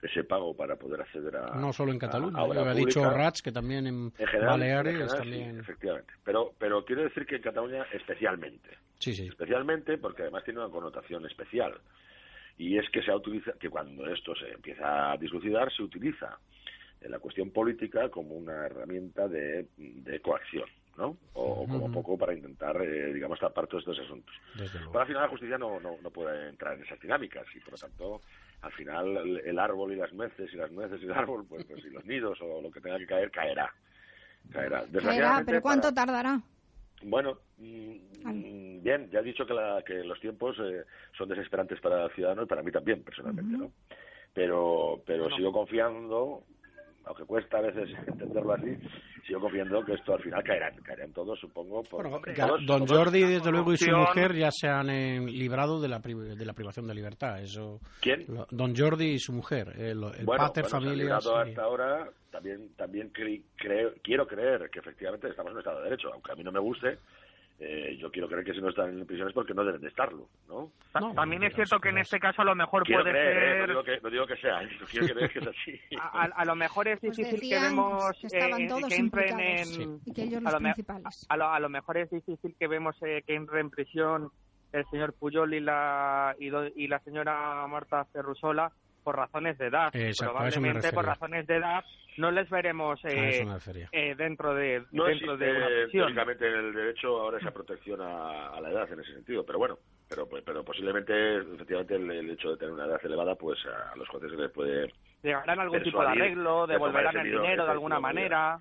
ese 0.02 0.24
pago 0.24 0.54
para 0.54 0.76
poder 0.76 1.00
acceder 1.00 1.37
a 1.37 1.54
no 1.54 1.72
solo 1.72 1.92
en 1.92 1.98
Cataluña 1.98 2.38
a, 2.38 2.70
ha 2.70 2.74
dicho 2.74 3.02
Rats 3.09 3.42
que 3.42 3.52
también 3.52 3.87
en, 3.87 4.12
Baleares 4.40 5.14
también. 5.16 5.61
efectivamente. 5.61 6.12
Pero 6.24 6.52
pero 6.59 6.85
quiero 6.85 7.02
decir 7.02 7.26
que 7.26 7.37
en 7.37 7.42
Cataluña 7.42 7.87
especialmente. 7.92 8.70
Sí 8.98 9.14
sí. 9.14 9.26
Especialmente 9.26 9.98
porque 9.98 10.22
además 10.22 10.44
tiene 10.44 10.61
una 10.61 10.70
connotación 10.70 11.24
especial. 11.26 11.74
Y 12.57 12.78
es 12.78 12.88
que 12.90 13.02
se 13.02 13.12
utiliza 13.12 13.52
que 13.59 13.68
cuando 13.68 14.07
esto 14.07 14.35
se 14.37 14.48
empieza 14.50 15.12
a 15.12 15.16
dislucidar 15.16 15.72
se 15.72 15.83
utiliza 15.83 16.38
la 17.00 17.18
cuestión 17.18 17.50
política 17.50 18.09
como 18.09 18.35
una 18.35 18.64
herramienta 18.66 19.28
de, 19.28 19.66
de 19.76 20.20
coacción 20.20 20.68
¿no? 20.96 21.16
O, 21.33 21.66
como 21.66 21.90
poco 21.90 22.16
para 22.16 22.35
intentar, 22.35 22.80
eh, 22.83 23.12
digamos, 23.12 23.38
tapar 23.40 23.66
todos 23.66 23.83
estos 23.83 23.98
asuntos. 23.98 24.35
Pero 24.54 25.00
al 25.00 25.07
final 25.07 25.22
la 25.22 25.28
justicia 25.28 25.59
no, 25.59 25.80
no, 25.80 25.96
no, 26.00 26.11
puede 26.11 26.48
entrar 26.48 26.74
en 26.74 26.85
esas 26.85 27.00
dinámicas 27.00 27.44
y, 27.54 27.61
por 27.61 27.72
lo 27.72 27.78
tanto, 27.78 28.20
al 28.62 28.73
final 28.73 29.40
el, 29.45 29.59
árbol 29.59 29.93
y 29.93 29.97
las 29.97 30.12
nueces 30.12 30.53
y 30.53 30.57
las 30.57 30.71
nueces 30.71 31.01
y 31.03 31.05
el 31.05 31.12
árbol, 31.12 31.45
pues, 31.49 31.64
pues 31.64 31.85
y 31.85 31.90
los 31.90 32.05
nidos 32.05 32.38
o 32.40 32.61
lo 32.62 32.71
que 32.71 32.81
tenga 32.81 32.99
que 32.99 33.07
caer, 33.07 33.31
caerá. 33.31 33.73
Caerá. 34.51 34.85
caerá 35.03 35.43
pero 35.45 35.62
¿cuánto 35.62 35.93
tardará? 35.93 36.40
Bueno, 37.03 37.38
mm, 37.59 38.83
bien, 38.83 39.11
ya 39.11 39.21
he 39.21 39.23
dicho 39.23 39.47
que, 39.47 39.55
la, 39.55 39.83
que 39.87 40.05
los 40.05 40.19
tiempos 40.21 40.57
eh, 40.61 40.85
son 41.17 41.29
desesperantes 41.29 41.81
para 41.81 42.05
el 42.05 42.12
ciudadano 42.12 42.43
y 42.43 42.47
para 42.47 42.62
mí 42.62 42.71
también, 42.71 43.03
personalmente, 43.03 43.57
¿no? 43.57 43.73
Pero, 44.33 45.03
pero 45.07 45.31
sigo 45.37 45.53
confiando 45.53 46.45
aunque 47.07 47.25
cuesta 47.25 47.59
a 47.59 47.62
veces 47.62 47.90
entenderlo 48.07 48.53
así, 48.53 48.77
sigo 49.27 49.40
confiando 49.40 49.85
que 49.85 49.95
esto 49.95 50.14
al 50.14 50.23
final 50.23 50.43
caerán, 50.43 50.77
caerán 50.83 51.12
todos, 51.12 51.38
supongo. 51.38 51.83
Por, 51.83 52.09
don 52.67 52.87
Jordi, 52.87 53.23
desde 53.23 53.51
luego, 53.51 53.73
y 53.73 53.77
su 53.77 53.90
mujer 53.90 54.35
ya 54.35 54.51
se 54.51 54.69
han 54.69 54.90
eh, 54.90 55.21
librado 55.21 55.81
de 55.81 55.88
la, 55.88 55.99
de 55.99 56.45
la 56.45 56.53
privación 56.53 56.87
de 56.87 56.95
libertad. 56.95 57.40
Eso, 57.40 57.81
¿Quién? 58.01 58.27
don 58.51 58.75
Jordi 58.77 59.12
y 59.12 59.19
su 59.19 59.33
mujer, 59.33 59.73
el, 59.77 60.03
el 60.19 60.27
pater 60.27 60.67
familia. 60.67 61.17
hasta 61.17 61.62
ahora, 61.62 62.09
también, 62.31 62.71
también 62.77 63.11
creo, 63.11 63.93
quiero 64.03 64.27
creer 64.27 64.71
que 64.71 64.81
efectivamente 64.81 65.29
estamos 65.29 65.51
en 65.51 65.55
un 65.55 65.61
Estado 65.61 65.79
de 65.79 65.85
Derecho, 65.85 66.12
aunque 66.12 66.33
a 66.33 66.35
mí 66.35 66.43
no 66.43 66.53
me 66.53 66.61
guste, 66.61 66.99
eh, 67.61 67.97
yo 68.01 68.11
quiero 68.11 68.29
creer 68.29 68.45
que 68.45 68.53
si 68.53 68.61
no 68.61 68.69
están 68.69 68.99
en 68.99 69.07
prisión 69.07 69.29
es 69.29 69.35
porque 69.35 69.55
no 69.55 69.64
deben 69.64 69.81
de 69.81 69.88
estarlo, 69.88 70.29
¿no? 70.49 70.73
También 71.14 71.45
es 71.45 71.55
cierto 71.55 71.79
que 71.79 71.90
en 71.90 71.99
este 71.99 72.19
caso 72.19 72.43
a 72.43 72.45
lo 72.45 72.55
mejor 72.55 72.83
puede 72.85 73.11
creer, 73.11 73.35
ser... 73.35 73.43
Eh, 73.43 73.59
no, 73.61 73.67
digo 73.67 73.85
que, 73.85 74.01
no, 74.01 74.11
digo 74.11 74.27
que, 74.27 74.37
sea, 74.37 74.62
¿eh? 74.62 74.69
quiero 74.90 75.14
creer 75.14 75.31
que 75.31 75.38
es 75.38 75.47
así. 75.47 75.81
a, 76.01 76.45
lo 76.45 76.57
mejor 76.57 76.88
es 76.88 76.99
pues 76.99 77.17
difícil 77.17 77.49
que 77.49 77.61
vemos 77.61 78.17
que, 78.21 78.29
que 78.88 78.95
entren 78.97 79.40
en... 79.40 80.01
Y 80.05 80.12
que 80.12 80.23
ellos 80.25 80.43
los 80.43 80.53
a, 80.53 80.59
lo 80.59 80.62
principales. 80.62 81.27
A, 81.29 81.61
lo, 81.61 81.69
mejor 81.69 81.99
es 81.99 82.11
difícil 82.11 82.57
que 82.59 82.67
vemos 82.67 82.97
que 82.99 83.23
entre 83.29 83.61
en 83.61 83.71
prisión 83.71 84.31
el 84.73 84.85
señor 84.87 85.12
Puyol 85.12 85.55
y 85.55 85.61
la, 85.61 86.35
y, 86.40 86.49
y 86.77 86.88
la 86.88 86.99
señora 87.01 87.64
Marta 87.69 88.05
Ferrusola 88.07 88.73
por 89.05 89.17
razones 89.17 89.57
de 89.59 89.67
edad. 89.67 89.93
Probablemente 90.19 90.93
por 90.93 91.05
razones 91.05 91.47
de 91.47 91.57
edad 91.57 91.85
no 92.17 92.31
les 92.31 92.49
veremos 92.49 93.01
eh, 93.05 93.45
eh, 93.93 94.14
dentro 94.17 94.55
de 94.55 94.85
no 94.93 95.05
dentro 95.05 95.37
de 95.37 95.51
una 95.51 95.69
Lógicamente 95.93 96.47
en 96.47 96.55
el 96.55 96.73
derecho 96.73 97.09
ahora 97.21 97.38
esa 97.38 97.51
protección 97.51 98.01
a, 98.01 98.61
la 98.61 98.71
edad 98.71 98.93
en 98.93 99.01
ese 99.01 99.12
sentido, 99.14 99.45
pero 99.45 99.59
bueno, 99.59 99.79
pero 100.09 100.29
pero 100.45 100.64
posiblemente 100.64 101.38
efectivamente 101.38 101.97
el, 101.97 102.31
hecho 102.31 102.51
de 102.51 102.57
tener 102.57 102.73
una 102.73 102.87
edad 102.87 103.01
elevada 103.05 103.35
pues 103.35 103.59
a 103.67 103.97
los 103.97 104.09
jueces 104.09 104.31
se 104.31 104.37
les 104.37 104.51
puede 104.51 104.93
llegarán 105.23 105.59
algún 105.59 105.83
tipo 105.83 106.01
de 106.03 106.09
arreglo, 106.09 106.67
devolverán 106.67 107.17
el 107.17 107.33
dinero 107.33 107.64
de 107.64 107.73
alguna 107.73 107.99
manera 107.99 108.61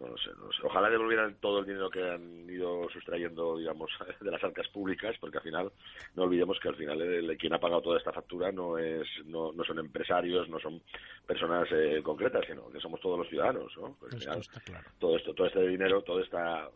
no 0.00 0.16
sé, 0.18 0.30
no 0.38 0.52
sé. 0.52 0.62
Ojalá 0.64 0.90
devolvieran 0.90 1.36
todo 1.40 1.60
el 1.60 1.66
dinero 1.66 1.88
que 1.88 2.02
han 2.02 2.48
ido 2.50 2.88
sustrayendo, 2.90 3.56
digamos, 3.56 3.90
de 4.20 4.30
las 4.30 4.42
arcas 4.42 4.68
públicas, 4.68 5.16
porque 5.20 5.38
al 5.38 5.44
final, 5.44 5.72
no 6.14 6.24
olvidemos 6.24 6.58
que 6.60 6.68
al 6.68 6.76
final 6.76 7.00
el, 7.00 7.36
quien 7.38 7.54
ha 7.54 7.60
pagado 7.60 7.82
toda 7.82 7.98
esta 7.98 8.12
factura 8.12 8.52
no 8.52 8.78
es 8.78 9.06
no, 9.24 9.52
no 9.52 9.64
son 9.64 9.78
empresarios, 9.78 10.48
no 10.48 10.58
son 10.58 10.82
personas 11.26 11.68
eh, 11.72 12.00
concretas, 12.02 12.44
sino 12.46 12.70
que 12.70 12.80
somos 12.80 13.00
todos 13.00 13.18
los 13.18 13.28
ciudadanos, 13.28 13.72
¿no? 13.78 13.96
Pues 13.98 14.14
está 14.14 14.60
claro. 14.60 14.84
Todo 14.98 15.16
esto, 15.16 15.34
todo 15.34 15.46
este 15.46 15.66
dinero, 15.66 16.02
toda 16.02 16.22
esta 16.22 16.68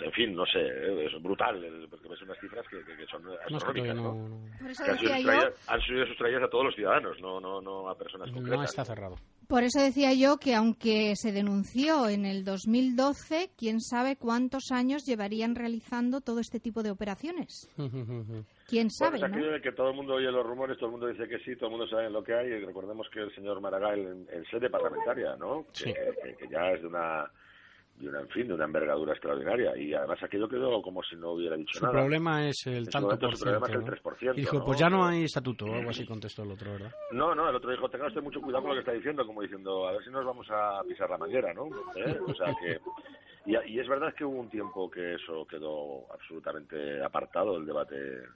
en 0.00 0.12
fin, 0.12 0.34
no 0.34 0.44
sé, 0.46 0.60
es 1.04 1.22
brutal, 1.22 1.86
porque 1.90 2.08
ves 2.08 2.22
unas 2.22 2.38
cifras 2.40 2.66
que, 2.68 3.06
son 3.10 3.22
astronómicas, 3.40 3.96
¿no? 3.96 4.40
Por 4.60 4.70
eso 4.70 4.84
decía 4.84 5.20
yo... 5.20 5.30
Han 5.68 5.80
sido 5.82 6.06
sustraídas 6.06 6.42
a 6.42 6.48
todos 6.48 6.66
los 6.66 6.74
ciudadanos, 6.74 7.20
no, 7.20 7.40
no, 7.40 7.60
no 7.60 7.88
a 7.88 7.96
personas 7.96 8.30
concretas. 8.30 8.58
No 8.58 8.64
está 8.64 8.84
cerrado. 8.84 9.16
Por 9.48 9.62
eso 9.62 9.80
decía 9.80 10.12
yo 10.12 10.38
que 10.38 10.56
aunque 10.56 11.14
se 11.14 11.30
denunció 11.30 12.08
en 12.08 12.26
el 12.26 12.44
2012, 12.44 13.50
quién 13.56 13.80
sabe 13.80 14.16
cuántos 14.16 14.72
años 14.72 15.06
llevarían 15.06 15.54
realizando 15.54 16.20
todo 16.20 16.40
este 16.40 16.58
tipo 16.58 16.82
de 16.82 16.90
operaciones. 16.90 17.70
¿Quién 18.66 18.90
sabe? 18.90 19.20
Bueno, 19.20 19.36
aquí 19.36 19.62
que 19.62 19.70
todo 19.70 19.90
el 19.90 19.96
mundo 19.96 20.14
oye 20.14 20.30
los 20.32 20.44
rumores, 20.44 20.76
todo 20.76 20.86
el 20.86 20.92
mundo 20.92 21.06
dice 21.06 21.28
que 21.28 21.38
sí, 21.38 21.54
todo 21.54 21.66
el 21.66 21.76
mundo 21.76 21.86
sabe 21.86 22.10
lo 22.10 22.24
que 22.24 22.34
hay. 22.34 22.48
Y 22.48 22.64
recordemos 22.64 23.08
que 23.12 23.20
el 23.20 23.32
señor 23.36 23.60
Maragall 23.60 24.26
en, 24.28 24.44
sede 24.50 24.68
parlamentaria, 24.68 25.36
¿no? 25.36 25.66
que, 25.72 25.94
ya 26.50 26.72
es 26.72 26.82
de 26.82 26.88
una 26.88 27.30
de 27.98 28.08
una, 28.08 28.20
en 28.20 28.28
fin, 28.28 28.48
de 28.48 28.54
una 28.54 28.64
envergadura 28.64 29.12
extraordinaria. 29.12 29.76
Y 29.76 29.94
además 29.94 30.22
aquello 30.22 30.48
quedó 30.48 30.82
como 30.82 31.02
si 31.02 31.16
no 31.16 31.32
hubiera 31.32 31.56
dicho 31.56 31.80
nada. 31.80 31.92
Su 31.92 31.98
problema 31.98 32.48
es 32.48 32.66
el 32.66 32.88
tanto 32.88 33.18
por 33.18 33.36
ciento. 33.36 33.94
Es 33.94 34.36
Y 34.36 34.40
dijo, 34.40 34.64
pues 34.64 34.78
ya 34.78 34.88
no 34.88 35.04
hay 35.04 35.24
estatuto, 35.24 35.66
o 35.66 35.74
algo 35.74 35.90
así 35.90 36.04
contestó 36.06 36.42
el 36.42 36.52
otro, 36.52 36.72
¿verdad? 36.72 36.92
No, 37.12 37.34
no, 37.34 37.48
el 37.48 37.56
otro 37.56 37.70
dijo, 37.70 37.88
tenga 37.88 38.06
usted 38.06 38.22
mucho 38.22 38.40
cuidado 38.40 38.62
con 38.62 38.70
lo 38.70 38.76
que 38.76 38.80
está 38.80 38.92
diciendo, 38.92 39.26
como 39.26 39.42
diciendo, 39.42 39.88
a 39.88 39.92
ver 39.92 40.04
si 40.04 40.10
nos 40.10 40.24
vamos 40.24 40.46
a 40.50 40.82
pisar 40.86 41.08
la 41.10 41.18
manguera, 41.18 41.52
¿no? 41.54 41.66
¿Eh? 41.96 42.18
O 42.26 42.34
sea 42.34 42.54
que... 42.60 42.80
Y, 43.46 43.78
es 43.78 43.86
verdad 43.86 44.12
que 44.12 44.24
hubo 44.24 44.40
un 44.40 44.50
tiempo 44.50 44.90
que 44.90 45.14
eso 45.14 45.46
quedó 45.46 46.12
absolutamente 46.12 47.02
apartado 47.02 47.54
del 47.54 47.64
debate 47.64 47.94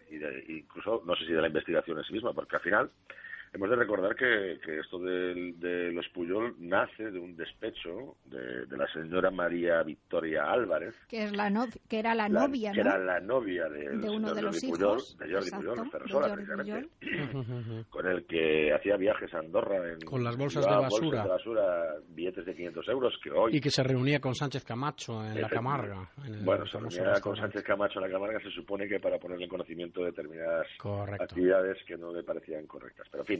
y 0.09 0.19
de, 0.19 0.45
incluso, 0.49 1.03
no 1.05 1.17
sé 1.17 1.27
si 1.27 1.33
de 1.33 1.41
la 1.41 1.49
investigación 1.49 1.99
en 1.99 2.05
sí 2.05 2.13
misma, 2.13 2.33
porque 2.33 2.55
al 2.55 2.63
final 2.63 2.91
Hemos 3.53 3.69
de 3.69 3.77
recordar 3.77 4.15
que, 4.15 4.61
que 4.65 4.79
esto 4.79 4.99
de, 5.01 5.55
de, 5.57 5.93
los 5.93 6.09
Puyol 6.11 6.55
nace 6.59 7.11
de 7.11 7.19
un 7.19 7.37
despecho 7.37 8.17
de, 8.27 8.67
de, 8.67 8.77
la 8.77 8.87
señora 8.93 9.33
María 9.33 9.83
Victoria 9.83 10.45
Álvarez. 10.45 10.95
Que, 11.09 11.25
es 11.25 11.37
la 11.37 11.51
que 11.89 11.99
era 11.99 12.15
la 12.15 12.29
novia, 12.29 12.71
Que 12.71 12.81
era 12.81 12.97
la 12.97 13.19
novia 13.19 13.69
de, 13.69 14.09
uno 14.09 14.33
de 14.33 14.43
los 14.43 14.61
Puyol, 14.61 14.99
hijos. 14.99 15.19
De 15.19 15.33
Jordi 15.33 15.51
Puyol, 15.51 15.91
precisamente. 15.91 16.89
con 17.91 18.07
el 18.07 18.25
que 18.27 18.73
hacía 18.73 18.97
viajes 18.97 19.35
a 19.35 19.39
Andorra. 19.39 19.93
En, 19.93 20.01
con 20.03 20.23
las 20.23 20.37
bolsas 20.37 20.65
de 20.65 20.71
basura. 20.71 21.23
de 21.25 21.29
basura, 21.29 21.95
billetes 22.09 22.47
de 22.47 22.55
500 22.55 22.89
euros 22.89 23.19
que 23.23 23.31
hoy... 23.33 23.57
Y 23.57 23.61
que 23.61 23.71
se 23.71 23.83
reunía 23.83 24.21
con 24.21 24.37
Sánchez 24.37 24.65
Camacho 24.65 25.25
en 25.25 25.41
la 25.41 25.49
Camarga. 25.49 26.09
bueno, 26.45 26.67
se 26.67 26.79
reunía 26.79 27.21
con 27.21 27.37
Sánchez 27.37 27.65
Camacho 27.65 27.99
en 27.99 28.07
la 28.07 28.13
Camarga 28.13 28.41
se 28.41 28.51
supone 28.51 28.87
que 28.87 29.01
para 29.01 29.19
ponerle 29.19 29.45
en 29.45 29.51
conocimiento 29.51 30.01
de 30.01 30.07
determinadas 30.07 30.67
actividades 31.19 31.79
que 31.85 31.97
no 31.97 32.13
le 32.13 32.23
parecían 32.23 32.67
correctas. 32.67 33.09
Pero 33.11 33.23
en 33.23 33.27
fin, 33.27 33.40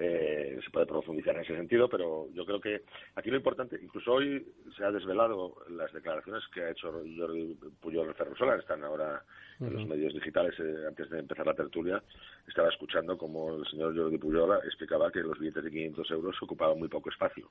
eh, 0.00 0.58
se 0.64 0.70
puede 0.70 0.86
profundizar 0.86 1.34
en 1.34 1.42
ese 1.42 1.56
sentido, 1.56 1.88
pero 1.88 2.28
yo 2.32 2.46
creo 2.46 2.60
que 2.60 2.82
aquí 3.16 3.30
lo 3.30 3.36
importante, 3.36 3.78
incluso 3.82 4.12
hoy 4.12 4.46
se 4.76 4.84
ha 4.84 4.92
desvelado 4.92 5.56
las 5.70 5.92
declaraciones 5.92 6.44
que 6.54 6.62
ha 6.62 6.70
hecho 6.70 6.92
Jordi 6.92 7.58
Puyol 7.80 8.14
Ferrusola, 8.14 8.56
están 8.56 8.84
ahora 8.84 9.24
en 9.58 9.72
los 9.72 9.86
medios 9.86 10.14
digitales, 10.14 10.54
eh, 10.60 10.84
antes 10.86 11.10
de 11.10 11.18
empezar 11.18 11.44
la 11.46 11.54
tertulia, 11.54 12.00
estaba 12.46 12.68
escuchando 12.68 13.18
como 13.18 13.56
el 13.56 13.66
señor 13.66 13.96
Jordi 13.96 14.18
Puyol 14.18 14.60
explicaba 14.64 15.10
que 15.10 15.18
los 15.18 15.36
billetes 15.36 15.64
de 15.64 15.70
500 15.70 16.10
euros 16.12 16.42
ocupaban 16.42 16.78
muy 16.78 16.88
poco 16.88 17.10
espacio 17.10 17.50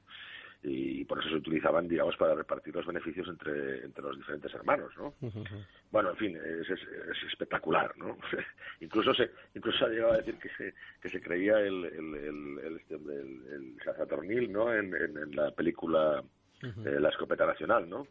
y 0.63 1.05
por 1.05 1.19
eso 1.19 1.29
se 1.29 1.35
utilizaban, 1.35 1.87
digamos, 1.87 2.15
para 2.17 2.33
repartir 2.33 2.75
los 2.75 2.85
beneficios 2.85 3.27
entre, 3.27 3.85
entre 3.85 4.03
los 4.03 4.17
diferentes 4.17 4.53
hermanos, 4.53 4.91
¿no? 4.97 5.13
Bueno, 5.91 6.09
en 6.11 6.17
fin, 6.17 6.37
es, 6.37 6.69
es, 6.69 7.23
espectacular, 7.31 7.95
¿no? 7.97 8.17
incluso 8.81 9.13
se 9.13 9.29
incluso 9.53 9.85
ha 9.85 9.89
llegado 9.89 10.13
a 10.13 10.17
decir 10.17 10.37
que 10.39 10.49
se, 10.57 10.73
que 11.01 11.09
se 11.09 11.21
creía 11.21 11.59
el, 11.59 11.85
el, 11.85 12.15
el, 12.15 12.36
el, 12.63 12.77
este, 12.77 12.95
el 12.95 14.51
¿no? 14.51 14.73
En, 14.73 14.93
en, 14.93 15.35
la 15.35 15.51
película 15.51 16.23
eh, 16.63 16.99
la 16.99 17.09
escopeta 17.09 17.45
nacional, 17.45 17.89
¿no? 17.89 18.07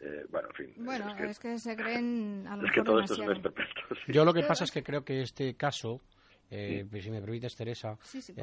Eh, 0.00 0.24
bueno, 0.30 0.48
en 0.48 0.54
fin. 0.54 0.74
Bueno, 0.78 1.14
es 1.18 1.38
que, 1.38 1.58
se 1.58 1.76
creen 1.76 2.46
a 2.48 2.56
lo 2.56 2.66
es 2.66 2.72
que 2.72 2.82
todo 2.82 3.00
esto 3.00 3.14
es 3.14 3.38
un 3.38 3.54
Yo 4.08 4.24
lo 4.24 4.32
que 4.32 4.42
pasa 4.42 4.64
es 4.64 4.70
que 4.70 4.82
creo 4.82 5.04
que 5.04 5.22
este 5.22 5.54
caso, 5.54 6.00
eh, 6.50 6.86
si 7.00 7.10
me 7.10 7.20
permites, 7.20 7.54
Teresa, 7.54 7.98
sí, 8.02 8.22
sí, 8.22 8.34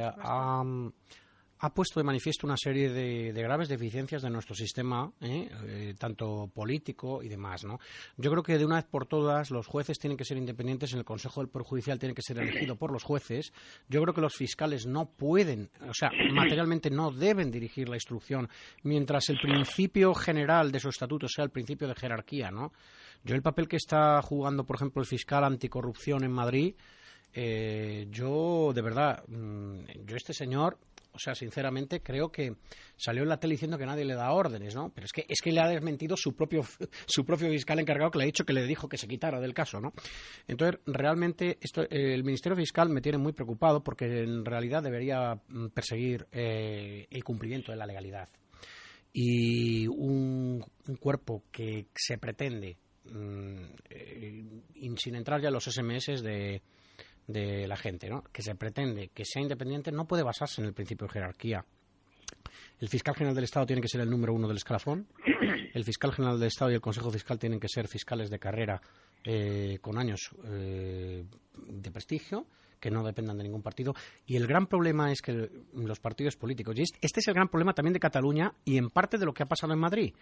ha 1.61 1.73
puesto 1.73 1.99
de 1.99 2.05
manifiesto 2.05 2.47
una 2.47 2.55
serie 2.55 2.89
de, 2.89 3.33
graves 3.33 3.67
deficiencias 3.67 4.21
de 4.21 4.29
nuestro 4.29 4.55
sistema, 4.55 5.11
¿eh? 5.19 5.49
Eh, 5.65 5.93
tanto 5.97 6.49
político 6.53 7.21
y 7.21 7.27
demás. 7.27 7.65
¿no? 7.65 7.79
Yo 8.17 8.31
creo 8.31 8.43
que 8.43 8.57
de 8.57 8.65
una 8.65 8.75
vez 8.75 8.85
por 8.85 9.05
todas 9.05 9.51
los 9.51 9.67
jueces 9.67 9.99
tienen 9.99 10.17
que 10.17 10.23
ser 10.23 10.37
independientes, 10.37 10.93
en 10.93 10.99
el 10.99 11.05
Consejo 11.05 11.41
del 11.41 11.49
Poder 11.49 11.67
Judicial 11.67 11.99
tiene 11.99 12.15
que 12.15 12.21
ser 12.21 12.39
elegido 12.39 12.77
por 12.77 12.91
los 12.91 13.03
jueces. 13.03 13.51
Yo 13.89 14.01
creo 14.01 14.13
que 14.13 14.21
los 14.21 14.35
fiscales 14.35 14.85
no 14.85 15.09
pueden, 15.09 15.69
o 15.87 15.93
sea, 15.93 16.11
materialmente 16.31 16.89
no 16.89 17.11
deben 17.11 17.51
dirigir 17.51 17.89
la 17.89 17.97
instrucción, 17.97 18.47
mientras 18.83 19.27
el 19.29 19.39
principio 19.39 20.13
general 20.13 20.71
de 20.71 20.79
su 20.79 20.89
estatuto 20.89 21.27
sea 21.27 21.43
el 21.43 21.51
principio 21.51 21.87
de 21.89 21.95
jerarquía. 21.95 22.51
¿no? 22.51 22.71
Yo 23.23 23.35
el 23.35 23.41
papel 23.41 23.67
que 23.67 23.75
está 23.75 24.21
jugando, 24.21 24.65
por 24.65 24.77
ejemplo, 24.77 25.01
el 25.01 25.07
fiscal 25.07 25.43
anticorrupción 25.43 26.23
en 26.23 26.31
Madrid 26.31 26.75
Eh, 27.31 28.07
yo, 28.09 28.71
de 28.73 28.81
verdad, 28.81 29.23
mm, 29.27 29.81
yo 30.03 30.15
este 30.15 30.33
señor 30.33 30.79
o 31.19 31.21
sea, 31.21 31.35
sinceramente, 31.35 32.01
creo 32.01 32.31
que 32.31 32.55
salió 32.95 33.23
en 33.23 33.29
la 33.29 33.41
tele 33.41 33.55
diciendo 33.55 33.77
que 33.77 33.85
nadie 33.85 34.05
le 34.05 34.15
da 34.15 34.31
órdenes, 34.31 34.73
¿no? 34.73 34.89
Pero 34.95 35.03
es 35.03 35.11
que, 35.11 35.25
es 35.27 35.41
que 35.41 35.51
le 35.51 35.59
ha 35.59 35.67
desmentido 35.67 36.15
su 36.15 36.33
propio, 36.33 36.61
su 37.07 37.25
propio 37.25 37.49
fiscal 37.49 37.77
encargado 37.77 38.09
que 38.09 38.19
le 38.19 38.23
ha 38.23 38.27
dicho 38.27 38.45
que 38.45 38.53
le 38.53 38.65
dijo 38.65 38.87
que 38.87 38.95
se 38.95 39.05
quitara 39.05 39.41
del 39.41 39.53
caso, 39.53 39.81
¿no? 39.81 39.91
Entonces, 40.47 40.79
realmente, 40.85 41.57
esto, 41.59 41.81
el 41.89 42.23
Ministerio 42.23 42.55
Fiscal 42.55 42.87
me 42.87 43.01
tiene 43.01 43.17
muy 43.17 43.33
preocupado 43.33 43.83
porque 43.83 44.05
en 44.05 44.45
realidad 44.45 44.81
debería 44.81 45.35
mm, 45.35 45.67
perseguir 45.73 46.25
eh, 46.31 47.05
el 47.09 47.23
cumplimiento 47.25 47.73
de 47.73 47.77
la 47.77 47.85
legalidad. 47.85 48.29
Y 49.11 49.85
un, 49.87 50.63
cuerpo 51.01 51.43
que 51.51 51.87
se 51.93 52.17
pretende, 52.17 52.77
mm, 53.11 53.63
eh, 53.89 54.61
sin 54.95 55.15
entrar 55.15 55.41
ya 55.41 55.49
en 55.49 55.53
los 55.53 55.65
SMS 55.65 56.23
de 56.23 56.61
de 57.29 57.67
la 57.67 57.77
gente, 57.77 58.09
¿no? 58.09 58.23
que 58.33 58.41
se 58.41 58.55
pretende 58.55 59.09
que 59.09 59.23
sea 59.23 59.41
independiente, 59.41 59.91
no 59.91 60.05
puede 60.05 60.23
basarse 60.23 60.61
en 60.61 60.67
el 60.67 60.73
principio 60.73 61.05
de 61.07 61.13
jerarquía. 61.13 61.63
El 62.79 62.89
fiscal 62.89 63.13
general 63.13 63.35
del 63.35 63.43
Estado 63.43 63.65
tiene 63.67 63.81
que 63.81 63.87
ser 63.87 64.01
el 64.01 64.09
número 64.09 64.33
uno 64.33 64.47
del 64.47 64.57
escalafón. 64.57 65.07
El 65.73 65.83
fiscal 65.83 66.11
general 66.11 66.39
del 66.39 66.47
Estado 66.47 66.71
y 66.71 66.73
el 66.73 66.81
Consejo 66.81 67.11
Fiscal 67.11 67.37
tienen 67.37 67.59
que 67.59 67.67
ser 67.67 67.87
fiscales 67.87 68.31
de 68.31 68.39
carrera 68.39 68.81
eh, 69.23 69.79
con 69.81 69.97
años 69.97 70.29
eh, 70.45 71.25
de 71.67 71.91
prestigio 71.91 72.45
que 72.79 72.89
no 72.89 73.03
dependan 73.03 73.37
de 73.37 73.43
ningún 73.43 73.61
partido. 73.61 73.93
Y 74.25 74.37
el 74.37 74.47
gran 74.47 74.67
problema 74.67 75.11
es 75.11 75.21
que 75.21 75.49
los 75.73 75.99
partidos 75.99 76.35
políticos, 76.35 76.75
y 76.77 76.83
este 76.83 77.19
es 77.19 77.27
el 77.27 77.33
gran 77.33 77.49
problema 77.49 77.73
también 77.73 77.93
de 77.93 77.99
Cataluña 77.99 78.53
y 78.63 78.77
en 78.77 78.89
parte 78.89 79.17
de 79.17 79.25
lo 79.25 79.33
que 79.33 79.43
ha 79.43 79.47
pasado 79.47 79.73
en 79.73 79.79
Madrid, 79.79 80.13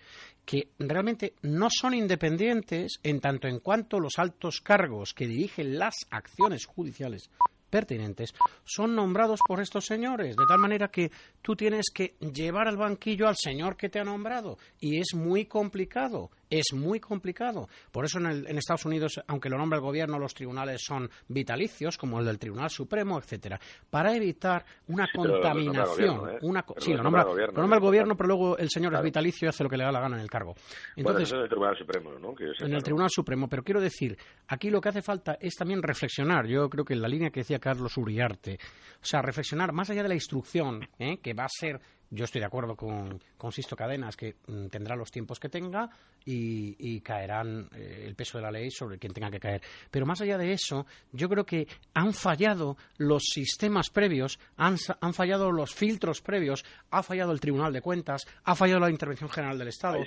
que 0.45 0.69
realmente 0.79 1.35
no 1.43 1.67
son 1.69 1.93
independientes 1.93 2.99
en 3.03 3.19
tanto 3.19 3.47
en 3.47 3.59
cuanto 3.59 3.99
los 3.99 4.17
altos 4.17 4.61
cargos 4.61 5.13
que 5.13 5.27
dirigen 5.27 5.77
las 5.77 5.95
acciones 6.09 6.65
judiciales 6.65 7.29
pertinentes 7.69 8.33
son 8.63 8.95
nombrados 8.95 9.39
por 9.45 9.61
estos 9.61 9.85
señores, 9.85 10.35
de 10.35 10.45
tal 10.47 10.59
manera 10.59 10.87
que 10.87 11.11
tú 11.41 11.55
tienes 11.55 11.87
que 11.93 12.15
llevar 12.19 12.67
al 12.67 12.77
banquillo 12.77 13.27
al 13.27 13.35
señor 13.35 13.75
que 13.75 13.89
te 13.89 13.99
ha 13.99 14.03
nombrado. 14.03 14.57
Y 14.79 14.99
es 14.99 15.13
muy 15.13 15.45
complicado 15.45 16.31
es 16.49 16.73
muy 16.73 16.99
complicado. 16.99 17.67
Por 17.91 18.05
eso 18.05 18.19
en, 18.19 18.57
Estados 18.57 18.85
Unidos, 18.85 19.21
aunque 19.27 19.49
lo 19.49 19.57
nombra 19.57 19.77
el 19.77 19.83
gobierno, 19.83 20.19
los 20.19 20.33
tribunales 20.33 20.81
son 20.83 21.09
vitalicios, 21.27 21.97
como 21.97 22.19
el 22.19 22.25
del 22.25 22.39
Tribunal 22.39 22.69
Supremo, 22.69 23.17
etcétera, 23.19 23.59
para 23.89 24.15
evitar 24.15 24.65
una 24.87 25.07
contaminación. 25.13 26.29
¿eh? 26.29 26.37
una, 26.41 26.65
sí, 26.77 26.93
lo 26.93 27.03
nombra, 27.03 27.23
el 27.23 27.79
gobierno, 27.79 28.15
pero 28.15 28.27
luego 28.27 28.57
el 28.57 28.69
señor 28.69 28.93
es 28.95 29.01
vitalicio 29.01 29.47
y 29.47 29.49
hace 29.49 29.63
lo 29.63 29.69
que 29.69 29.77
le 29.77 29.83
da 29.83 29.91
la 29.91 29.99
gana 29.99 30.15
en 30.15 30.21
el 30.21 30.29
cargo. 30.29 30.55
Entonces, 30.95 31.31
en 31.33 31.39
el 31.39 31.49
Tribunal 31.49 31.77
Supremo, 31.77 32.11
¿no? 32.19 32.35
en 32.59 32.73
el 32.73 32.83
Tribunal 32.83 33.09
Supremo, 33.09 33.47
pero 33.47 33.63
quiero 33.63 33.81
decir, 33.81 34.17
aquí 34.47 34.69
lo 34.69 34.81
que 34.81 34.89
hace 34.89 35.01
falta 35.01 35.37
es 35.39 35.55
también 35.55 35.81
reflexionar. 35.81 36.47
Yo 36.47 36.69
creo 36.69 36.85
que 36.85 36.93
en 36.93 37.01
la 37.01 37.07
línea 37.07 37.29
que 37.29 37.41
decía 37.41 37.59
Carlos 37.59 37.97
Uriarte, 37.97 38.57
o 39.01 39.05
sea, 39.05 39.21
reflexionar 39.21 39.73
más 39.73 39.89
allá 39.89 40.03
de 40.03 40.09
la 40.09 40.15
instrucción, 40.15 40.87
¿eh? 40.99 41.17
que 41.19 41.33
va 41.33 41.45
a 41.45 41.49
ser 41.49 41.79
yo 42.09 42.25
estoy 42.25 42.39
de 42.39 42.47
acuerdo 42.47 42.75
con, 42.75 43.21
con 43.37 43.51
Sisto 43.51 43.75
Cadenas 43.75 44.15
que 44.15 44.35
mm, 44.47 44.67
tendrá 44.67 44.95
los 44.95 45.11
tiempos 45.11 45.39
que 45.39 45.49
tenga 45.49 45.89
y, 46.29 46.99
caerán 47.01 47.69
eh, 47.73 48.03
el 48.05 48.15
peso 48.15 48.37
de 48.37 48.43
la 48.43 48.51
ley 48.51 48.69
sobre 48.69 48.97
quien 48.97 49.13
tenga 49.13 49.31
que 49.31 49.39
caer. 49.39 49.61
Pero 49.89 50.05
más 50.05 50.19
allá 50.19 50.37
de 50.37 50.51
eso, 50.51 50.85
yo 51.13 51.29
creo 51.29 51.45
que 51.45 51.67
han 51.93 52.13
fallado 52.13 52.75
los 52.97 53.23
sistemas 53.23 53.89
previos, 53.89 54.37
han, 54.57 54.75
han 54.99 55.13
fallado 55.13 55.51
los 55.51 55.73
filtros 55.73 56.21
previos, 56.21 56.65
ha 56.91 57.01
fallado 57.01 57.31
el 57.31 57.39
Tribunal 57.39 57.71
de 57.71 57.81
Cuentas, 57.81 58.27
ha 58.43 58.55
fallado 58.55 58.81
la 58.81 58.89
Intervención 58.89 59.29
General 59.29 59.57
del 59.57 59.69
Estado. 59.69 59.99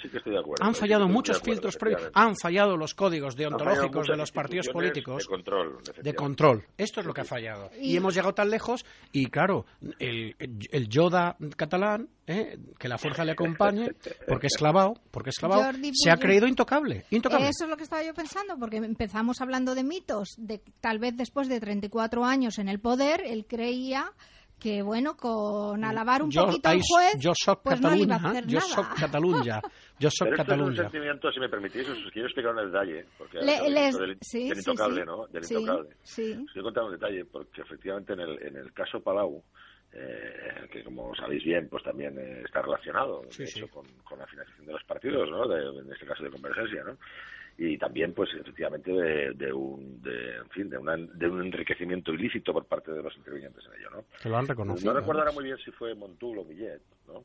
han 0.61 0.75
fallado 0.75 1.09
muchos 1.09 1.41
filtros 1.41 1.77
previos, 1.77 2.11
han 2.13 2.37
fallado 2.37 2.77
los 2.77 2.95
códigos 2.95 3.35
deontológicos 3.35 4.07
de 4.09 4.17
los 4.17 4.31
partidos 4.31 4.69
políticos. 4.69 5.23
De 5.23 5.29
control. 5.29 5.79
De 6.03 6.15
control. 6.15 6.65
Esto 6.77 7.01
es 7.01 7.07
lo 7.07 7.15
que 7.15 7.23
ha 7.23 7.25
fallado. 7.25 7.71
Y, 7.81 7.97
hemos 7.97 8.15
llegado 8.15 8.35
tan 8.35 8.51
lejos 8.51 8.85
y, 9.11 9.27
claro, 9.27 9.65
el, 9.99 10.37
el 10.39 10.89
Yoda 10.89 11.37
catalán 11.57 11.90
¿eh? 12.27 12.59
que 12.79 12.89
la 12.89 12.99
fuerza 12.99 13.25
le 13.25 13.33
acompañe, 13.33 13.91
porque 14.27 14.47
es 14.47 14.57
clavado, 14.57 14.95
porque 15.11 15.31
es 15.31 15.37
clavado, 15.37 15.73
se 15.93 16.11
ha 16.11 16.17
creído 16.17 16.47
intocable, 16.47 17.05
intocable. 17.11 17.49
Eso 17.49 17.65
es 17.65 17.71
lo 17.71 17.77
que 17.77 17.85
estaba 17.85 18.03
yo 18.03 18.15
pensando, 18.15 18.59
porque 18.59 18.77
empezamos 18.77 19.41
hablando 19.41 19.75
de 19.75 19.85
mitos, 19.85 20.35
de 20.39 20.63
tal 20.81 20.99
vez 20.99 21.17
después 21.17 21.49
de 21.49 21.61
34 21.61 22.25
años 22.25 22.59
en 22.59 22.69
el 22.69 22.81
poder, 22.81 23.23
él 23.25 23.47
creía 23.49 24.13
que 24.61 24.83
bueno, 24.83 25.17
con 25.17 25.83
alabar 25.85 26.23
un 26.23 26.31
poquito 26.31 26.69
al 26.69 26.81
juez, 26.83 27.15
yo 27.19 27.33
soy 27.35 27.57
pues 27.63 27.81
Cataluña, 27.81 28.19
no 28.19 28.31
iba 28.31 28.41
yo 28.43 28.61
soy 28.61 28.85
Cataluña, 28.99 29.61
yo 29.99 30.09
soy 30.13 30.31
Cataluña. 30.33 30.73
es 30.73 30.79
un 30.79 30.85
sentimiento, 30.85 31.33
si 31.33 31.41
me 31.41 31.49
permitís, 31.49 31.89
os 31.89 31.99
quiero 32.13 32.29
explicar 32.29 32.55
un 32.55 32.71
detalle, 32.71 33.07
porque 33.17 33.39
Le, 33.39 33.71
les... 33.71 33.99
del, 33.99 34.19
sí, 34.21 34.49
del 34.49 34.59
intocable, 34.59 35.01
sí, 35.01 35.07
¿no? 35.07 35.27
Del 35.29 35.45
sí, 35.45 35.55
intocable. 35.55 35.97
Sí. 36.03 36.33
Os 36.33 36.53
quiero 36.53 36.65
contar 36.65 36.85
un 36.85 36.93
detalle, 36.93 37.25
porque 37.25 37.63
efectivamente 37.63 38.13
en 38.13 38.21
el, 38.21 38.43
en 38.43 38.57
el 38.57 38.73
caso 38.75 39.01
Palau, 39.01 39.43
eh, 39.93 40.69
que 40.71 40.85
como 40.85 41.15
sabéis 41.15 41.45
bien, 41.45 41.69
pues 41.69 41.83
también 41.83 42.17
eh, 42.19 42.43
está 42.45 42.63
relacionado 42.63 43.23
Con, 43.71 44.19
la 44.19 44.27
financiación 44.27 44.67
de 44.67 44.73
los 44.73 44.85
partidos, 44.85 45.29
¿no? 45.31 45.57
en 45.57 45.93
este 45.93 46.07
caso 46.07 46.23
de 46.23 46.31
Convergencia, 46.31 46.85
¿no? 46.85 46.97
Y 47.59 47.77
también, 47.77 48.15
pues 48.15 48.31
efectivamente, 48.33 48.91
de, 48.91 49.53
un, 49.53 50.01
de, 50.01 50.37
en 50.37 50.49
fin, 50.49 50.71
de, 50.71 50.79
de 50.79 51.29
un 51.29 51.45
enriquecimiento 51.45 52.13
ilícito 52.15 52.55
por 52.55 52.65
parte 52.65 52.91
de 52.91 53.03
los 53.03 53.15
intervinientes 53.17 53.65
en 53.67 53.81
ello, 53.81 53.91
¿no? 53.91 54.05
Que 54.23 54.31
lo 54.31 54.39
han 54.39 54.47
reconocido. 54.47 54.93
No 54.93 54.99
recuerdo 54.99 55.21
ahora 55.21 55.33
muy 55.33 55.45
bien 55.45 55.59
si 55.59 55.71
fue 55.73 55.95
Montul 55.95 56.39
o 56.39 56.45
Millet, 56.45 56.81
¿no? 57.07 57.25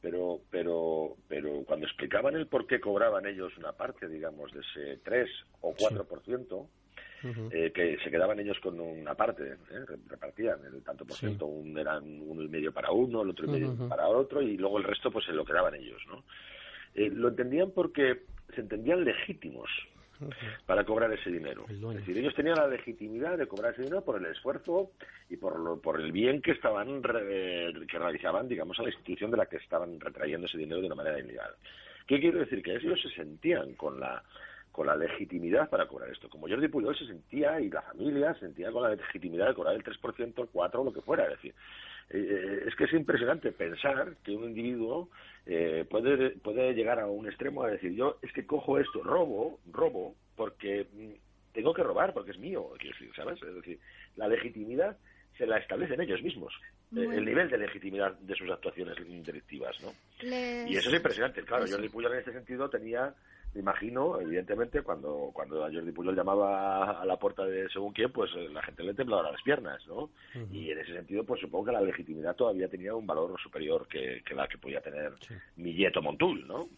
Pero, 0.00 0.40
pero, 0.50 1.16
pero 1.28 1.62
cuando 1.64 1.86
explicaban 1.86 2.34
el 2.34 2.48
por 2.48 2.66
qué 2.66 2.80
cobraban 2.80 3.26
ellos 3.26 3.56
una 3.58 3.72
parte, 3.72 4.08
digamos, 4.08 4.52
de 4.52 4.60
ese 4.60 5.00
3 5.04 5.28
o 5.60 5.74
4%, 5.74 6.66
eh, 7.50 7.72
que 7.74 7.98
se 8.02 8.10
quedaban 8.10 8.38
ellos 8.38 8.58
con 8.60 8.78
una 8.78 9.14
parte, 9.14 9.52
¿eh? 9.70 9.84
repartían 10.08 10.58
el 10.64 10.82
tanto 10.82 11.04
por 11.04 11.16
ciento, 11.16 11.46
un, 11.46 11.76
eran 11.78 12.02
uno 12.04 12.42
y 12.42 12.48
medio 12.48 12.72
para 12.72 12.90
uno, 12.90 13.22
el 13.22 13.30
otro 13.30 13.46
y 13.46 13.50
medio 13.50 13.88
para 13.88 14.08
otro, 14.08 14.42
y 14.42 14.56
luego 14.56 14.78
el 14.78 14.84
resto 14.84 15.10
pues 15.10 15.24
se 15.24 15.32
lo 15.32 15.44
quedaban 15.44 15.74
ellos, 15.74 16.02
¿no? 16.08 16.24
Eh, 16.94 17.10
lo 17.10 17.28
entendían 17.28 17.70
porque 17.72 18.22
se 18.54 18.60
entendían 18.60 19.04
legítimos 19.04 19.70
para 20.64 20.84
cobrar 20.84 21.12
ese 21.12 21.30
dinero. 21.30 21.66
Es 21.68 21.80
decir, 21.96 22.16
ellos 22.16 22.34
tenían 22.34 22.56
la 22.56 22.68
legitimidad 22.68 23.36
de 23.36 23.46
cobrar 23.46 23.72
ese 23.72 23.82
dinero 23.82 24.02
por 24.02 24.16
el 24.18 24.26
esfuerzo 24.26 24.92
y 25.28 25.36
por, 25.36 25.58
lo, 25.58 25.78
por 25.78 26.00
el 26.00 26.12
bien 26.12 26.40
que 26.40 26.52
estaban 26.52 27.02
que 27.02 27.98
realizaban, 27.98 28.48
digamos, 28.48 28.78
a 28.78 28.82
la 28.82 28.88
institución 28.88 29.30
de 29.30 29.36
la 29.36 29.46
que 29.46 29.56
estaban 29.56 30.00
retrayendo 30.00 30.46
ese 30.46 30.58
dinero 30.58 30.80
de 30.80 30.86
una 30.86 30.94
manera 30.94 31.18
ilegal. 31.18 31.54
¿Qué 32.06 32.20
quiero 32.20 32.38
decir? 32.38 32.62
Que 32.62 32.76
ellos 32.76 33.00
se 33.02 33.10
sentían 33.10 33.74
con 33.74 34.00
la 34.00 34.22
con 34.76 34.86
la 34.86 34.94
legitimidad 34.94 35.70
para 35.70 35.88
cobrar 35.88 36.10
esto. 36.10 36.28
Como 36.28 36.46
Jordi 36.46 36.68
Puyol 36.68 36.94
se 36.94 37.06
sentía 37.06 37.58
y 37.62 37.70
la 37.70 37.80
familia 37.80 38.34
se 38.34 38.40
sentía 38.40 38.70
con 38.70 38.82
la 38.82 38.90
legitimidad 38.90 39.48
de 39.48 39.54
cobrar 39.54 39.74
el 39.74 39.82
3%, 39.82 40.18
el 40.20 40.34
4%, 40.34 40.84
lo 40.84 40.92
que 40.92 41.00
fuera. 41.00 41.24
Es 41.24 41.30
decir, 41.30 41.54
eh, 42.10 42.18
eh, 42.18 42.64
es 42.66 42.76
que 42.76 42.84
es 42.84 42.92
impresionante 42.92 43.52
pensar 43.52 44.16
que 44.22 44.32
un 44.32 44.44
individuo 44.44 45.08
eh, 45.46 45.86
puede, 45.88 46.32
puede 46.32 46.74
llegar 46.74 47.00
a 47.00 47.06
un 47.06 47.26
extremo 47.26 47.62
a 47.62 47.70
decir, 47.70 47.94
yo 47.94 48.18
es 48.20 48.30
que 48.34 48.44
cojo 48.44 48.78
esto, 48.78 49.02
robo, 49.02 49.60
robo, 49.72 50.14
porque 50.36 50.86
mm, 50.92 51.54
tengo 51.54 51.72
que 51.72 51.82
robar, 51.82 52.12
porque 52.12 52.32
es 52.32 52.38
mío. 52.38 52.68
¿sabes? 53.16 53.42
Es 53.42 53.54
decir, 53.54 53.78
la 54.16 54.28
legitimidad 54.28 54.98
se 55.38 55.46
la 55.46 55.56
establecen 55.56 56.02
ellos 56.02 56.22
mismos. 56.22 56.52
el 56.94 57.24
nivel 57.24 57.48
de 57.48 57.56
legitimidad 57.56 58.12
de 58.18 58.34
sus 58.34 58.50
actuaciones 58.50 58.94
delictivas, 59.24 59.74
¿no? 59.80 59.94
Y 60.20 60.76
eso 60.76 60.90
es 60.90 60.96
impresionante. 60.96 61.42
Claro, 61.44 61.64
Jordi 61.66 61.88
Puyol 61.88 62.12
en 62.12 62.18
este 62.18 62.32
sentido 62.32 62.68
tenía 62.68 63.14
imagino, 63.58 64.20
evidentemente, 64.20 64.82
cuando, 64.82 65.30
cuando 65.32 65.64
a 65.64 65.72
Jordi 65.72 65.92
Pujol 65.92 66.16
llamaba 66.16 67.00
a 67.00 67.04
la 67.04 67.16
puerta 67.16 67.44
de 67.44 67.68
según 67.70 67.92
quién, 67.92 68.12
pues 68.12 68.30
eh, 68.36 68.48
la 68.52 68.62
gente 68.62 68.82
le 68.82 68.94
temblaba 68.94 69.30
las 69.30 69.42
piernas, 69.42 69.82
¿no? 69.86 70.10
Y 70.52 70.70
en 70.70 70.78
ese 70.78 70.92
sentido, 70.92 71.24
pues 71.24 71.40
supongo 71.40 71.66
que 71.66 71.72
la 71.72 71.80
legitimidad 71.80 72.36
todavía 72.36 72.68
tenía 72.68 72.94
un 72.94 73.06
valor 73.06 73.40
superior 73.40 73.86
que, 73.88 74.22
la 74.34 74.46
que 74.48 74.58
podía 74.58 74.80
tener 74.80 75.14
Milleto 75.56 76.02
Montul, 76.02 76.46
¿no? 76.46 76.68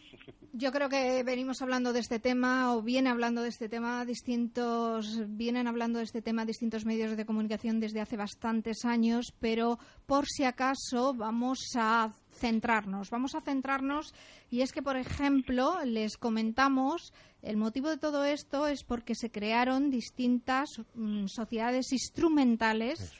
Yo 0.52 0.72
creo 0.72 0.88
que 0.88 1.22
venimos 1.24 1.60
hablando 1.62 1.92
de 1.92 2.00
este 2.00 2.18
tema, 2.18 2.74
o 2.74 2.82
viene 2.82 3.10
hablando 3.10 3.42
de 3.42 3.48
este 3.48 3.68
tema 3.68 4.04
distintos, 4.04 5.22
vienen 5.28 5.66
hablando 5.66 5.98
de 5.98 6.04
este 6.04 6.22
tema 6.22 6.44
distintos 6.44 6.84
medios 6.84 7.16
de 7.16 7.26
comunicación 7.26 7.80
desde 7.80 8.00
hace 8.00 8.16
bastantes 8.16 8.84
años, 8.84 9.32
pero 9.40 9.78
por 10.06 10.26
si 10.26 10.44
acaso 10.44 11.14
vamos 11.14 11.58
a 11.76 12.12
centrarnos. 12.38 13.10
Vamos 13.10 13.34
a 13.34 13.40
centrarnos 13.40 14.14
y 14.50 14.62
es 14.62 14.72
que, 14.72 14.82
por 14.82 14.96
ejemplo, 14.96 15.84
les 15.84 16.16
comentamos, 16.16 17.12
el 17.42 17.56
motivo 17.56 17.90
de 17.90 17.98
todo 17.98 18.24
esto 18.24 18.66
es 18.66 18.84
porque 18.84 19.14
se 19.14 19.30
crearon 19.30 19.90
distintas 19.90 20.68
mm, 20.94 21.26
sociedades 21.26 21.92
instrumentales 21.92 23.12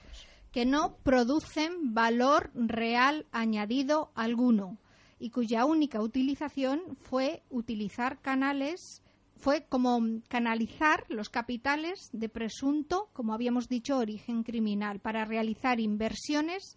que 0.52 0.64
no 0.64 0.96
producen 1.02 1.94
valor 1.94 2.50
real 2.54 3.26
añadido 3.32 4.10
alguno 4.14 4.78
y 5.18 5.30
cuya 5.30 5.64
única 5.64 6.00
utilización 6.00 6.80
fue 7.02 7.42
utilizar 7.50 8.20
canales 8.20 9.02
fue 9.38 9.64
como 9.68 10.00
canalizar 10.28 11.04
los 11.08 11.28
capitales 11.28 12.10
de 12.12 12.28
presunto, 12.28 13.08
como 13.12 13.34
habíamos 13.34 13.68
dicho, 13.68 13.96
origen 13.96 14.42
criminal 14.42 14.98
para 14.98 15.24
realizar 15.24 15.78
inversiones 15.78 16.76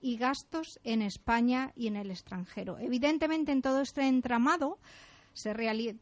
y 0.00 0.16
gastos 0.16 0.78
en 0.84 1.02
España 1.02 1.72
y 1.76 1.86
en 1.86 1.96
el 1.96 2.10
extranjero. 2.10 2.78
Evidentemente, 2.78 3.52
en 3.52 3.62
todo 3.62 3.80
este 3.80 4.06
entramado 4.06 4.78
se 5.36 5.52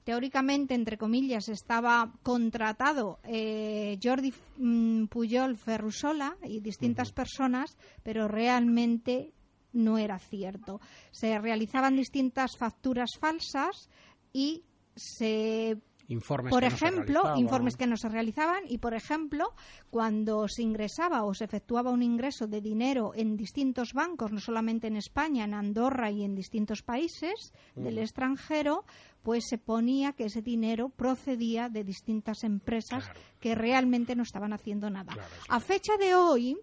teóricamente, 0.05 0.75
entre 0.75 0.97
comillas, 0.97 1.49
estaba 1.49 2.13
contratado 2.23 3.19
eh, 3.25 3.99
Jordi 4.01 4.33
mm, 4.59 5.07
Pujol 5.07 5.57
Ferrusola 5.57 6.37
y 6.45 6.61
distintas 6.61 7.11
personas, 7.11 7.77
pero 8.05 8.29
realmente 8.29 9.33
no 9.73 9.99
era 9.99 10.21
cierto. 10.21 10.81
Se 11.11 11.37
realizaban 11.41 11.97
distintas 11.97 12.53
facturas 12.57 13.11
falsas 13.19 13.91
y 14.33 14.63
se 14.95 15.79
Informes 16.09 16.51
por 16.51 16.61
que 16.61 16.69
ejemplo, 16.69 17.23
no 17.25 17.35
se 17.35 17.41
informes 17.41 17.77
que 17.77 17.87
no 17.87 17.97
se 17.97 18.09
realizaban 18.09 18.65
y, 18.69 18.79
por 18.79 18.95
ejemplo, 18.95 19.55
cuando 19.91 20.47
se 20.49 20.63
ingresaba 20.63 21.25
o 21.25 21.35
se 21.35 21.45
efectuaba 21.45 21.91
un 21.91 22.03
ingreso 22.03 22.47
de 22.47 22.61
dinero 22.61 23.13
en 23.15 23.37
distintos 23.37 23.93
bancos, 23.93 24.33
no 24.33 24.41
solamente 24.41 24.87
en 24.87 24.97
España, 24.97 25.45
en 25.45 25.55
Andorra 25.55 26.11
y 26.11 26.25
en 26.25 26.35
distintos 26.35 26.83
países 26.83 27.53
del 27.75 27.99
extranjero, 27.99 28.85
pues 29.23 29.45
se 29.49 29.59
ponía 29.59 30.13
que 30.13 30.27
ese 30.27 30.43
dinero 30.43 30.91
procedía 30.91 31.69
de 31.69 31.85
distintas 31.85 32.45
empresas 32.45 33.09
que 33.41 33.55
realmente 33.55 34.15
no 34.15 34.23
estaban 34.23 34.53
haciendo 34.53 34.91
nada. 34.91 35.15
A 35.49 35.61
fecha 35.61 35.97
de 35.99 36.15
hoy, 36.15 36.59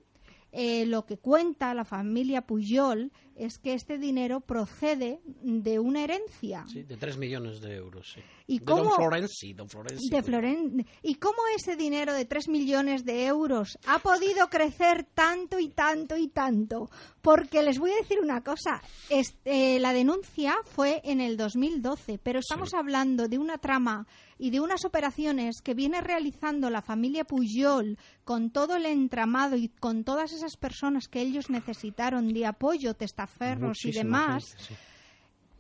eh, 0.52 0.86
lo 0.86 1.06
que 1.06 1.18
cuenta 1.18 1.74
la 1.74 1.86
familia 1.86 2.46
Puyol 2.46 3.12
es 3.46 3.58
que 3.60 3.74
este 3.74 3.98
dinero 3.98 4.42
procede 4.42 5.20
de 5.42 5.80
una 5.80 6.04
herencia. 6.04 6.66
Sí, 6.68 6.84
de 6.84 6.98
3 6.98 7.18
millones 7.18 7.62
de 7.62 7.76
euros. 7.76 8.12
Sí. 8.14 8.22
¿Y 8.48 8.60
de 8.60 8.66
cómo, 8.66 8.84
Don 8.84 8.94
Florenzi, 8.96 9.54
Don 9.54 9.70
Florenzi. 9.70 10.10
De 10.10 10.24
Floren 10.24 10.86
¿Y 11.04 11.16
cómo 11.16 11.38
ese 11.56 11.76
dinero 11.76 12.14
de 12.14 12.26
3 12.26 12.50
millones 12.50 13.06
de 13.06 13.26
euros 13.26 13.78
ha 13.88 14.00
podido 14.00 14.48
crecer 14.50 15.06
tanto 15.14 15.60
y 15.60 15.70
tanto 15.70 16.18
y 16.18 16.28
tanto? 16.28 16.90
Porque 17.22 17.62
les 17.64 17.80
voy 17.80 17.92
a 17.92 17.96
decir 17.98 18.20
una 18.20 18.44
cosa, 18.44 18.82
este, 19.10 19.80
la 19.80 19.94
denuncia 19.94 20.56
fue 20.66 21.02
en 21.04 21.22
el 21.22 21.38
2012, 21.38 22.20
pero 22.22 22.40
estamos 22.40 22.70
Sí. 22.72 22.76
hablando 22.78 23.28
de 23.28 23.38
una 23.38 23.58
trama 23.58 24.06
y 24.38 24.50
de 24.50 24.60
unas 24.60 24.86
operaciones 24.86 25.62
que 25.62 25.76
viene 25.76 26.02
realizando 26.02 26.70
la 26.72 26.82
familia 26.82 27.26
Puyol 27.26 27.98
con 28.24 28.50
todo 28.50 28.76
el 28.76 28.86
entramado 28.88 29.56
y 29.56 29.70
con 29.70 30.04
todas 30.04 30.32
esas 30.34 30.58
personas 30.58 31.08
que 31.08 31.22
ellos 31.22 31.50
necesitaron 31.52 32.34
de 32.34 32.48
apoyo, 32.48 32.96
testaferros 33.40 33.86
y 33.86 33.92
demás, 33.92 34.56
gente, 34.56 34.64
sí. 34.64 34.76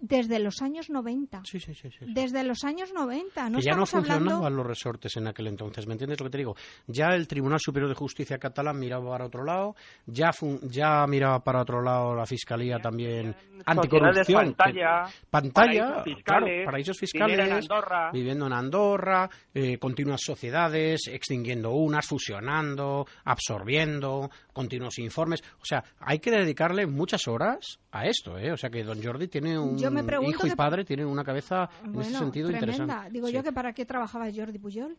Desde 0.01 0.39
los 0.39 0.61
años 0.61 0.89
90. 0.89 1.43
Sí, 1.45 1.59
sí, 1.59 1.73
sí, 1.73 1.89
sí. 1.91 2.05
Desde 2.07 2.43
los 2.43 2.63
años 2.63 2.91
90. 2.93 3.49
No 3.49 3.59
que 3.59 3.63
ya 3.63 3.73
no 3.75 3.83
estamos 3.83 4.05
hablando... 4.09 4.31
funcionaban 4.31 4.55
los 4.57 4.65
resortes 4.65 5.15
en 5.17 5.27
aquel 5.27 5.47
entonces, 5.47 5.87
¿me 5.87 5.93
entiendes 5.93 6.19
lo 6.19 6.25
que 6.25 6.31
te 6.31 6.37
digo? 6.39 6.55
Ya 6.87 7.09
el 7.15 7.27
Tribunal 7.27 7.59
Superior 7.61 7.87
de 7.89 7.95
Justicia 7.95 8.37
catalán 8.39 8.79
miraba 8.79 9.09
para 9.11 9.25
otro 9.27 9.43
lado, 9.45 9.75
ya 10.07 10.33
fun- 10.33 10.59
ya 10.63 11.05
miraba 11.07 11.43
para 11.43 11.61
otro 11.61 11.81
lado 11.81 12.15
la 12.15 12.25
Fiscalía 12.25 12.79
también 12.79 13.35
anticorrupción. 13.65 14.25
que- 14.25 14.55
pantalla, 14.55 15.05
pantalla, 15.29 15.53
paraísos 15.53 15.93
claro, 15.93 16.03
fiscales, 16.03 16.65
paraísos 16.65 16.97
dinero 16.99 17.29
en 17.29 17.37
fiscales, 17.37 17.69
Andorra. 17.69 18.11
viviendo 18.11 18.47
en 18.47 18.53
Andorra, 18.53 19.29
eh, 19.53 19.77
continuas 19.77 20.21
sociedades, 20.23 21.01
extinguiendo 21.07 21.71
unas, 21.71 22.07
fusionando, 22.07 23.05
absorbiendo, 23.23 24.29
continuos 24.53 24.97
informes. 24.99 25.43
O 25.61 25.65
sea, 25.65 25.83
hay 25.99 26.19
que 26.19 26.31
dedicarle 26.31 26.87
muchas 26.87 27.27
horas 27.27 27.79
a 27.91 28.05
esto, 28.07 28.37
¿eh? 28.37 28.51
O 28.51 28.57
sea, 28.57 28.69
que 28.69 28.83
don 28.83 29.03
Jordi 29.03 29.27
tiene 29.27 29.59
un 29.59 29.77
Yo 29.77 29.90
me 29.91 30.03
pregunto 30.03 30.31
hijo 30.37 30.47
y 30.47 30.49
que- 30.51 30.55
padre, 30.55 30.83
tiene 30.85 31.05
una 31.05 31.23
cabeza 31.23 31.69
en 31.85 31.99
ese 32.01 32.15
sentido 32.17 32.49
tremenda. 32.49 32.71
interesante. 32.73 33.11
Digo 33.11 33.27
Sí. 33.27 33.33
yo 33.33 33.43
que 33.43 33.51
para 33.51 33.73
qué 33.73 33.85
trabajaba 33.85 34.27
Jordi 34.33 34.57
Puyol. 34.59 34.95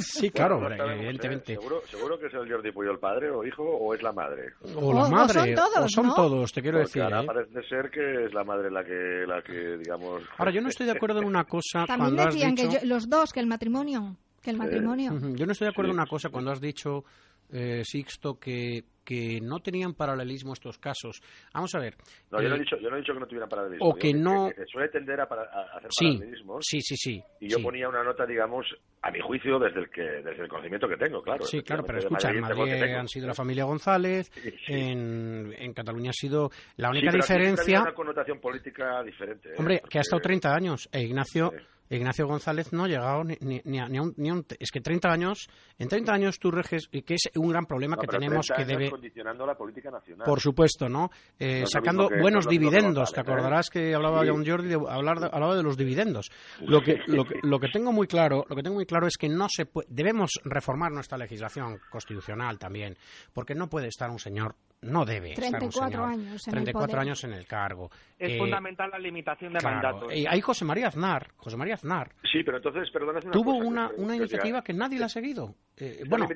Sí, 0.00 0.30
claro, 0.30 0.56
Bueno, 0.58 0.70
no 0.70 0.76
sabemos, 0.78 0.96
¿eh? 0.96 1.04
evidentemente. 1.06 1.54
¿Seguro, 1.54 1.80
seguro 1.88 2.18
que 2.18 2.26
es 2.26 2.34
el 2.34 2.50
Jordi 2.50 2.72
Puyol 2.72 2.98
padre 2.98 3.30
o 3.30 3.44
hijo 3.44 3.62
o 3.62 3.94
es 3.94 4.02
la 4.02 4.12
madre. 4.12 4.54
O 4.74 4.92
la 4.92 5.02
O- 5.02 5.06
o 5.06 5.10
madre, 5.10 5.32
son 5.40 5.54
todos, 5.54 5.84
o 5.84 5.88
son 5.88 6.06
¿no? 6.08 6.14
todos, 6.16 6.52
te 6.52 6.60
quiero 6.60 6.78
Porque 6.78 6.88
decir. 6.88 7.02
ahora 7.02 7.22
¿eh? 7.22 7.26
parece 7.26 7.68
ser 7.68 7.88
que 7.90 8.24
es 8.26 8.34
la 8.34 8.42
madre 8.42 8.68
la 8.68 8.82
que, 8.82 9.24
la 9.28 9.40
que 9.42 9.76
digamos... 9.78 10.22
Ahora, 10.38 10.50
yo 10.50 10.60
no 10.60 10.68
estoy 10.70 10.86
de 10.86 10.92
acuerdo 10.92 11.20
en 11.20 11.26
una 11.26 11.44
cosa 11.44 11.84
También 11.86 11.98
cuando 12.16 12.22
has 12.22 12.34
decían 12.34 12.54
dicho... 12.56 12.68
que 12.68 12.74
yo- 12.74 12.80
los 12.86 13.08
dos, 13.08 13.32
que 13.32 13.38
el 13.38 13.46
matrimonio, 13.46 14.16
que 14.42 14.50
el 14.50 14.56
matrimonio. 14.56 15.12
Yo 15.36 15.46
no 15.46 15.52
estoy 15.52 15.66
de 15.66 15.70
acuerdo 15.70 15.92
en 15.92 15.98
una 15.98 16.06
cosa 16.06 16.30
cuando 16.30 16.50
has 16.50 16.60
dicho, 16.60 17.04
eh, 17.52 17.82
Sixto, 17.84 18.40
que, 18.40 18.82
que 19.10 19.40
no 19.42 19.58
tenían 19.58 19.94
paralelismo 19.94 20.52
estos 20.52 20.78
casos. 20.78 21.20
Vamos 21.52 21.74
a 21.74 21.80
ver. 21.80 21.96
No, 22.30 22.40
yo 22.40 22.48
no, 22.48 22.54
he 22.54 22.58
eh, 22.58 22.60
dicho, 22.60 22.76
yo 22.78 22.90
no 22.90 22.96
he 22.96 23.00
dicho 23.00 23.12
que 23.12 23.18
no 23.18 23.26
tuviera 23.26 23.48
paralelismo. 23.48 23.88
o 23.88 23.94
que 23.96 24.14
no- 24.14 24.50
Que, 24.54 24.64
suele 24.66 24.88
tender 24.88 25.20
a, 25.20 25.26
para- 25.28 25.42
a 25.52 25.78
hacer 25.78 25.90
sí, 25.90 26.12
paralelismos. 26.16 26.64
sí, 26.64 26.80
sí, 26.80 26.94
sí. 26.96 27.22
Y 27.40 27.48
yo 27.48 27.56
sí. 27.56 27.62
ponía 27.64 27.88
una 27.88 28.04
nota, 28.04 28.24
digamos, 28.24 28.66
a 29.02 29.10
mi 29.10 29.18
juicio, 29.20 29.58
desde 29.58 29.80
el 29.80 29.90
que 29.90 30.02
desde 30.02 30.42
el 30.44 30.48
conocimiento 30.48 30.86
que 30.88 30.96
tengo, 30.96 31.22
claro. 31.22 31.44
Sí, 31.44 31.60
claro, 31.62 31.82
pero 31.84 31.98
escucha, 31.98 32.30
en 32.30 32.40
Madrid 32.40 32.78
tengo. 32.80 32.98
han 33.00 33.08
sido 33.08 33.26
la 33.26 33.34
familia 33.34 33.64
González, 33.64 34.30
en, 34.68 35.52
en 35.58 35.72
Cataluña 35.72 36.10
ha 36.10 36.12
sido 36.12 36.50
la 36.76 36.90
única 36.90 37.10
pero 37.10 37.24
aquí 37.24 37.32
diferencia. 37.32 37.80
una 37.82 37.94
connotación 37.94 38.38
política 38.40 39.02
diferente. 39.02 39.48
¿eh? 39.50 39.54
Hombre, 39.58 39.82
que 39.88 39.98
ha 39.98 40.02
estado 40.02 40.20
30 40.22 40.54
años. 40.54 40.88
E 40.92 41.02
Ignacio. 41.02 41.50
Ignacio 41.96 42.26
González 42.26 42.72
no 42.72 42.84
ha 42.84 42.88
llegado 42.88 43.24
ni, 43.24 43.36
ni- 43.40 43.60
ni 43.64 43.80
a, 43.80 43.88
ni 43.88 43.98
a 43.98 44.02
un, 44.02 44.14
ni 44.16 44.28
a 44.30 44.34
un- 44.34 44.46
Es 44.58 44.70
que 44.70 44.80
30 44.80 45.10
años, 45.10 45.48
en 45.78 45.88
30 45.88 46.12
años 46.12 46.38
tú 46.38 46.50
reges, 46.50 46.88
y 46.92 47.02
que 47.02 47.14
es 47.14 47.28
un 47.34 47.48
gran 47.48 47.66
problema 47.66 47.96
No, 47.96 48.02
que 48.02 48.06
tenemos 48.08 48.46
30 48.46 48.64
que 48.64 48.72
debe. 48.72 48.90
condicionando 48.90 49.44
la 49.44 49.54
política 49.56 49.90
nacional. 49.90 50.24
Por 50.24 50.40
supuesto, 50.40 50.88
¿no? 50.88 51.10
Eh, 51.38 51.60
No 51.62 51.66
sacando 51.66 52.08
buenos 52.20 52.46
dividendos. 52.46 53.12
Te 53.12 53.20
¿eh? 53.20 53.22
acordarás 53.22 53.70
que 53.70 53.94
hablaba 53.94 54.22
Sí. 54.22 54.28
John 54.30 54.46
Jordi 54.46 54.68
de 54.68 54.74
hablar 54.88 55.18
de, 55.20 55.26
hablaba 55.32 55.56
de 55.56 55.62
los 55.62 55.76
dividendos. 55.76 56.30
Lo 56.60 56.80
que, 56.82 57.00
lo, 57.06 57.24
que, 57.24 57.34
lo 57.42 57.58
que 57.58 57.68
tengo 57.68 57.92
muy 57.92 58.06
claro, 58.06 58.44
lo 58.48 58.54
que 58.56 58.62
tengo 58.62 58.76
muy 58.76 58.86
claro 58.86 59.06
es 59.06 59.16
que 59.16 59.28
no 59.28 59.48
se 59.48 59.66
puede, 59.66 59.88
debemos 59.90 60.30
reformar 60.44 60.92
nuestra 60.92 61.18
legislación 61.18 61.78
constitucional 61.90 62.58
también, 62.58 62.96
porque 63.32 63.54
no 63.54 63.68
puede 63.68 63.88
estar 63.88 64.10
un 64.10 64.18
señor, 64.18 64.54
no 64.82 65.04
debe 65.04 65.32
estar 65.32 65.44
un 65.46 65.50
34 65.70 65.90
señor, 65.90 66.08
años 66.08 66.48
en 66.48 66.54
el 66.54 66.64
34 66.64 66.86
poder. 66.88 66.98
años 67.00 67.24
en 67.24 67.32
el 67.34 67.46
cargo. 67.46 67.90
Es 68.18 68.32
Eh, 68.32 68.38
fundamental 68.38 68.90
la 68.90 68.98
limitación 68.98 69.52
de 69.52 69.58
Claro, 69.58 69.74
mandatos. 69.76 70.14
y 70.14 70.26
ahí 70.26 70.40
José 70.40 70.64
María 70.64 70.88
Aznar, 70.88 71.32
José 71.36 71.56
María 71.56 71.74
Aznar, 71.74 72.12
Sí, 72.32 72.42
pero 72.44 72.56
entonces, 72.56 72.90
perdona. 72.90 73.20
tuvo 73.30 73.56
una, 73.56 73.90
una 73.96 74.16
iniciativa 74.16 74.62
que 74.62 74.72
nadie 74.72 74.98
le 74.98 75.04
ha 75.04 75.08
seguido. 75.08 75.54
Eh, 75.76 76.02
bueno, 76.08 76.26
ZP, 76.28 76.34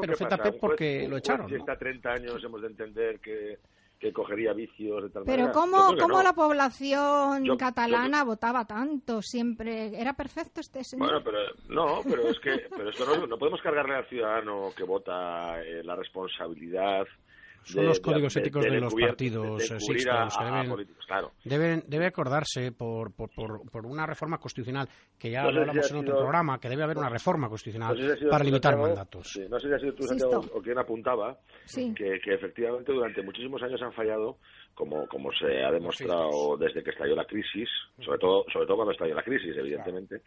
pero 0.00 0.16
ZP 0.16 0.58
porque 0.60 1.08
lo 1.08 1.16
echaron. 1.16 1.48
Si 1.48 1.56
está 1.56 1.76
30 1.76 2.10
años, 2.10 2.42
hemos 2.44 2.60
de 2.62 2.68
entender 2.68 3.18
que, 3.20 3.58
que 3.98 4.12
cogería 4.12 4.52
vicios 4.52 5.02
de 5.04 5.10
tal 5.10 5.22
Pero 5.24 5.38
manera. 5.46 5.52
¿cómo, 5.52 5.76
cómo 5.98 6.16
no. 6.18 6.22
la 6.22 6.32
población 6.32 7.44
Yo- 7.44 7.56
catalana 7.56 8.22
votaba 8.24 8.64
tanto 8.64 9.22
siempre? 9.22 9.98
¿Era 10.00 10.12
perfecto 10.12 10.60
este 10.60 10.84
señor? 10.84 11.08
Bueno, 11.08 11.24
pero 11.24 11.38
no, 11.68 12.00
pero 12.04 12.28
es 12.28 12.38
que 12.40 12.66
pero 12.76 12.90
esto 12.90 13.04
no, 13.06 13.26
no 13.26 13.38
podemos 13.38 13.60
cargarle 13.60 13.94
al 13.96 14.06
ciudadano 14.08 14.70
que 14.76 14.84
vota 14.84 15.60
eh, 15.62 15.82
la 15.84 15.94
responsabilidad. 15.96 17.06
Son 17.64 17.86
los 17.86 18.00
códigos 18.00 18.36
éticos 18.36 18.64
de 18.64 18.80
los 18.80 18.94
partidos, 18.94 19.62
Sixto, 19.66 20.10
a- 20.10 20.24
a 20.24 20.28
deben- 20.62 20.68
políticos, 20.70 21.04
claro. 21.06 21.32
Debe, 21.44 21.82
debe 21.86 22.06
acordarse 22.06 22.72
por, 22.72 23.12
por, 23.12 23.30
por, 23.30 23.70
por 23.70 23.86
una 23.86 24.06
reforma 24.06 24.38
constitucional, 24.38 24.88
que 25.18 25.30
ya 25.30 25.42
No 25.42 25.52
lo 25.52 25.60
hablamos 25.60 25.86
ha 25.86 25.94
en 25.94 26.00
otro 26.00 26.12
sido- 26.12 26.18
programa, 26.22 26.58
que 26.58 26.68
debe 26.68 26.82
haber 26.82 26.98
una 26.98 27.08
reforma 27.08 27.48
constitucional 27.48 27.94
No 27.96 28.00
sé 28.00 28.06
si 28.06 28.12
ha 28.12 28.16
sido 28.16 28.30
para 28.30 28.44
limitar 28.44 28.72
Santiago, 28.72 28.88
mandatos. 28.94 29.28
sí, 29.32 29.42
no 29.48 29.58
sé 29.60 29.68
si 29.68 29.74
ha 29.74 29.78
sido 29.78 29.94
tú. 29.94 30.02
Santiago, 30.04 30.44
o 30.54 30.60
quien 30.62 30.78
apuntaba 30.78 31.38
Sí. 31.64 31.94
que, 31.94 32.20
que 32.20 32.34
efectivamente 32.34 32.92
durante 32.92 33.22
muchísimos 33.22 33.62
años 33.62 33.80
han 33.82 33.92
fallado, 33.92 34.38
como, 34.74 35.06
como 35.06 35.32
se 35.32 35.62
ha 35.62 35.70
demostrado 35.70 36.56
desde 36.56 36.82
que 36.82 36.90
estalló 36.90 37.14
la 37.14 37.24
crisis, 37.26 37.68
sobre 38.00 38.18
todo, 38.18 38.44
sobre 38.52 38.66
todo 38.66 38.76
cuando 38.76 38.92
estalló 38.92 39.14
la 39.14 39.22
crisis, 39.22 39.54
evidentemente, 39.56 40.22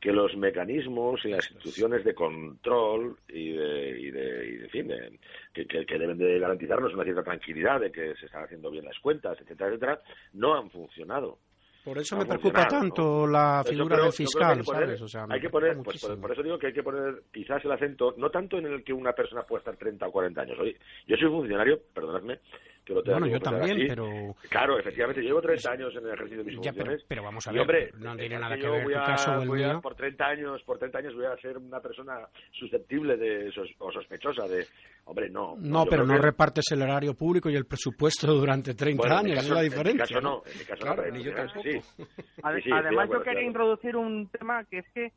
que 0.00 0.12
los 0.12 0.36
mecanismos 0.36 1.24
y 1.24 1.30
las 1.30 1.50
instituciones 1.50 2.04
de 2.04 2.14
control 2.14 3.16
y 3.28 3.52
de, 3.52 4.00
y 4.00 4.10
de, 4.10 4.46
y 4.48 4.56
de- 4.58 4.64
en 4.64 4.70
fin, 4.70 4.88
de- 4.88 5.18
que, 5.52 5.66
que- 5.66 5.84
que 5.84 5.98
deben 5.98 6.18
de 6.18 6.38
garantizarnos 6.38 6.94
una 6.94 7.04
cierta 7.04 7.22
tranquilidad 7.24 7.80
de 7.80 7.90
que 7.90 8.14
se 8.16 8.26
están 8.26 8.44
haciendo 8.44 8.70
bien 8.70 8.84
las 8.84 8.98
cuentas, 9.00 9.36
etcétera, 9.40 9.70
etcétera, 9.70 10.00
no 10.34 10.54
han 10.54 10.70
funcionado. 10.70 11.38
Por 11.84 11.96
eso 11.96 12.16
no 12.16 12.22
me 12.22 12.28
preocupa 12.28 12.66
tanto 12.68 13.26
la 13.26 13.64
figura 13.66 13.94
creo- 13.96 14.04
del 14.04 14.12
fiscal, 14.12 14.50
hay 14.50 14.58
que 14.58 14.64
poner- 14.64 14.84
¿sabes? 14.84 15.00
O 15.02 15.08
sea, 15.08 15.26
me 15.26 15.34
hay 15.34 15.40
que 15.40 15.48
poner, 15.48 15.76
pues, 15.82 16.04
por, 16.20 16.32
eso 16.32 16.42
digo 16.42 16.58
que 16.58 16.66
hay 16.66 16.72
que 16.74 16.82
poner 16.82 17.22
quizás 17.32 17.64
el 17.64 17.72
acento, 17.72 18.14
no 18.18 18.30
tanto 18.30 18.58
en 18.58 18.66
el 18.66 18.84
que 18.84 18.92
una 18.92 19.12
persona 19.12 19.42
puede 19.44 19.60
estar 19.60 19.76
30 19.76 20.06
o 20.06 20.12
40 20.12 20.42
años. 20.42 20.58
Oye, 20.60 20.76
yo 21.06 21.16
soy 21.16 21.28
funcionario, 21.28 21.80
perdonadme, 21.94 22.40
que 22.88 22.94
lo 22.94 23.02
tenga 23.02 23.18
Bueno, 23.18 23.32
yo 23.34 23.40
también, 23.40 23.76
así. 23.76 23.86
pero... 23.88 24.34
Claro, 24.48 24.78
efectivamente, 24.78 25.20
llevo 25.22 25.40
30 25.42 25.70
años 25.72 25.94
en 25.94 26.04
el 26.06 26.12
ejercicio 26.14 26.38
de 26.38 26.44
mis 26.44 26.54
Ya, 26.56 26.72
pero, 26.72 26.84
funciones. 26.86 27.04
pero 27.06 27.22
vamos 27.22 27.46
a 27.46 27.52
ver, 27.52 27.60
hombre, 27.60 27.90
no 27.98 28.14
eh, 28.14 28.16
tiene 28.16 28.38
nada 28.38 28.56
que 28.56 28.62
yo 28.62 28.72
ver 28.72 28.84
voy 28.84 28.92
tu 28.94 28.98
a- 28.98 29.04
caso 29.04 29.30
o 29.32 29.42
el 29.42 29.48
voy 29.48 29.62
a- 29.62 29.68
mío. 29.68 29.80
por 29.82 29.94
30 29.94 30.26
años, 30.26 30.62
por 30.64 30.78
30 30.78 30.98
años 30.98 31.14
voy 31.14 31.26
a 31.26 31.36
ser 31.36 31.58
una 31.58 31.80
persona 31.80 32.26
susceptible 32.52 33.16
de 33.16 33.52
sos- 33.52 33.74
o 33.78 33.92
sospechosa 33.92 34.48
de, 34.48 34.66
hombre, 35.04 35.28
no. 35.30 35.54
No, 35.58 35.84
pero 35.84 36.04
no 36.04 36.14
que- 36.14 36.22
repartes 36.22 36.64
el 36.72 36.82
erario 36.82 37.14
público 37.14 37.50
y 37.50 37.56
el 37.56 37.66
presupuesto 37.66 38.32
durante 38.34 38.74
30 38.74 39.02
Bueno, 39.02 39.18
en 39.20 39.24
mi 39.26 39.30
años, 39.32 39.42
caso- 39.44 39.46
es 39.48 39.54
la 39.54 39.60
En 39.60 39.64
mi 39.64 39.70
diferencia. 39.70 40.06
caso 40.06 40.20
no, 40.20 40.42
en 40.50 40.58
mi 40.58 40.64
caso 40.64 40.80
Claro, 40.82 41.02
no, 41.06 41.10
ni 41.12 41.22
yo 41.22 41.30
en 41.30 41.36
mi 41.36 41.42
caso 41.42 41.54
tampoco. 41.62 41.86
sí. 41.96 42.02
Ade- 42.42 42.56
Sí, 42.56 42.62
sí, 42.62 42.68
estoy 42.70 42.72
de 42.72 42.88
Además, 42.88 43.08
yo 43.12 43.22
quería 43.22 43.42
introducir 43.42 43.96
un 43.96 44.28
tema 44.30 44.64
que 44.64 44.78
es 44.78 44.86
que 44.94 45.12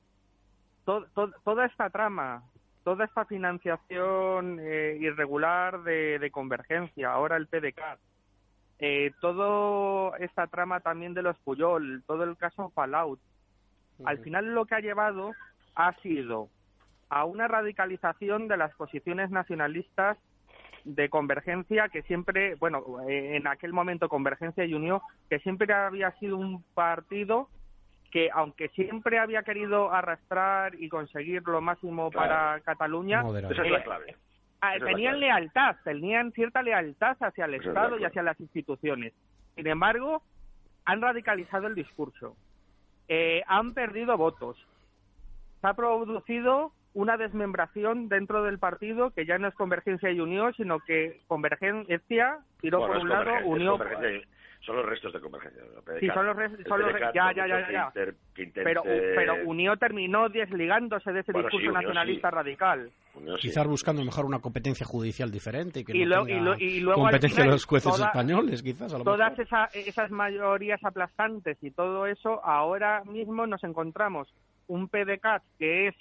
to- 0.85 1.05
to- 1.15 1.31
toda 1.45 1.65
esta 1.67 1.89
trama, 1.89 2.43
toda 2.83 3.05
esta 3.05 3.25
financiación 3.25 4.59
eh, 4.59 4.97
irregular 4.99 5.83
de, 5.83 6.19
de 6.19 6.31
convergencia, 6.31 7.11
ahora 7.11 7.37
el 7.37 7.47
PDK, 7.47 7.81
eh, 8.79 9.11
toda 9.21 10.17
esta 10.17 10.47
trama 10.47 10.79
también 10.79 11.13
de 11.13 11.21
los 11.21 11.37
Puyol, 11.39 12.03
todo 12.07 12.23
el 12.23 12.35
caso 12.37 12.71
Palau, 12.73 13.19
al 14.05 14.17
final 14.19 14.55
lo 14.55 14.65
que 14.65 14.73
ha 14.73 14.79
llevado 14.79 15.33
ha 15.75 15.93
sido 16.01 16.49
a 17.09 17.25
una 17.25 17.47
radicalización 17.47 18.47
de 18.47 18.57
las 18.57 18.73
posiciones 18.75 19.29
nacionalistas 19.29 20.17
de 20.83 21.09
convergencia 21.09 21.89
que 21.89 22.01
siempre, 22.03 22.55
bueno, 22.55 22.83
eh, 23.07 23.35
en 23.35 23.45
aquel 23.45 23.71
momento 23.71 24.09
convergencia 24.09 24.65
y 24.65 24.73
unión, 24.73 24.99
que 25.29 25.39
siempre 25.39 25.71
había 25.71 26.11
sido 26.13 26.37
un 26.37 26.63
partido 26.73 27.49
que 28.11 28.29
aunque 28.33 28.69
siempre 28.69 29.17
había 29.17 29.43
querido 29.43 29.91
arrastrar 29.91 30.75
y 30.75 30.89
conseguir 30.89 31.41
lo 31.43 31.61
máximo 31.61 32.11
para 32.11 32.59
Cataluña, 32.61 33.23
esa 33.49 33.63
es 33.63 33.71
la 33.71 33.83
clave. 33.83 34.15
Ah, 34.59 34.75
tenían 34.77 35.19
lealtad, 35.19 35.77
tenían 35.83 36.31
cierta 36.33 36.61
lealtad 36.61 37.17
hacia 37.19 37.45
el 37.45 37.55
Estado 37.55 37.97
y 37.97 38.05
hacia 38.05 38.21
las 38.21 38.39
instituciones. 38.39 39.13
Sin 39.55 39.65
embargo, 39.65 40.21
han 40.85 41.01
radicalizado 41.01 41.67
el 41.67 41.73
discurso, 41.73 42.35
eh, 43.07 43.41
han 43.47 43.73
perdido 43.73 44.17
votos, 44.17 44.57
se 45.61 45.67
ha 45.67 45.73
producido 45.73 46.73
una 46.93 47.17
desmembración 47.17 48.09
dentro 48.09 48.43
del 48.43 48.59
partido 48.59 49.11
que 49.11 49.25
ya 49.25 49.37
no 49.37 49.47
es 49.47 49.55
Convergencia 49.55 50.11
y 50.11 50.19
Unión, 50.19 50.53
sino 50.55 50.79
que 50.79 51.21
Convergencia 51.27 52.39
tiró 52.59 52.85
por 52.85 52.97
un 52.97 53.09
lado, 53.09 53.31
Unión 53.45 53.79
son 54.61 54.75
los 54.75 54.85
restos 54.85 55.11
de 55.13 55.19
convergencia. 55.19 55.63
Sí, 55.99 56.07
son 56.13 56.27
los 56.27 56.35
restos, 56.35 56.65
ya, 57.13 57.31
ya, 57.35 57.47
ya, 57.47 57.71
ya. 57.71 57.91
pero, 58.53 58.83
pero 58.83 59.35
Unión 59.45 59.77
terminó 59.79 60.29
desligándose 60.29 61.11
de 61.11 61.21
ese 61.21 61.33
discurso 61.33 61.71
nacionalista 61.71 62.29
radical. 62.29 62.91
Quizás 63.39 63.67
buscando 63.67 64.03
mejor 64.03 64.25
una 64.25 64.39
competencia 64.39 64.85
judicial 64.85 65.31
diferente 65.31 65.79
y 65.79 65.83
que 65.83 65.97
y, 65.97 66.05
no 66.05 66.55
y, 66.57 66.79
luego 66.79 67.01
competencia 67.01 67.43
de 67.43 67.49
los 67.49 67.65
jueces 67.65 67.99
españoles, 67.99 68.61
quizás. 68.61 68.95
todas 69.03 69.33
esas 69.73 70.11
mayorías 70.11 70.83
aplastantes 70.83 71.57
y 71.61 71.71
todo 71.71 72.05
eso, 72.05 72.43
ahora 72.45 73.03
mismo 73.05 73.47
nos 73.47 73.63
encontramos 73.63 74.33
un 74.67 74.87
PDCAT 74.87 75.43
que 75.57 75.87
es 75.87 75.95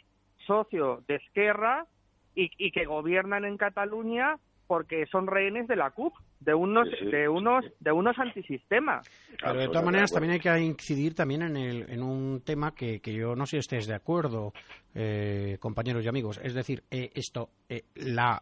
socio 0.46 1.02
de 1.08 1.16
Esquerra 1.16 1.86
y, 2.34 2.50
y 2.58 2.70
que 2.70 2.84
gobiernan 2.84 3.44
en 3.44 3.56
Cataluña 3.56 4.36
porque 4.70 5.04
son 5.10 5.26
rehenes 5.26 5.66
de 5.66 5.74
la 5.74 5.90
CUP, 5.90 6.14
de 6.38 6.54
unos 6.54 6.86
de 7.10 7.28
unos 7.28 7.64
de 7.80 7.90
unos 7.90 8.16
antisistemas. 8.20 9.04
Pero 9.42 9.58
de 9.58 9.66
todas 9.66 9.84
maneras 9.84 10.12
también 10.12 10.34
hay 10.34 10.38
que 10.38 10.60
incidir 10.60 11.12
también 11.12 11.42
en, 11.42 11.56
el, 11.56 11.90
en 11.90 12.00
un 12.04 12.42
tema 12.42 12.72
que, 12.72 13.00
que 13.00 13.12
yo 13.12 13.34
no 13.34 13.46
sé 13.46 13.56
si 13.56 13.56
estés 13.56 13.88
de 13.88 13.96
acuerdo, 13.96 14.52
eh, 14.94 15.56
compañeros 15.58 16.04
y 16.04 16.08
amigos. 16.08 16.38
Es 16.40 16.54
decir, 16.54 16.84
eh, 16.88 17.10
esto, 17.16 17.50
eh, 17.68 17.82
la, 17.96 18.40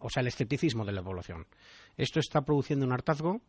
o 0.00 0.10
sea, 0.10 0.20
el 0.20 0.26
escepticismo 0.26 0.84
de 0.84 0.92
la 0.92 1.02
población. 1.02 1.46
Esto 1.96 2.20
está 2.20 2.42
produciendo 2.42 2.84
un 2.84 2.92
hartazgo, 2.92 3.40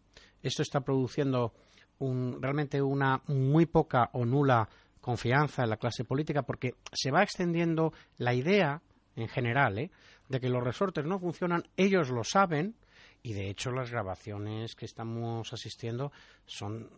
esto 0.41 0.61
está 0.61 0.80
produciendo 0.80 1.51
un, 1.99 2.41
realmente 2.41 2.82
una 2.82 3.24
muy 3.28 3.66
poca 3.66 4.09
o 4.13 4.24
nula 4.24 4.70
confianza 5.01 5.63
en 5.63 5.70
la 5.70 5.76
clase 5.76 6.05
política 6.05 6.43
porque 6.43 6.76
se 6.93 7.11
va 7.11 7.24
extendiendo 7.24 7.91
la 8.20 8.34
idea 8.34 8.82
en 9.18 9.28
general, 9.28 9.80
¿eh? 9.80 9.91
De 10.30 10.39
que 10.39 10.49
los 10.49 10.63
resortes 10.63 11.05
no 11.05 11.19
funcionan, 11.19 11.63
ellos 11.78 12.09
lo 12.09 12.23
saben 12.23 12.76
y 13.21 13.34
de 13.34 13.49
hecho 13.49 13.71
las 13.71 13.89
grabaciones 13.89 14.76
que 14.76 14.86
estamos 14.86 15.51
asistiendo 15.51 16.11
son 16.45 16.89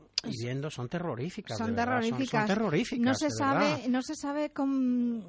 viendo 0.41 0.69
son 0.69 0.89
terroríficas 0.89 1.57
son 1.57 1.75
terroríficas. 1.75 2.49
no 2.99 3.13
se 3.13 3.29
sabe 3.29 3.87
no 3.87 4.01
se 4.01 4.15
sabe 4.15 4.49
cómo 4.49 5.23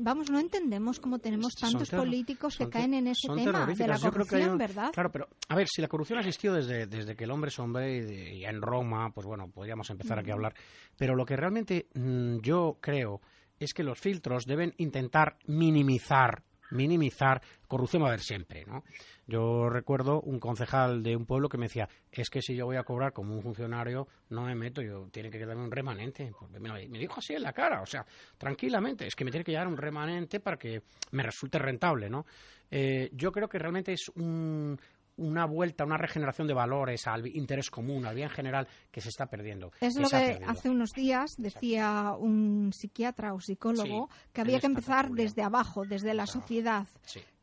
vamos 0.00 0.28
no 0.30 0.40
entendemos 0.40 0.98
cómo 0.98 1.18
tenemos 1.18 1.54
tantos 1.54 1.90
políticos 1.90 2.56
que 2.56 2.68
caen 2.68 2.94
en 2.94 3.08
ese 3.08 3.28
tema 3.28 3.66
de 3.66 3.86
la 3.86 3.98
corrupción 3.98 4.58
verdad 4.58 4.90
claro 4.92 5.12
pero 5.12 5.28
a 5.46 5.54
ver 5.54 5.68
si 5.68 5.82
la 5.82 5.88
corrupción 5.88 6.18
ha 6.18 6.22
existido 6.22 6.54
desde 6.54 6.86
desde 6.86 7.14
que 7.14 7.24
el 7.24 7.30
hombre 7.30 7.50
es 7.50 7.58
hombre 7.58 7.98
y, 8.34 8.44
en 8.44 8.60
Roma 8.60 9.10
pues 9.12 9.26
bueno 9.26 9.48
podríamos 9.48 9.88
empezar 9.90 10.18
aquí 10.18 10.30
a 10.30 10.34
hablar. 10.34 10.54
Pero 10.96 11.14
lo 11.14 11.24
que 11.24 11.36
realmente 11.36 11.88
mm, 11.94 12.38
yo 12.38 12.78
creo 12.80 13.20
es 13.58 13.72
que 13.74 13.82
los 13.82 13.98
filtros 13.98 14.44
deben 14.46 14.74
intentar 14.78 15.36
minimizar 15.46 16.42
minimizar, 16.70 17.40
corrupción 17.66 18.02
va 18.02 18.06
a 18.06 18.08
haber 18.10 18.20
siempre, 18.20 18.64
¿no? 18.64 18.84
Yo 19.26 19.68
recuerdo 19.68 20.20
un 20.22 20.40
concejal 20.40 21.02
de 21.02 21.14
un 21.14 21.24
pueblo 21.24 21.48
que 21.48 21.58
me 21.58 21.66
decía, 21.66 21.88
es 22.10 22.30
que 22.30 22.42
si 22.42 22.56
yo 22.56 22.66
voy 22.66 22.76
a 22.76 22.82
cobrar 22.82 23.12
como 23.12 23.34
un 23.34 23.42
funcionario, 23.42 24.08
no 24.30 24.42
me 24.42 24.54
meto, 24.54 24.82
yo 24.82 25.08
tiene 25.12 25.30
que 25.30 25.38
quedarme 25.38 25.62
un 25.62 25.70
remanente. 25.70 26.32
me, 26.58 26.98
dijo 26.98 27.14
así 27.18 27.34
en 27.34 27.42
la 27.42 27.52
cara, 27.52 27.80
o 27.80 27.86
sea, 27.86 28.04
tranquilamente, 28.36 29.06
es 29.06 29.14
que 29.14 29.24
me 29.24 29.30
tiene 29.30 29.44
que 29.44 29.52
llegar 29.52 29.68
un 29.68 29.76
remanente 29.76 30.40
para 30.40 30.56
que 30.56 30.82
me 31.12 31.22
resulte 31.22 31.58
rentable, 31.58 32.10
¿no? 32.10 32.26
Eh, 32.70 33.10
yo 33.12 33.32
creo 33.32 33.48
que 33.48 33.58
realmente 33.58 33.92
es 33.92 34.08
un, 34.10 34.78
una 35.20 35.44
vuelta, 35.44 35.84
una 35.84 35.96
regeneración 35.96 36.48
de 36.48 36.54
valores 36.54 37.06
al 37.06 37.26
interés 37.26 37.70
común, 37.70 38.06
al 38.06 38.14
bien 38.14 38.30
general, 38.30 38.66
que 38.90 39.00
se 39.00 39.10
está 39.10 39.26
perdiendo. 39.26 39.70
Es 39.80 39.96
lo 39.96 40.08
que 40.08 40.40
hace 40.46 40.70
unos 40.70 40.90
días 40.90 41.30
decía 41.36 42.14
un 42.18 42.72
psiquiatra 42.72 43.34
o 43.34 43.40
psicólogo 43.40 44.08
que 44.32 44.40
había 44.40 44.60
que 44.60 44.66
empezar 44.66 45.10
desde 45.10 45.42
abajo, 45.42 45.84
desde 45.86 46.14
la 46.14 46.26
sociedad. 46.26 46.86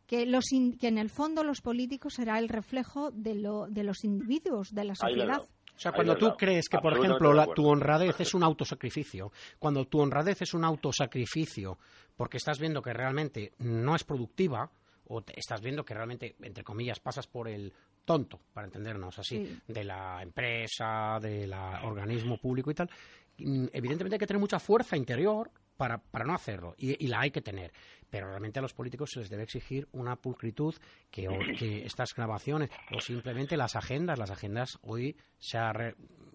Que, 0.07 0.25
los 0.25 0.45
que 0.79 0.87
en 0.87 0.97
el 0.97 1.09
fondo 1.09 1.43
los 1.43 1.61
políticos 1.61 2.13
será 2.13 2.39
el 2.39 2.47
reflejo 2.47 3.11
de, 3.11 3.35
lo, 3.35 3.67
de 3.67 3.83
los 3.83 4.03
individuos, 4.05 4.73
de 4.73 4.85
la 4.85 4.95
sociedad. 4.95 5.41
O 5.41 5.79
sea, 5.79 5.91
cuando 5.91 6.15
tú 6.15 6.33
crees 6.35 6.69
que, 6.69 6.79
por 6.79 6.97
ejemplo, 6.97 7.33
la, 7.33 7.45
tu 7.45 7.67
honradez 7.67 8.19
es 8.19 8.33
un 8.33 8.43
autosacrificio, 8.43 9.31
cuando 9.59 9.85
tu 9.85 9.99
honradez 9.99 10.41
es 10.41 10.55
un 10.55 10.63
autosacrificio 10.63 11.77
porque 12.15 12.37
estás 12.37 12.57
viendo 12.57 12.81
que 12.81 12.93
realmente 12.93 13.53
no 13.59 13.95
es 13.95 14.03
productiva, 14.03 14.71
o 15.09 15.23
estás 15.35 15.61
viendo 15.61 15.83
que 15.85 15.93
realmente, 15.93 16.35
entre 16.41 16.63
comillas, 16.63 16.99
pasas 16.99 17.27
por 17.27 17.47
el 17.47 17.73
tonto, 18.05 18.39
para 18.53 18.65
entendernos 18.65 19.19
así, 19.19 19.59
de 19.67 19.83
la 19.83 20.21
empresa, 20.21 21.19
del 21.21 21.53
organismo 21.53 22.37
público 22.37 22.71
y 22.71 22.73
tal, 22.73 22.89
mm, 23.37 23.65
evidentemente 23.73 24.15
hay 24.15 24.19
que 24.19 24.27
tener 24.27 24.39
mucha 24.39 24.59
fuerza 24.59 24.95
interior 24.95 25.51
para, 25.75 25.99
para 25.99 26.25
no 26.25 26.33
hacerlo, 26.33 26.73
y, 26.77 27.07
la 27.07 27.21
hay 27.21 27.31
que 27.31 27.41
tener. 27.41 27.71
Pero 28.09 28.27
realmente 28.27 28.59
a 28.59 28.61
los 28.61 28.73
políticos 28.73 29.11
se 29.11 29.19
les 29.19 29.29
debe 29.29 29.43
exigir 29.43 29.87
una 29.91 30.15
pulcritud 30.15 30.73
que, 31.11 31.27
que 31.59 31.85
estas 31.85 32.15
grabaciones, 32.15 32.69
o 32.95 32.99
simplemente 33.01 33.57
las 33.57 33.75
agendas, 33.75 34.17
las 34.17 34.31
agendas 34.31 34.79
hoy 34.81 35.15
se 35.37 35.57
ha, 35.57 35.73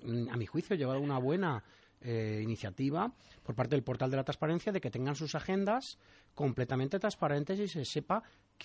mm, 0.03 0.29
a 0.31 0.37
mi 0.37 0.47
juicio, 0.47 0.77
llevado 0.77 1.01
una 1.01 1.19
buena 1.19 1.65
eh, 2.05 2.41
iniciativa 2.43 3.13
por 3.45 3.55
parte 3.55 3.77
del 3.77 3.85
portal 3.85 4.11
de 4.11 4.17
la 4.17 4.25
transparencia 4.25 4.73
de 4.73 4.81
que 4.81 4.91
tengan 4.91 5.15
sus 5.15 5.37
agendas 5.37 6.01
completamente 6.35 6.99
transparentes 6.99 7.61
y 7.61 7.69
se 7.69 7.85
sepa 7.85 8.25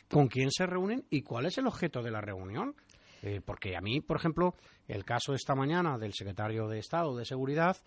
con 0.10 0.28
quién 0.28 0.52
se 0.52 0.66
reúnen 0.66 1.06
y 1.10 1.22
cuál 1.22 1.46
es 1.46 1.58
el 1.58 1.68
objeto 1.68 2.02
de 2.02 2.12
la 2.12 2.22
reunión. 2.22 2.76
Eh, 3.24 3.42
porque 3.44 3.76
a 3.76 3.82
mí, 3.82 4.02
por 4.02 4.18
ejemplo, 4.18 4.56
el 4.88 5.04
caso 5.04 5.32
de 5.32 5.38
esta 5.38 5.56
mañana 5.56 5.98
del 5.98 6.14
secretario 6.14 6.68
de 6.68 6.80
Estado 6.80 7.16
de 7.16 7.26
Seguridad, 7.26 7.78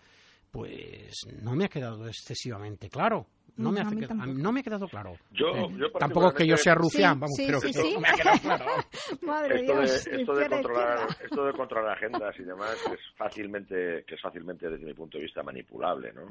pues 0.51 1.13
no 1.41 1.55
me 1.55 1.65
ha 1.65 1.69
quedado 1.69 2.07
excesivamente 2.07 2.89
claro. 2.89 3.27
No, 3.61 3.71
me, 3.71 3.81
ha, 3.81 3.83
no 3.83 4.51
me 4.51 4.59
ha 4.59 4.63
quedado 4.63 4.87
claro. 4.87 5.13
Yo, 5.31 5.47
eh, 5.47 5.91
tampoco 5.99 6.33
que 6.33 6.47
yo 6.47 6.57
sea 6.57 6.75
rufián, 6.75 7.19
vamos, 7.19 7.35
pero 7.37 7.59
que 7.61 7.71
no 7.71 7.99
me 7.99 8.09
ha 8.09 8.13
quedado 8.13 8.39
claro. 8.39 8.65
Madre 9.21 9.61
esto, 9.61 9.73
Dios, 9.73 10.05
de, 10.05 10.21
esto, 10.21 10.33
de 10.33 10.49
controlar, 10.49 10.99
esto 11.23 11.45
de 11.45 11.53
controlar 11.53 11.97
agendas 11.97 12.39
y 12.39 12.43
demás 12.43 12.75
es 12.91 12.99
fácilmente, 13.15 14.03
que 14.07 14.15
es 14.15 14.21
fácilmente 14.21 14.69
desde 14.69 14.85
mi 14.85 14.93
punto 14.93 15.17
de 15.17 15.23
vista 15.23 15.43
manipulable, 15.43 16.11
¿no? 16.13 16.27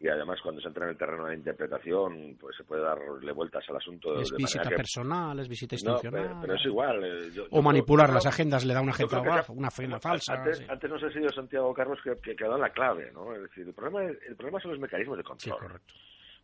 Y 0.00 0.08
además 0.08 0.38
cuando 0.42 0.60
se 0.60 0.68
entra 0.68 0.84
en 0.84 0.90
el 0.90 0.96
terreno 0.96 1.24
de 1.24 1.30
la 1.30 1.36
interpretación, 1.36 2.36
pues 2.40 2.56
se 2.56 2.64
puede 2.64 2.82
darle 2.82 3.32
vueltas 3.32 3.64
al 3.68 3.76
asunto. 3.76 4.20
Es 4.20 4.32
visita 4.32 4.68
personal, 4.70 5.38
es 5.40 5.48
visita 5.48 5.74
institucional. 5.74 6.34
No, 6.34 6.40
pero, 6.40 6.54
es 6.54 6.64
igual. 6.64 7.04
Eh, 7.04 7.46
o 7.50 7.62
manipular 7.62 8.12
las 8.12 8.26
agendas, 8.26 8.64
le 8.64 8.74
da 8.74 8.80
una 8.80 8.92
agenda 8.92 9.44
una 9.48 9.68
agenda 9.68 9.98
falsa. 9.98 10.34
Antes, 10.34 10.62
antes 10.68 10.90
no 10.90 10.98
sé 10.98 11.10
si 11.12 11.20
Santiago 11.34 11.72
Carlos 11.74 11.98
que, 12.02 12.14
que, 12.22 12.36
que 12.36 12.44
ha 12.44 12.48
dado 12.48 12.60
la 12.60 12.70
clave, 12.70 13.10
¿no? 13.12 13.34
Es 13.34 13.42
decir, 13.42 13.66
el 13.66 13.74
problema, 13.74 14.10
el 14.10 14.36
problema 14.36 14.60
son 14.60 14.72
los 14.72 14.80
mecanismos 14.80 15.18
de 15.18 15.24
control. 15.24 15.54
Sí, 15.54 15.60
correcto 15.60 15.94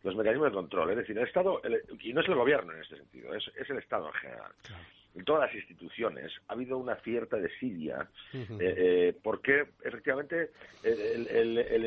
los 0.03 0.15
mecanismos 0.15 0.49
de 0.49 0.55
control. 0.55 0.91
Es 0.91 0.97
decir, 0.97 1.17
el 1.17 1.27
Estado, 1.27 1.61
y 1.99 2.13
no 2.13 2.21
es 2.21 2.27
el 2.27 2.35
gobierno 2.35 2.73
en 2.73 2.81
este 2.81 2.97
sentido, 2.97 3.33
es, 3.33 3.49
el 3.69 3.77
Estado 3.77 4.07
en 4.07 4.13
general. 4.13 4.51
En 5.15 5.25
todas 5.25 5.47
las 5.47 5.55
instituciones 5.55 6.31
ha 6.47 6.53
habido 6.53 6.77
una 6.77 6.95
cierta 6.97 7.37
desidia, 7.37 8.07
eh, 8.33 8.47
eh, 8.59 9.17
porque 9.23 9.65
efectivamente 9.83 10.51
el, 10.83 11.27
el, 11.27 11.57
el, 11.57 11.85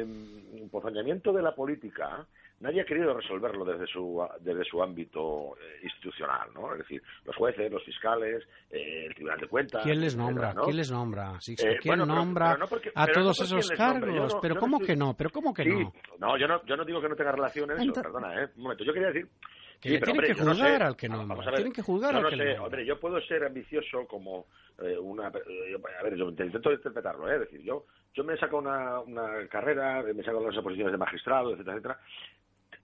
empozoñamiento 0.58 1.32
de 1.32 1.42
la 1.42 1.54
política 1.54 2.26
nadie 2.62 2.80
ha 2.80 2.84
querido 2.84 3.12
resolverlo 3.12 3.64
desde 3.64 3.86
su 3.86 4.24
desde 4.40 4.64
su 4.64 4.82
ámbito 4.82 5.56
eh, 5.60 5.80
institucional, 5.82 6.48
¿no? 6.54 6.72
Es 6.72 6.78
decir, 6.78 7.02
los 7.24 7.36
jueces, 7.36 7.70
los 7.70 7.84
fiscales, 7.84 8.42
eh, 8.70 9.06
el 9.06 9.14
Tribunal 9.14 9.40
de 9.40 9.48
Cuentas. 9.48 9.82
¿Quién 9.82 10.00
les 10.00 10.16
nombra? 10.16 10.54
¿Quién 10.54 10.76
les 10.76 10.90
nombra? 10.90 11.38
Eh, 11.46 11.76
¿Quién 11.80 11.98
nombra 11.98 12.56
a 12.94 13.06
todos 13.08 13.40
esos 13.40 13.70
cargos? 13.70 14.36
pero 14.40 14.56
cómo 14.56 14.78
que 14.78 14.96
no? 14.96 15.14
Pero 15.14 15.30
cómo 15.30 15.52
que 15.52 15.64
no? 15.64 15.92
No, 16.18 16.38
yo 16.38 16.46
no, 16.46 16.64
yo 16.64 16.76
no 16.76 16.84
digo 16.84 17.00
que 17.00 17.08
no 17.08 17.16
tenga 17.16 17.32
relación 17.32 17.70
en 17.72 17.80
eso. 17.80 18.02
Perdona, 18.02 18.42
¿eh? 18.42 18.48
Un 18.56 18.62
momento. 18.62 18.84
Yo 18.84 18.92
quería 18.92 19.08
decir 19.08 19.28
que 19.82 20.00
tienen 20.00 20.24
que 20.24 20.34
juzgar 20.34 20.82
al 20.82 20.96
que 20.96 21.08
nombra. 21.08 21.54
Tienen 21.54 21.72
que 21.72 21.82
juzgar 21.82 22.14
al 22.14 22.30
que 22.30 22.36
sé, 22.36 22.58
Hombre, 22.58 22.86
yo 22.86 23.00
puedo 23.00 23.20
ser 23.22 23.44
ambicioso 23.44 24.06
como 24.06 24.46
una... 25.00 25.26
a 25.26 26.02
ver, 26.02 26.16
yo 26.16 26.28
intento 26.28 26.72
interpretarlo, 26.72 27.28
¿eh? 27.28 27.34
Es 27.34 27.40
decir, 27.40 27.62
yo, 27.62 27.86
yo 28.14 28.24
me 28.24 28.36
saco 28.36 28.58
una, 28.58 29.00
una 29.00 29.46
carrera, 29.48 30.02
me 30.02 30.22
saco 30.22 30.40
las 30.46 30.56
oposiciones 30.56 30.92
de 30.92 30.98
magistrado, 30.98 31.52
etcétera, 31.52 31.76
etcétera, 31.76 32.00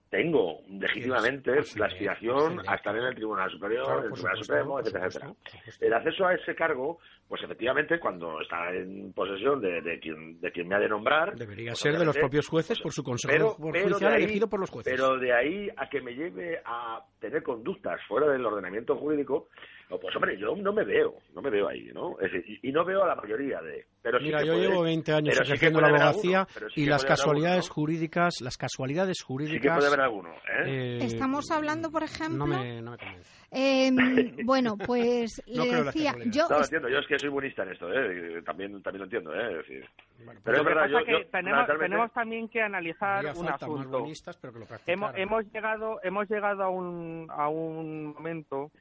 tengo 0.09 0.61
legítimamente 0.67 1.53
Pues, 1.53 1.77
la 1.77 1.87
sí, 1.87 1.93
aspiración 1.93 2.59
sí, 2.61 2.65
a 2.67 2.75
estar 2.75 2.95
en 2.95 3.03
el 3.03 3.15
Tribunal 3.15 3.51
Superior, 3.51 3.85
Claro, 3.85 3.99
el 3.99 4.11
Tribunal 4.11 4.37
supuesto, 4.37 4.43
Supremo, 4.45 4.79
etcétera, 4.79 5.05
etcétera. 5.07 5.33
El 5.79 5.93
acceso 5.93 6.25
a 6.25 6.33
ese 6.33 6.55
cargo, 6.55 6.99
pues 7.27 7.43
efectivamente, 7.43 7.99
cuando 7.99 8.41
está 8.41 8.71
en 8.73 9.13
posesión 9.13 9.61
de, 9.61 9.81
de 9.81 9.99
quien, 9.99 10.39
de 10.41 10.51
quien 10.51 10.67
me 10.67 10.75
ha 10.75 10.79
de 10.79 10.89
nombrar... 10.89 11.35
Debería 11.35 11.71
pues, 11.71 11.79
ser 11.79 11.97
de 11.97 12.05
los 12.05 12.17
propios 12.17 12.47
jueces 12.47 12.77
pues, 12.77 12.83
por 12.83 12.93
su 12.93 13.03
consejo 13.03 13.49
judicial 13.55 14.13
ahí- 14.13 14.23
elegido 14.23 14.49
por 14.49 14.59
los 14.59 14.69
jueces. 14.69 14.91
Pero 14.91 15.17
de 15.19 15.31
ahí 15.33 15.69
a 15.77 15.87
que 15.89 16.01
me 16.01 16.13
lleve 16.15 16.59
a 16.65 17.01
tener 17.19 17.43
conductas 17.43 18.01
fuera 18.07 18.27
del 18.31 18.45
ordenamiento 18.45 18.95
jurídico, 18.95 19.49
no, 19.89 19.97
pues 19.99 20.15
hombre, 20.15 20.37
yo 20.37 20.55
no 20.55 20.71
me 20.71 20.83
veo, 20.83 21.15
no 21.33 21.41
me 21.41 21.49
veo 21.49 21.67
ahí, 21.67 21.89
¿no? 21.93 22.19
Es 22.19 22.31
decir, 22.31 22.59
y, 22.63 22.69
y 22.69 22.71
no 22.71 22.85
veo 22.85 23.03
a 23.03 23.07
la 23.07 23.15
mayoría 23.15 23.59
de... 23.61 23.85
Pero 24.01 24.19
sí 24.19 24.25
Mira, 24.25 24.43
yo 24.43 24.53
puede- 24.53 24.67
llevo 24.67 24.83
20 24.83 25.11
años 25.13 25.29
pero 25.33 25.45
sí 25.45 25.51
ejerciendo 25.51 25.79
puede 25.79 25.91
la 25.91 25.97
abogacía 26.05 26.37
alguno, 26.39 26.53
pero 26.53 26.69
sí 26.69 26.81
y 26.81 26.85
las 26.85 27.01
haber 27.01 27.11
alguno, 27.11 27.15
casualidades 27.23 27.67
¿no? 27.69 27.73
jurídicas, 27.73 28.33
las 28.41 28.57
casualidades 28.57 29.17
Sí 29.17 29.23
que 29.23 29.27
jurídicas... 29.27 29.75
puede 29.77 29.87
haber 29.87 30.01
alguno, 30.01 30.29
¿eh? 30.29 30.63
eh, 30.65 30.99
Estamos 31.01 31.49
hablando, 31.51 31.91
por 31.91 32.03
ejemplo, 32.03 32.37
No 32.37 32.47
me, 32.47 32.81
no 32.81 32.91
me 32.91 32.97
convence. 32.97 33.47
em, 33.51 33.95
bueno, 34.45 34.77
pues 34.77 35.41
No 35.47 35.65
le 35.65 35.71
decía, 35.83 36.11
casualidades. 36.13 36.35
yo 36.35 36.43
No, 36.49 36.57
lo 36.59 36.63
entiendo, 36.63 36.89
yo 36.89 36.97
es 36.99 37.07
que 37.07 37.19
soy 37.19 37.29
buenista 37.29 37.63
en 37.63 37.69
esto, 37.71 37.91
¿eh? 37.91 38.41
También, 38.45 38.81
también 38.83 38.99
lo 38.99 39.03
entiendo, 39.05 39.33
¿eh? 39.33 39.51
Es 39.51 39.57
decir, 39.67 39.85
Bueno, 40.23 40.39
pero 40.43 40.57
Lo 40.57 40.61
es 40.61 40.67
que 40.67 40.73
verdad, 40.75 40.83
pasa 40.83 40.99
yo, 40.99 41.05
que 41.05 41.11
yo 41.23 41.29
tenemos, 41.31 41.67
tenemos 41.79 42.13
también 42.13 42.47
que 42.49 42.61
analizar 42.61 43.25
un 43.35 43.49
asunto. 43.49 43.99
buenistas, 43.99 44.37
pero 44.37 44.53
que 44.53 44.59
lo 44.59 44.65
Hemos, 44.85 45.11
hemos 45.15 45.45
llegado 45.51 45.99
hemos 46.03 46.29
llegado 46.29 46.63
a 46.63 46.69
un 46.69 47.27
a 47.29 47.47
un 47.49 48.13
momento 48.13 48.71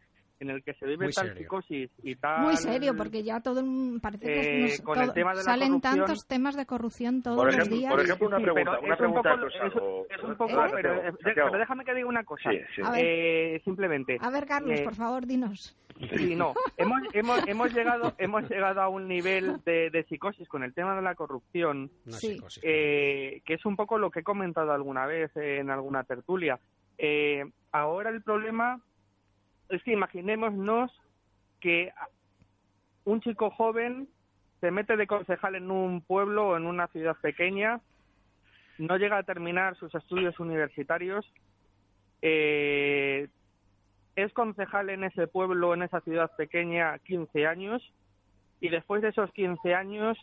en 0.41 0.51
el 0.51 0.63
que 0.63 0.75
se 0.75 0.87
vive 0.87 1.05
Muy 1.07 1.13
tal 1.13 1.27
serio. 1.29 1.43
psicosis 1.43 1.91
y 2.03 2.17
tal 2.17 2.43
muy 2.43 2.57
serio, 2.57 2.97
porque 2.97 3.23
ya 3.23 3.41
todo 3.41 3.61
el- 3.61 4.01
parece 4.01 4.27
que 4.27 4.41
eh, 4.59 4.61
nos- 4.63 4.81
con 4.83 4.99
el 4.99 5.05
todo- 5.07 5.15
tema 5.15 5.31
de 5.31 5.37
la 5.39 5.43
salen 5.43 5.81
tantos 5.81 6.27
temas 6.27 6.57
de 6.57 6.67
corrupción 6.67 7.23
todos 7.23 7.37
Por 7.37 7.47
los 7.47 7.55
ejemplo, 7.57 7.77
días. 7.77 7.91
por 7.93 8.01
ejemplo 8.03 8.27
una 8.29 8.37
pregunta, 8.41 8.71
pero 8.71 8.81
una 8.81 8.95
es 8.95 9.01
un 9.01 9.07
pregunta 9.07 9.35
es, 10.15 10.23
un 10.25 10.37
poco, 10.37 10.53
pero, 10.73 10.95
eh, 11.09 11.13
pero 11.23 11.59
déjame 11.59 11.85
que 11.85 11.95
diga 11.95 12.07
una 12.09 12.25
cosa. 12.25 12.51
Sí, 12.51 12.59
sí. 12.77 12.83
A 12.85 12.91
ver. 12.93 13.05
Eh, 13.05 13.63
simplemente. 13.65 14.19
A 14.21 14.31
ver, 14.31 14.47
Carlos, 14.47 14.79
eh, 14.81 14.85
por 14.85 14.95
favor, 14.95 15.27
dinos. 15.27 15.77
Sí, 16.17 16.37
no. 16.37 16.55
Hemos, 16.77 17.01
hemos, 17.13 17.49
hemos 17.49 17.75
llegado 17.75 18.15
hemos 18.19 18.49
llegado 18.49 18.81
a 18.81 18.89
un 18.89 19.09
nivel 19.09 19.57
de, 19.65 19.91
de 19.91 20.05
psicosis 20.05 20.47
con 20.49 20.63
el 20.63 20.73
tema 20.73 20.95
de 20.95 21.03
la 21.03 21.17
corrupción 21.17 21.91
sí. 22.07 22.39
eh, 22.63 23.43
que 23.45 23.55
es 23.55 23.67
un 23.67 23.75
poco 23.75 23.99
lo 23.99 24.11
que 24.11 24.21
he 24.21 24.23
comentado 24.23 24.71
alguna 24.73 25.07
vez 25.07 25.31
eh, 25.37 25.59
en 25.59 25.71
alguna 25.71 26.05
tertulia. 26.05 26.59
Eh, 26.97 27.45
ahora 27.73 28.11
el 28.11 28.23
problema 28.23 28.81
es 29.69 29.83
que 29.83 29.93
imaginémonos 29.93 30.91
que 31.61 31.93
un 33.05 33.21
chico 33.21 33.51
joven 33.51 34.09
se 34.61 34.71
mete 34.71 34.97
de 34.97 35.07
concejal 35.07 35.55
en 35.55 35.71
un 35.71 36.01
pueblo 36.01 36.49
o 36.49 36.57
en 36.57 36.67
una 36.67 36.89
ciudad 36.89 37.17
pequeña, 37.21 37.81
no 38.79 38.97
llega 38.97 39.19
a 39.19 39.23
terminar 39.23 39.77
sus 39.77 39.95
estudios 39.95 40.39
universitarios, 40.41 41.25
eh, 42.23 43.29
es 44.17 44.33
concejal 44.33 44.91
en 44.91 45.05
ese 45.05 45.27
pueblo, 45.29 45.75
en 45.75 45.83
esa 45.83 46.01
ciudad 46.01 46.35
pequeña, 46.37 46.99
15 47.01 47.47
años, 47.47 47.83
y 48.61 48.69
después 48.69 49.03
de 49.03 49.09
esos 49.09 49.33
15 49.33 49.75
años, 49.75 50.19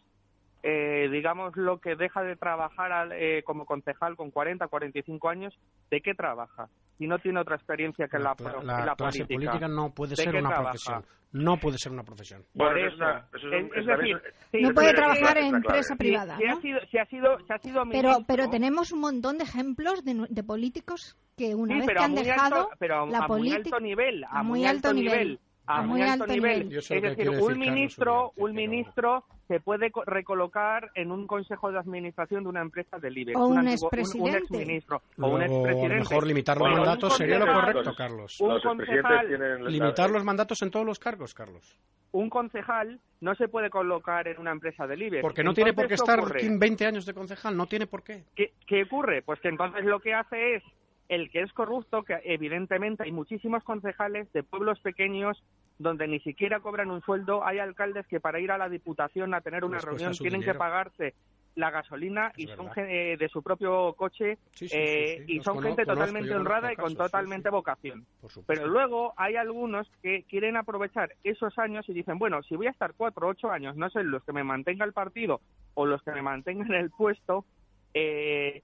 eh, 0.63 1.07
digamos 1.11 1.55
lo 1.55 1.79
que 1.79 1.95
deja 1.95 2.23
de 2.23 2.35
trabajar 2.35 3.11
eh, 3.13 3.43
como 3.45 3.65
concejal 3.65 4.17
con 4.17 4.31
40, 4.31 4.67
45 4.67 5.29
años, 5.29 5.57
¿de 5.89 6.01
qué 6.01 6.13
trabaja? 6.13 6.69
Si 6.97 7.07
no 7.07 7.19
tiene 7.19 7.41
otra 7.41 7.55
experiencia 7.55 8.07
que 8.07 8.17
la, 8.17 8.35
la, 8.39 8.63
la 8.63 8.85
la 8.85 8.95
clase 8.95 9.25
política. 9.25 9.67
no 9.67 9.93
puede 9.93 10.11
¿De 10.11 10.15
ser 10.23 10.29
una 10.35 10.49
trabaja? 10.49 10.61
profesión. 10.71 11.05
No 11.33 11.57
puede 11.57 11.77
ser 11.77 11.91
una 11.91 12.03
profesión. 12.03 12.45
Bueno, 12.53 12.71
Por 12.71 12.79
eso 12.79 13.05
es 13.43 13.71
eso. 13.75 13.97
decir, 13.97 14.21
sí, 14.51 14.61
No 14.61 14.73
puede 14.73 14.93
trabajar 14.93 15.37
en 15.37 15.49
clave. 15.49 15.57
empresa 15.57 15.93
Si- 15.93 15.97
privada, 15.97 16.37
si, 16.37 16.45
ha 16.45 16.49
¿no? 16.53 16.61
sido, 16.61 16.79
si 16.89 16.97
ha 16.97 17.05
sido, 17.07 17.37
si 17.45 17.51
ha 17.53 17.57
sido 17.57 17.83
Pero, 17.91 18.09
ministro, 18.09 18.25
pero 18.25 18.49
tenemos 18.49 18.91
un 18.93 18.99
montón 19.01 19.37
de 19.37 19.43
ejemplos 19.43 20.05
de, 20.05 20.25
de 20.29 20.43
políticos 20.43 21.17
que 21.35 21.53
una 21.53 21.73
sí, 21.73 21.79
vez 21.79 21.87
pero 21.87 21.99
que 21.99 22.05
han 22.05 22.11
muy 22.11 22.23
dejado 22.23 22.55
alto, 22.55 22.69
pero 22.79 23.03
a, 23.03 23.05
la 23.07 23.17
a 23.17 23.27
muy 23.27 23.27
política 23.49 23.75
alto 23.75 23.79
nivel, 23.81 24.23
a, 24.23 24.27
a 24.39 24.43
muy 24.43 24.65
alto 24.65 24.93
nivel, 24.93 25.39
a 25.67 25.81
muy 25.81 26.01
alto 26.01 26.27
nivel. 26.27 26.73
Es 26.77 26.87
decir, 26.87 27.29
un 27.29 27.59
ministro, 27.59 28.31
un 28.37 28.53
ministro 28.53 29.25
se 29.47 29.59
puede 29.59 29.91
co- 29.91 30.03
recolocar 30.05 30.89
en 30.95 31.11
un 31.11 31.27
consejo 31.27 31.71
de 31.71 31.77
administración 31.79 32.43
de 32.43 32.49
una 32.49 32.61
empresa 32.61 32.97
del 32.99 33.17
IBEX. 33.17 33.37
O 33.39 33.47
un 33.47 33.57
antiguo- 33.59 33.87
expresidente. 33.89 34.29
Un, 34.31 34.35
exministro. 34.37 34.97
O 34.97 34.99
un 34.99 35.13
Luego, 35.17 35.35
a 35.35 35.39
lo 35.39 35.45
expresidente. 35.45 35.95
mejor 36.09 36.27
limitar 36.27 36.57
los 36.57 36.61
Bueno, 36.61 36.75
un 36.75 36.85
mandatos 36.87 37.17
sería 37.17 37.39
lo 37.39 37.45
correcto, 37.53 37.91
Carlos. 37.95 38.41
un 38.41 38.49
Los 38.49 38.65
expresidentes 38.65 39.03
concejal- 39.11 39.27
tienen 39.27 39.63
la- 39.63 39.69
Limitar 39.69 40.09
los 40.09 40.23
mandatos 40.23 40.61
en 40.61 40.71
todos 40.71 40.85
los 40.85 40.99
cargos, 40.99 41.33
Carlos. 41.33 41.79
Un 42.11 42.29
concejal 42.29 42.99
no 43.21 43.35
se 43.35 43.47
puede 43.49 43.69
colocar 43.69 44.27
en 44.27 44.39
una 44.39 44.51
empresa 44.51 44.87
del 44.87 45.01
IBEX. 45.03 45.21
Porque 45.21 45.43
no 45.43 45.53
tiene 45.53 45.73
por 45.73 45.87
qué 45.87 45.95
Entonces, 45.95 46.05
¿qué 46.05 46.11
estar 46.11 46.19
ocurre? 46.25 46.39
Kim 46.39 46.57
20 46.59 46.85
años 46.85 47.05
de 47.05 47.13
concejal, 47.13 47.57
no 47.57 47.65
tiene 47.65 47.87
por 47.87 48.03
qué. 48.03 48.23
¿Qué, 48.35 48.53
qué 48.65 48.83
ocurre? 48.83 49.21
Pues 49.21 49.39
que 49.41 49.49
entonces 49.49 49.83
lo 49.83 49.99
que 49.99 50.13
hace 50.13 50.55
es 50.55 50.63
el 51.07 51.29
que 51.29 51.41
es 51.41 51.53
corrupto, 51.53 52.03
que 52.03 52.19
evidentemente 52.23 53.03
hay 53.03 53.11
muchísimos 53.11 53.63
concejales 53.63 54.31
de 54.33 54.43
pueblos 54.43 54.79
pequeños 54.81 55.43
donde 55.77 56.07
ni 56.07 56.19
siquiera 56.21 56.59
cobran 56.61 56.89
un 56.89 57.01
sueldo. 57.01 57.45
Hay 57.45 57.59
alcaldes 57.59 58.07
que 58.07 58.19
para 58.19 58.39
ir 58.39 58.51
a 58.51 58.57
la 58.57 58.69
diputación 58.69 59.33
a 59.33 59.41
tener 59.41 59.63
una 59.65 59.77
Les 59.77 59.85
reunión 59.85 60.13
tienen 60.17 60.39
dinero. 60.41 60.53
que 60.53 60.59
pagarse 60.59 61.15
la 61.55 61.69
gasolina 61.71 62.31
Es 62.35 62.43
y 62.43 62.47
son 62.47 62.65
verdad. 62.65 62.73
gen- 62.73 62.89
eh, 62.89 63.17
de 63.17 63.29
su 63.29 63.41
propio 63.43 63.93
coche 63.93 64.39
Sí, 64.55 64.67
sí, 64.67 64.75
eh, 64.77 65.15
sí, 65.19 65.23
y 65.27 65.35
son 65.41 65.55
conozco, 65.55 65.67
gente 65.69 65.85
totalmente 65.85 66.35
honrada 66.35 66.73
y 66.73 66.75
con 66.75 66.93
casos, 66.95 67.11
totalmente 67.11 67.49
vocación. 67.49 68.05
Pero 68.47 68.67
luego 68.67 69.13
hay 69.15 69.35
algunos 69.35 69.89
que 70.01 70.23
quieren 70.23 70.57
aprovechar 70.57 71.13
esos 71.23 71.57
años 71.59 71.87
y 71.87 71.93
dicen, 71.93 72.17
bueno, 72.19 72.41
si 72.43 72.55
voy 72.55 72.67
a 72.67 72.71
estar 72.71 72.93
cuatro 72.95 73.27
o 73.27 73.29
ocho 73.29 73.51
años, 73.51 73.75
no 73.77 73.89
sé, 73.89 74.03
los 74.03 74.23
que 74.25 74.33
me 74.33 74.43
mantenga 74.43 74.83
el 74.85 74.91
partido 74.93 75.39
o 75.75 75.85
los 75.85 76.01
que 76.03 76.11
me 76.11 76.21
mantengan 76.21 76.73
el 76.73 76.89
puesto, 76.89 77.45
eh, 77.93 78.61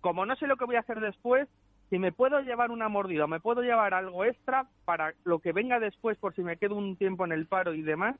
como 0.00 0.24
no 0.26 0.36
sé 0.36 0.46
lo 0.46 0.56
que 0.56 0.64
voy 0.64 0.76
a 0.76 0.80
hacer 0.80 1.00
después, 1.00 1.48
si 1.90 1.98
me 1.98 2.12
puedo 2.12 2.40
llevar 2.40 2.70
una 2.70 2.88
mordida 2.88 3.26
me 3.26 3.40
puedo 3.40 3.62
llevar 3.62 3.92
algo 3.92 4.24
extra 4.24 4.66
para 4.84 5.12
lo 5.24 5.40
que 5.40 5.52
venga 5.52 5.80
después 5.80 6.16
por 6.16 6.34
si 6.34 6.42
me 6.42 6.56
quedo 6.56 6.76
un 6.76 6.96
tiempo 6.96 7.24
en 7.24 7.32
el 7.32 7.46
paro 7.46 7.74
y 7.74 7.82
demás, 7.82 8.16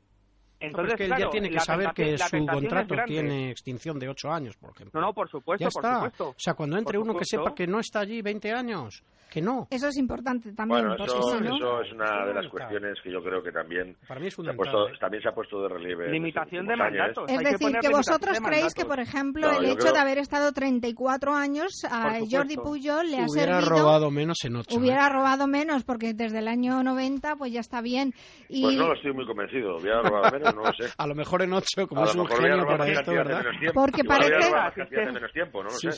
entonces 0.60 0.92
es 0.92 0.96
que 0.98 1.04
él 1.04 1.08
claro, 1.10 1.24
ya 1.24 1.30
tiene 1.30 1.50
que 1.50 1.60
saber 1.60 1.90
que 1.94 2.18
su 2.18 2.46
contrato 2.46 2.94
tiene 3.06 3.50
extinción 3.50 3.98
de 3.98 4.08
8 4.08 4.30
años, 4.30 4.56
por 4.56 4.70
ejemplo. 4.70 5.00
No, 5.00 5.06
no, 5.08 5.12
por 5.14 5.28
supuesto, 5.30 5.64
ya 5.64 5.70
por 5.70 5.84
está. 5.84 5.94
supuesto. 5.96 6.28
O 6.30 6.34
sea, 6.36 6.54
cuando 6.54 6.76
entre 6.78 6.98
Por 6.98 7.08
uno 7.08 7.18
que 7.18 7.24
supuesto. 7.24 7.44
sepa 7.50 7.54
que 7.54 7.66
no 7.66 7.80
está 7.80 8.00
allí 8.00 8.22
20 8.22 8.52
años, 8.52 9.02
que 9.30 9.40
no. 9.40 9.68
Eso 9.70 9.86
es 9.88 9.96
importante 9.96 10.52
también, 10.52 10.88
Bueno, 10.88 11.04
eso, 11.04 11.22
si 11.38 11.44
no... 11.44 11.56
eso 11.56 11.80
es 11.82 11.92
una 11.92 12.26
de 12.26 12.34
las 12.34 12.48
cuestiones 12.48 12.98
que 13.02 13.12
yo 13.12 13.22
creo 13.22 13.42
que 13.42 13.52
también 13.52 13.96
Para 14.08 14.18
mí 14.20 14.26
es 14.26 14.34
se 14.34 14.40
ha 14.40 14.44
fundamental. 14.44 14.72
puesto, 14.72 14.94
¿eh? 14.94 14.98
también 15.00 15.22
se 15.22 15.28
ha 15.28 15.32
puesto 15.32 15.62
de 15.62 15.68
relieve. 15.68 16.10
Limitación 16.10 16.66
de 16.66 16.72
últimos 16.72 16.86
años. 16.86 16.98
mandatos. 16.98 17.24
Es 17.30 17.30
Hay 17.30 17.44
que 17.44 17.50
decir, 17.52 17.58
que 17.58 17.64
limitación 17.66 17.92
vosotros 17.92 18.38
creéis 18.40 18.74
que, 18.74 18.84
mandatos. 18.84 18.86
por 18.86 19.00
ejemplo, 19.00 19.52
No, 19.52 19.58
el 19.58 19.64
hecho 19.66 19.76
creo- 19.78 19.92
de 19.92 19.98
haber 20.00 20.18
estado 20.18 20.52
34 20.52 21.34
años 21.34 21.68
a. 21.88 22.18
Jordi 22.30 22.56
Pujol 22.56 23.10
le 23.10 23.18
ha 23.20 23.26
Hubiera 23.28 23.60
servido... 23.60 23.78
robado 23.78 24.10
menos 24.10 24.38
en 24.44 24.56
8. 24.56 24.76
Hubiera 24.76 25.08
robado 25.08 25.46
menos, 25.46 25.84
porque 25.84 26.12
desde 26.12 26.38
el 26.40 26.48
año 26.48 26.82
90 26.82 27.36
pues 27.36 27.52
ya 27.52 27.60
está 27.60 27.80
bien. 27.80 28.12
Y 28.48 28.62
Pues 28.62 28.76
no 28.76 28.88
lo 28.88 28.94
estoy 28.94 29.12
muy 29.12 29.26
convencido. 29.26 29.74
Voy 29.78 29.90
a 29.90 30.02
robar 30.02 30.34
no 30.52 30.62
lo 30.62 30.72
sé. 30.72 30.92
A 30.96 31.06
lo 31.06 31.14
mejor 31.14 31.42
en 31.42 31.52
8, 31.52 31.88
como 31.88 32.02
a 32.02 32.04
es 32.04 32.14
lo 32.14 32.22
un 32.22 32.28
a 32.28 32.36
genio 32.36 32.66
para 32.66 32.88
esto, 32.88 33.10
de 33.10 33.16
¿verdad? 33.18 33.38
menos 33.38 33.58
tiempo. 33.60 33.80
Porque 33.80 34.00
a 34.02 34.04
parece- 34.04 34.30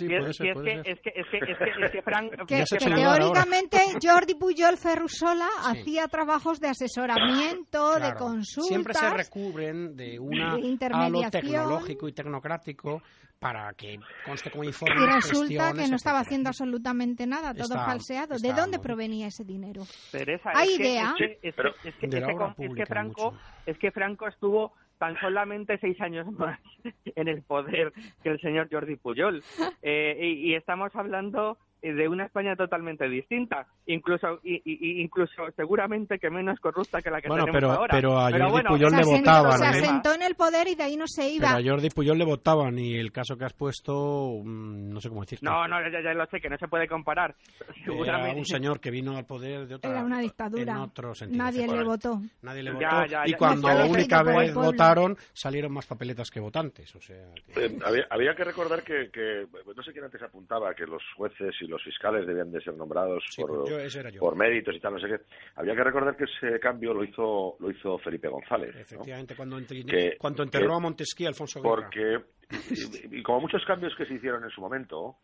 de 0.09 0.12
lo 0.12 0.18
es- 0.18 0.20
puede 0.22 0.32
ser, 0.34 0.46
y 0.46 0.50
es 0.50 0.55
puede 0.55 0.64
que- 0.64 0.82
ser. 0.82 0.92
es 0.92 1.00
que 1.00 1.11
es 1.14 1.26
que 1.30 1.36
es 1.38 1.59
que 1.59 1.64
es 1.84 1.90
que 1.90 1.98
que, 2.78 2.94
teóricamente 2.94 3.78
Jordi 4.03 4.34
Pujol 4.34 4.76
Ferrusola 4.76 5.48
Sí. 5.72 5.78
hacía 5.80 6.09
trabajos 6.09 6.61
de 6.61 6.68
asesoramiento, 6.68 7.94
de 7.94 8.00
Claro. 8.00 8.18
consultas. 8.18 8.68
Siempre 8.68 8.94
se 8.94 9.11
recubren 9.11 9.96
de 9.96 10.18
una 10.18 10.55
de 10.55 10.61
halo 10.61 10.66
intermediación. 10.66 11.30
tecnológico 11.30 12.09
y 12.09 12.12
tecnocrático 12.12 13.03
para 13.43 13.72
que 13.74 13.99
conste 14.24 14.51
como 14.53 14.62
informe. 14.62 14.95
y 15.03 15.07
resulta 15.07 15.72
que 15.74 15.88
no 15.88 15.97
estaba 15.97 16.20
haciendo 16.20 16.49
absolutamente 16.49 17.26
nada, 17.26 17.53
todo 17.53 17.64
Está- 17.74 17.84
falseado. 17.84 18.36
está 18.36 18.49
¿De 18.49 18.55
dónde 18.55 18.78
provenía 18.78 19.26
ese 19.26 19.45
dinero? 19.45 19.82
Teresa, 20.12 20.51
¿Hay 20.55 20.68
es 20.74 20.78
idea? 20.80 21.11
es 21.11 21.14
que- 21.16 21.49
es 21.49 21.55
es 21.84 21.95
es 22.03 22.88
Franco 22.88 23.32
mucho. 23.32 23.38
es 23.66 23.78
que 23.78 23.90
Franco 23.90 24.28
estuvo 24.28 24.72
tan 24.99 25.18
solamente 25.18 25.76
seis 25.78 26.01
años 26.01 26.30
más 26.32 26.61
en 27.16 27.26
el 27.26 27.43
poder 27.43 27.93
que 28.22 28.28
el 28.30 28.40
señor 28.40 28.68
Jordi 28.70 28.95
Pujol 28.97 29.43
Eh, 29.82 30.16
y, 30.22 30.51
y 30.51 30.55
estamos 30.55 30.95
hablando 30.95 31.59
de 31.91 32.09
una 32.09 32.26
España 32.26 32.55
totalmente 32.55 33.09
distinta 33.09 33.66
incluso 33.87 34.39
y, 34.45 34.55
y- 34.64 34.78
y 34.99 35.01
incluso 35.03 35.33
seguramente 35.57 36.18
que 36.18 36.30
menos 36.30 36.61
corrupta 36.61 37.03
que 37.03 37.11
la 37.11 37.20
que 37.20 37.28
Bueno, 37.28 37.45
tenemos 37.47 37.61
pero- 37.61 37.72
ahora 37.72 37.89
pero 37.91 38.18
a 38.18 38.30
Jordi 38.30 38.51
bueno, 38.51 38.68
Pujol 38.70 38.91
Se 38.91 38.97
le 38.97 39.03
asentó, 39.03 39.18
votaban, 39.18 39.59
se 39.59 39.64
¿eh? 39.64 39.68
asentó 39.83 40.14
en 40.14 40.22
el 40.22 40.35
poder 40.37 40.68
y 40.68 40.74
de 40.74 40.83
ahí 40.85 40.97
no 40.97 41.07
se 41.09 41.22
Pero 41.22 41.35
iba. 41.35 41.51
a 41.51 41.62
Jordi 41.62 41.91
Puyol 41.91 42.18
le 42.18 42.24
votaban 42.24 42.78
y 42.78 42.95
el 42.97 43.11
caso 43.12 43.37
que 43.37 43.45
has 43.45 43.53
puesto, 43.55 44.41
mm, 44.45 44.93
no 44.93 45.01
sé 45.01 45.09
cómo 45.09 45.22
decirte. 45.22 45.45
no 45.45 45.66
no 45.66 45.80
ya, 45.91 46.01
ya 46.03 46.14
lo 46.14 46.26
sé 46.26 46.41
que 46.41 46.49
no 46.49 46.57
se 46.59 46.68
puede 46.68 46.87
comparar 46.87 47.35
Era 47.61 47.74
seguramente 47.85 48.39
un 48.39 48.47
señor 48.47 48.80
que 48.80 48.91
vino 48.91 49.16
al 49.16 49.26
poder 49.26 49.66
de 49.66 49.74
otra 49.74 49.91
Era 49.91 50.05
una 50.05 50.16
en 50.16 50.22
dictadura. 50.22 50.83
otro 50.83 51.14
sentido. 51.14 51.43
Nadie 51.45 51.66
le 51.66 51.83
votó. 51.85 52.20
Nadie 52.43 52.62
le 52.62 52.70
Ya, 52.80 52.95
votó. 53.01 53.07
ya, 53.07 53.26
y 53.26 53.30
ya, 53.33 53.37
cuando 53.37 53.68
ya, 53.68 53.85
ya, 53.87 53.91
única 53.91 54.22
vez 54.22 54.55
votaron, 54.55 55.16
salieron 55.33 55.72
más 55.72 55.87
papeletas 55.87 56.30
que 56.30 56.41
votantes. 56.41 56.95
O 56.95 57.01
sea, 57.01 57.16
que- 57.55 57.66
Eh, 57.66 57.78
había, 57.85 58.07
había 58.11 58.35
que 58.35 58.45
recordar 58.45 58.83
que, 58.83 59.11
que, 59.12 59.47
no 59.74 59.83
sé 59.83 59.93
quién 59.93 60.05
antes 60.05 60.22
apuntaba, 60.22 60.74
que 60.74 60.85
los 60.87 61.03
jueces 61.16 61.55
y 61.61 61.66
los 61.72 61.82
fiscales 61.82 62.26
debían 62.26 62.52
de 62.52 62.60
ser 62.60 62.74
nombrados 62.76 63.24
sí, 63.30 63.42
por, 63.42 63.64
por 64.18 64.36
méritos 64.36 64.74
y 64.76 64.80
tal, 64.80 64.94
no 64.94 65.00
sé 65.00 65.08
qué. 65.08 65.16
Había 65.56 65.74
que 65.74 65.84
recordar 65.84 66.16
que 66.16 66.24
ese 66.24 66.60
cambio 66.60 66.94
lo 66.94 67.02
hizo 67.02 67.56
lo 67.58 67.70
hizo 67.70 67.98
Felipe 67.98 68.28
González. 68.28 68.74
¿no? 68.74 68.80
Efectivamente, 68.80 69.34
cuando, 69.34 69.58
Que- 69.66 70.16
cuando 70.18 70.42
enterró 70.44 70.68
que- 70.68 70.74
a 70.74 70.78
Montesquieu, 70.78 71.28
Alfonso 71.28 71.60
Guerra. 71.60 71.74
Porque, 71.74 72.18
y, 73.10 73.18
y 73.18 73.22
como 73.22 73.40
muchos 73.40 73.64
cambios 73.66 73.94
que 73.96 74.06
se 74.06 74.14
hicieron 74.14 74.44
en 74.44 74.50
su 74.50 74.60
momento, 74.60 75.16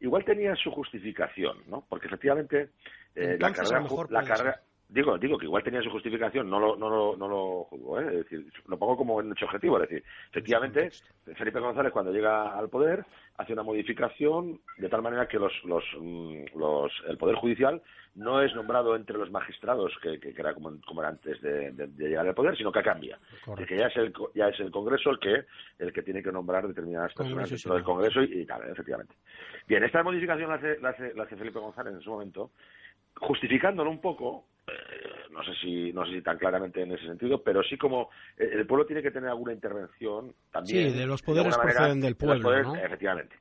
igual 0.00 0.24
tenía 0.24 0.54
su 0.56 0.70
justificación, 0.70 1.58
¿no? 1.68 1.84
Porque 1.88 2.06
efectivamente 2.06 2.70
eh, 3.14 3.36
la 3.40 3.52
carrera, 3.52 3.84
la 4.10 4.24
carrera 4.24 4.62
digo, 4.94 5.18
digo 5.18 5.36
que 5.36 5.46
igual 5.46 5.64
tenía 5.64 5.82
su 5.82 5.90
justificación, 5.90 6.48
no 6.48 6.60
lo, 6.60 6.76
no 6.76 6.88
lo, 6.88 7.16
no 7.16 7.28
lo 7.28 7.64
juzgo, 7.64 8.00
¿eh? 8.00 8.06
es 8.06 8.16
decir, 8.18 8.46
lo 8.68 8.78
pongo 8.78 8.96
como 8.96 9.16
un 9.16 9.32
hecho 9.32 9.46
objetivo, 9.46 9.82
es 9.82 9.88
decir, 9.88 10.04
efectivamente, 10.30 10.90
Felipe 11.34 11.58
González 11.58 11.92
cuando 11.92 12.12
llega 12.12 12.56
al 12.56 12.68
poder 12.68 13.04
hace 13.36 13.52
una 13.52 13.64
modificación 13.64 14.60
de 14.78 14.88
tal 14.88 15.02
manera 15.02 15.26
que 15.26 15.40
los, 15.40 15.52
los, 15.64 15.84
mm, 15.98 16.56
los 16.56 16.92
el 17.08 17.18
Poder 17.18 17.34
Judicial 17.34 17.82
no 18.14 18.40
es 18.40 18.54
nombrado 18.54 18.94
entre 18.94 19.18
los 19.18 19.32
magistrados, 19.32 19.92
que, 20.00 20.20
que, 20.20 20.32
era 20.38 20.54
como, 20.54 20.80
como, 20.86 21.00
era 21.00 21.10
antes 21.10 21.40
de, 21.42 21.72
llegar 21.98 22.24
al 22.24 22.34
poder, 22.34 22.56
sino 22.56 22.70
que 22.70 22.80
cambia. 22.80 23.18
Que 23.66 23.76
ya 23.76 23.86
es, 23.86 23.96
el, 23.96 24.12
ya 24.36 24.46
es 24.46 24.60
el 24.60 24.70
Congreso 24.70 25.10
el 25.10 25.18
que, 25.18 25.44
el 25.80 25.92
que 25.92 26.02
tiene 26.02 26.22
que 26.22 26.30
nombrar 26.30 26.68
determinadas 26.68 27.12
personas 27.12 27.50
dentro 27.50 27.74
del 27.74 27.82
Congreso 27.82 28.22
y, 28.22 28.46
tal, 28.46 28.70
efectivamente. 28.70 29.16
Bien, 29.66 29.82
esta 29.82 30.04
modificación 30.04 30.48
la 30.48 30.54
hace, 30.54 30.78
la 30.78 30.90
hace, 30.90 31.12
la 31.14 31.24
hace 31.24 31.36
Felipe 31.36 31.58
González 31.58 31.94
en 31.94 32.00
su 32.02 32.10
momento, 32.10 32.52
justificándolo 33.16 33.90
un 33.90 34.00
poco, 34.00 34.44
eh, 34.66 35.28
no 35.30 35.42
sé 35.44 35.52
si 35.60 35.92
no 35.92 36.04
sé 36.06 36.12
si 36.12 36.22
tan 36.22 36.38
claramente 36.38 36.82
en 36.82 36.92
ese 36.92 37.06
sentido, 37.06 37.42
pero 37.42 37.62
sí 37.62 37.76
como 37.76 38.10
eh, 38.38 38.50
el 38.52 38.66
pueblo 38.66 38.86
tiene 38.86 39.02
que 39.02 39.10
tener 39.10 39.28
alguna 39.28 39.52
intervención 39.52 40.34
también. 40.50 40.92
Sí, 40.92 40.98
de 40.98 41.06
los 41.06 41.22
poderes 41.22 41.56
proceden 41.56 42.00
del 42.00 42.16
pueblo, 42.16 42.74
Efectivamente. 42.74 43.36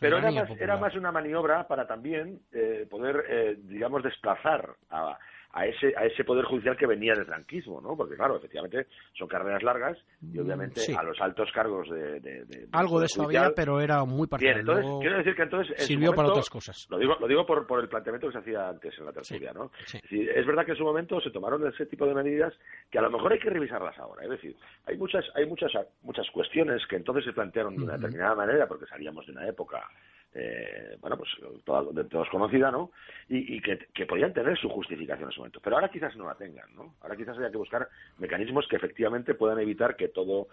Pero 0.00 0.16
era 0.16 0.30
más, 0.30 0.50
era 0.58 0.76
más 0.78 0.94
una 0.96 1.12
maniobra 1.12 1.68
para 1.68 1.86
también 1.86 2.40
eh, 2.50 2.86
poder, 2.88 3.58
digamos, 3.64 4.02
desplazar 4.02 4.74
a, 4.88 5.18
a 5.52 5.66
ese, 5.66 5.92
a 5.96 6.06
ese 6.06 6.24
poder 6.24 6.44
judicial 6.44 6.76
que 6.76 6.86
venía 6.86 7.12
del 7.14 7.26
franquismo, 7.26 7.80
¿no? 7.80 7.96
Porque 7.96 8.16
claro, 8.16 8.36
efectivamente 8.36 8.86
son 9.12 9.28
carreras 9.28 9.62
largas 9.62 9.98
y 10.22 10.38
mm, 10.38 10.40
obviamente 10.40 10.80
a 10.96 11.02
los 11.02 11.20
altos 11.20 11.50
cargos 11.52 11.90
de, 11.90 12.20
de, 12.20 12.68
algo 12.72 13.00
de 13.00 13.06
eso 13.06 13.22
había, 13.22 13.50
pero 13.54 13.80
era 13.80 14.04
muy 14.04 14.26
particular. 14.26 14.64
Bien, 14.64 14.68
entonces 14.68 15.00
quiero 15.00 15.18
decir 15.18 15.34
que 15.34 15.42
entonces 15.42 15.86
sirvió 15.86 16.12
para 16.14 16.28
otras 16.28 16.48
cosas. 16.48 16.86
Lo 16.90 16.98
digo, 16.98 17.16
lo 17.20 17.28
digo 17.28 17.44
por, 17.44 17.66
por 17.66 17.80
el 17.80 17.88
planteamiento 17.88 18.28
que 18.28 18.32
se 18.32 18.38
hacía 18.38 18.68
antes 18.68 18.98
en 18.98 19.04
la 19.04 19.12
tertulia, 19.12 19.52
¿no? 19.52 19.70
Es, 19.92 20.46
verdad 20.46 20.64
que 20.64 20.72
en 20.72 20.78
su 20.78 20.84
momento 20.84 21.20
se 21.20 21.30
tomaron 21.30 21.66
ese 21.66 21.86
tipo 21.86 22.06
de 22.06 22.14
medidas 22.14 22.54
que 22.90 22.98
a 22.98 23.02
lo 23.02 23.10
mejor 23.10 23.32
hay 23.32 23.38
que 23.38 23.50
revisarlas 23.50 23.98
ahora. 23.98 24.24
Es 24.24 24.30
decir, 24.30 24.56
hay 24.86 24.96
muchas, 24.96 25.24
hay 25.34 25.46
muchas, 25.46 25.70
muchas 26.02 26.28
cuestiones 26.30 26.86
que 26.86 26.96
entonces 26.96 27.24
se 27.24 27.32
plantearon 27.32 27.76
de 27.76 27.84
una 27.84 27.94
determinada 27.94 28.34
manera 28.34 28.66
porque 28.66 28.86
salíamos 28.86 29.26
de 29.26 29.32
una 29.32 29.46
época 29.46 29.86
eh, 30.34 30.96
bueno, 31.00 31.18
pues 31.18 31.30
de 31.92 32.04
todos 32.04 32.28
conocida, 32.30 32.70
¿no? 32.70 32.90
Y, 33.28 33.60
que, 33.60 34.06
podían 34.06 34.32
tener 34.32 34.58
su 34.58 34.68
justificación 34.68 35.24
en 35.24 35.30
ese 35.30 35.40
momento. 35.40 35.60
Pero 35.62 35.76
ahora 35.76 35.90
quizás 35.90 36.16
no 36.16 36.26
la 36.26 36.34
tengan, 36.34 36.74
¿no? 36.74 36.94
Ahora 37.02 37.16
quizás 37.16 37.36
haya 37.38 37.50
que 37.50 37.58
buscar 37.58 37.88
mecanismos 38.18 38.66
que 38.68 38.76
efectivamente 38.76 39.34
puedan 39.34 39.58
evitar 39.58 39.96
que 39.96 40.08
todo, 40.08 40.48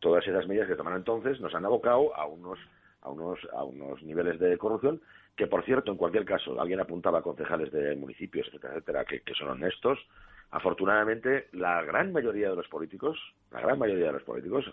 todas 0.00 0.26
esas 0.26 0.46
medidas 0.46 0.68
que 0.68 0.76
tomaron 0.76 0.98
entonces 0.98 1.40
nos 1.40 1.54
han 1.54 1.64
abocado 1.64 2.14
a 2.16 2.26
unos, 2.26 2.58
a 3.02 3.10
unos, 3.10 3.38
a 3.52 3.64
unos 3.64 4.02
niveles 4.02 4.38
de 4.40 4.58
corrupción 4.58 5.00
que, 5.36 5.46
por 5.46 5.64
cierto, 5.64 5.92
en 5.92 5.96
cualquier 5.96 6.24
caso, 6.24 6.60
alguien 6.60 6.80
apuntaba 6.80 7.20
a 7.20 7.22
concejales 7.22 7.72
de 7.72 7.96
municipios, 7.96 8.46
etcétera, 8.48 8.74
etcétera, 8.74 9.04
que, 9.04 9.20
que 9.20 9.34
son 9.34 9.48
honestos. 9.48 9.98
Afortunadamente, 10.50 11.48
la 11.52 11.82
gran 11.82 12.12
mayoría 12.12 12.50
de 12.50 12.56
los 12.56 12.68
políticos, 12.68 13.16
la 13.52 13.60
gran 13.60 13.78
mayoría 13.78 14.06
de 14.06 14.12
los 14.12 14.22
políticos 14.24 14.64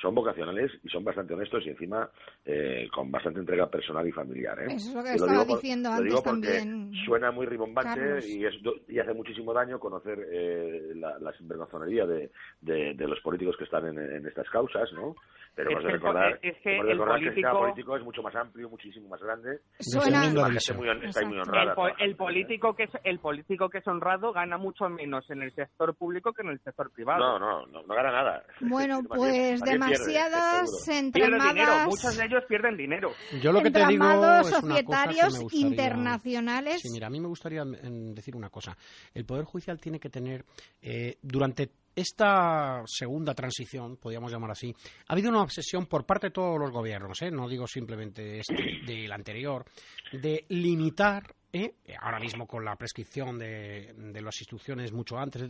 son 0.00 0.14
vocacionales 0.14 0.70
y 0.82 0.88
son 0.88 1.04
bastante 1.04 1.34
honestos 1.34 1.64
y 1.66 1.70
encima 1.70 2.08
eh, 2.44 2.88
con 2.92 3.10
bastante 3.10 3.40
entrega 3.40 3.68
personal 3.68 4.06
y 4.06 4.12
familiar. 4.12 4.58
¿eh? 4.60 4.66
Eso 4.74 4.88
es 4.90 4.94
lo 4.94 5.02
que 5.02 5.14
estaba 5.14 5.44
diciendo 5.44 5.88
antes 5.90 6.04
digo 6.04 6.22
también. 6.22 6.92
Suena 7.04 7.30
muy 7.30 7.46
rimbombante 7.46 8.18
y, 8.26 8.44
es, 8.44 8.54
y 8.88 8.98
hace 8.98 9.14
muchísimo 9.14 9.52
daño 9.52 9.78
conocer 9.78 10.18
eh, 10.30 10.92
la, 10.94 11.18
la 11.18 11.32
sinvergonzonería 11.32 12.06
de, 12.06 12.30
de, 12.60 13.06
los 13.06 13.20
políticos 13.20 13.56
que 13.56 13.64
están 13.64 13.86
en, 13.86 13.98
en 13.98 14.26
estas 14.26 14.48
causas, 14.50 14.90
¿no? 14.92 15.14
Pero 15.54 15.70
hemos 15.70 15.84
de 15.84 15.90
recordar, 15.92 16.38
es 16.42 16.56
que, 16.62 16.78
el 16.78 16.98
político, 16.98 17.58
político 17.58 17.96
es 17.96 18.02
mucho 18.02 18.22
más 18.22 18.34
amplio, 18.34 18.68
muchísimo 18.68 19.08
más 19.08 19.22
grande. 19.22 19.60
Suena... 19.78 20.28
Muy, 20.28 20.56
está 20.56 21.24
muy 21.24 21.38
honrada. 21.38 21.76
El, 21.98 22.16
político 22.16 22.74
que 22.74 22.84
es, 22.84 22.90
el 23.04 23.20
político 23.20 23.68
que 23.68 23.78
es 23.78 23.86
honrado 23.86 24.32
gana 24.32 24.58
mucho 24.58 24.88
menos 24.88 25.30
en 25.30 25.42
el 25.42 25.54
sector 25.54 25.94
público 25.94 26.32
que 26.32 26.42
en 26.42 26.48
el 26.48 26.60
sector 26.60 26.90
privado. 26.90 27.20
No, 27.20 27.38
no, 27.38 27.66
no, 27.66 27.82
no 27.84 27.94
gana 27.94 28.10
nada. 28.10 28.44
Bueno, 28.60 29.00
pues 29.08 29.62
demasiadas 29.90 30.88
entramadas... 30.88 31.86
Muchos 31.86 32.16
de 32.16 32.24
ellos 32.24 32.44
pierden 32.48 32.76
dinero. 32.76 33.12
Yo 33.42 33.52
lo 33.52 33.62
que 33.62 33.70
te 33.70 33.86
digo 33.86 34.04
es 34.40 34.48
societarios 34.48 35.40
internacionales. 35.52 36.80
Sí, 36.82 36.88
mira, 36.92 37.06
a 37.06 37.10
mí 37.10 37.20
me 37.20 37.28
gustaría 37.28 37.64
decir 37.64 38.36
una 38.36 38.50
cosa. 38.50 38.76
El 39.12 39.24
Poder 39.24 39.44
Judicial 39.44 39.80
tiene 39.80 39.98
que 39.98 40.10
tener, 40.10 40.44
eh, 40.82 41.16
durante 41.22 41.70
esta 41.94 42.82
segunda 42.86 43.34
transición, 43.34 43.96
podríamos 43.96 44.32
llamar 44.32 44.50
así, 44.50 44.74
ha 45.06 45.12
habido 45.12 45.30
una 45.30 45.42
obsesión 45.42 45.86
por 45.86 46.04
parte 46.04 46.28
de 46.28 46.32
todos 46.32 46.58
los 46.58 46.70
gobiernos, 46.70 47.20
¿eh? 47.22 47.30
no 47.30 47.48
digo 47.48 47.66
simplemente 47.66 48.40
este, 48.40 48.54
del 48.86 49.12
anterior, 49.12 49.64
de 50.12 50.44
limitar, 50.48 51.34
¿eh? 51.52 51.74
ahora 52.00 52.18
mismo 52.18 52.46
con 52.46 52.64
la 52.64 52.76
prescripción 52.76 53.38
de, 53.38 53.94
de 53.96 54.22
las 54.22 54.40
instituciones 54.40 54.92
mucho 54.92 55.16
antes, 55.16 55.42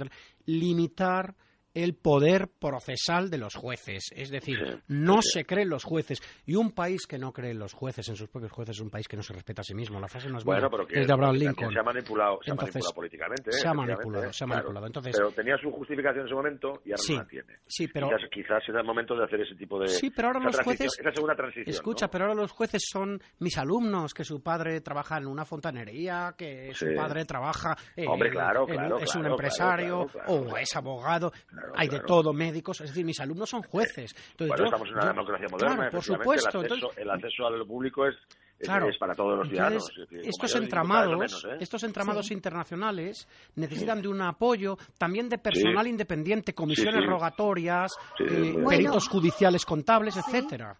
limitar 0.46 1.34
el 1.74 1.94
poder 1.94 2.48
procesal 2.48 3.30
de 3.30 3.38
los 3.38 3.54
jueces. 3.54 4.10
Es 4.14 4.30
decir, 4.30 4.82
no 4.88 5.20
se 5.20 5.44
creen 5.44 5.68
los 5.68 5.84
jueces. 5.84 6.20
Y 6.46 6.54
un 6.54 6.70
país 6.70 7.06
que 7.06 7.18
no 7.18 7.32
cree 7.32 7.50
en 7.50 7.58
los 7.58 7.72
jueces, 7.72 8.08
en 8.08 8.16
sus 8.16 8.28
propios 8.28 8.52
jueces, 8.52 8.76
es 8.76 8.80
un 8.80 8.90
país 8.90 9.08
que 9.08 9.16
no 9.16 9.22
se 9.22 9.32
respeta 9.32 9.60
a 9.60 9.64
sí 9.64 9.74
mismo. 9.74 10.00
La 10.00 10.08
frase 10.08 10.28
no 10.30 10.38
es 10.38 10.44
bueno, 10.44 10.70
pero 10.70 10.86
que 10.86 11.00
es 11.00 11.06
de 11.06 11.12
Abraham 11.12 11.36
Lincoln. 11.36 11.72
Se 11.72 11.78
ha 11.78 11.82
manipulado, 11.82 12.38
se 12.42 12.50
ha 12.52 12.54
manipulado 12.54 12.94
políticamente. 12.94 13.52
Se 13.52 13.68
ha 13.68 13.74
manipulado, 13.74 14.32
se 14.32 14.44
ha 14.44 14.46
manipulado. 14.46 14.86
Entonces, 14.86 15.16
pero 15.16 15.30
tenía 15.32 15.56
su 15.58 15.70
justificación 15.72 16.20
en 16.20 16.26
ese 16.26 16.34
momento 16.34 16.82
y 16.84 16.92
ahora 16.92 17.02
no 17.08 17.16
la 17.16 17.26
tiene. 17.26 17.54
Sí, 17.66 17.88
pero... 17.88 18.08
Quizás, 18.08 18.30
quizás 18.30 18.68
era 18.68 18.80
el 18.80 18.86
momento 18.86 19.16
de 19.16 19.24
hacer 19.24 19.40
ese 19.40 19.54
tipo 19.56 19.78
de... 19.78 19.88
Sí, 19.88 20.10
pero 20.10 20.28
ahora 20.28 20.40
los 20.40 20.60
jueces... 20.60 20.96
Esa 20.98 21.12
segunda 21.12 21.34
transición, 21.34 21.68
Escucha, 21.68 22.08
pero 22.08 22.24
ahora 22.24 22.34
los 22.34 22.52
jueces 22.52 22.82
son 22.86 23.20
mis 23.40 23.58
alumnos, 23.58 24.14
que 24.14 24.24
su 24.24 24.42
padre 24.42 24.80
trabaja 24.80 25.18
en 25.18 25.26
una 25.26 25.44
fontanería, 25.44 26.34
que 26.36 26.72
su 26.74 26.86
padre 26.94 27.24
trabaja... 27.24 27.76
Hombre, 28.06 28.30
claro, 28.30 28.66
claro, 28.66 28.98
es 28.98 29.14
un 29.16 29.26
empresario 29.26 30.06
o 30.28 30.56
es 30.56 30.76
abogado. 30.76 31.32
Hay 31.74 31.88
de 31.88 32.00
todo, 32.00 32.32
médicos, 32.32 32.80
es 32.80 32.88
decir, 32.88 33.04
mis 33.04 33.20
alumnos 33.20 33.50
son 33.50 33.62
jueces. 33.62 34.14
Entonces, 34.32 34.48
bueno, 34.48 34.64
estamos 34.64 34.88
en 34.88 34.94
una 34.94 35.06
democracia 35.06 35.48
moderna, 35.50 35.90
por 35.90 36.02
supuesto. 36.02 36.60
El 36.60 36.72
acceso, 36.72 36.90
el 36.96 37.10
acceso 37.10 37.46
a 37.46 37.50
lo 37.50 37.66
público 37.66 38.06
es, 38.06 38.16
es 38.58 38.98
para 38.98 39.14
todos 39.14 39.38
los 39.38 39.48
ciudadanos. 39.48 39.90
estos 40.10 40.54
entramados, 40.54 41.44
¿eh? 41.44 41.56
estos 41.60 41.82
entramados 41.82 42.30
internacionales 42.30 43.28
necesitan 43.56 44.00
de 44.00 44.08
un 44.08 44.20
apoyo 44.22 44.78
también 44.98 45.28
de 45.28 45.38
personal 45.38 45.86
independiente, 45.86 46.54
comisiones 46.54 47.04
rogatorias, 47.06 47.92
eh, 48.20 48.54
peritos 48.66 49.08
judiciales 49.08 49.64
contables, 49.64 50.16
etcétera. 50.16 50.76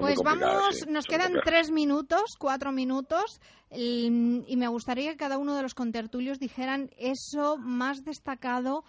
pues 0.00 0.18
vamos, 0.24 0.86
nos 0.88 1.06
quedan 1.06 1.34
tres 1.44 1.70
minutos, 1.70 2.36
cuatro 2.38 2.72
minutos, 2.72 3.40
y, 3.70 4.44
y, 4.46 4.56
me 4.56 4.68
gustaría 4.68 5.12
que 5.12 5.18
cada 5.18 5.36
uno 5.36 5.54
de 5.54 5.62
los 5.62 5.74
contertulios 5.74 6.38
dijeran 6.38 6.90
eso 6.96 7.58
más 7.58 8.02
destacado 8.04 8.82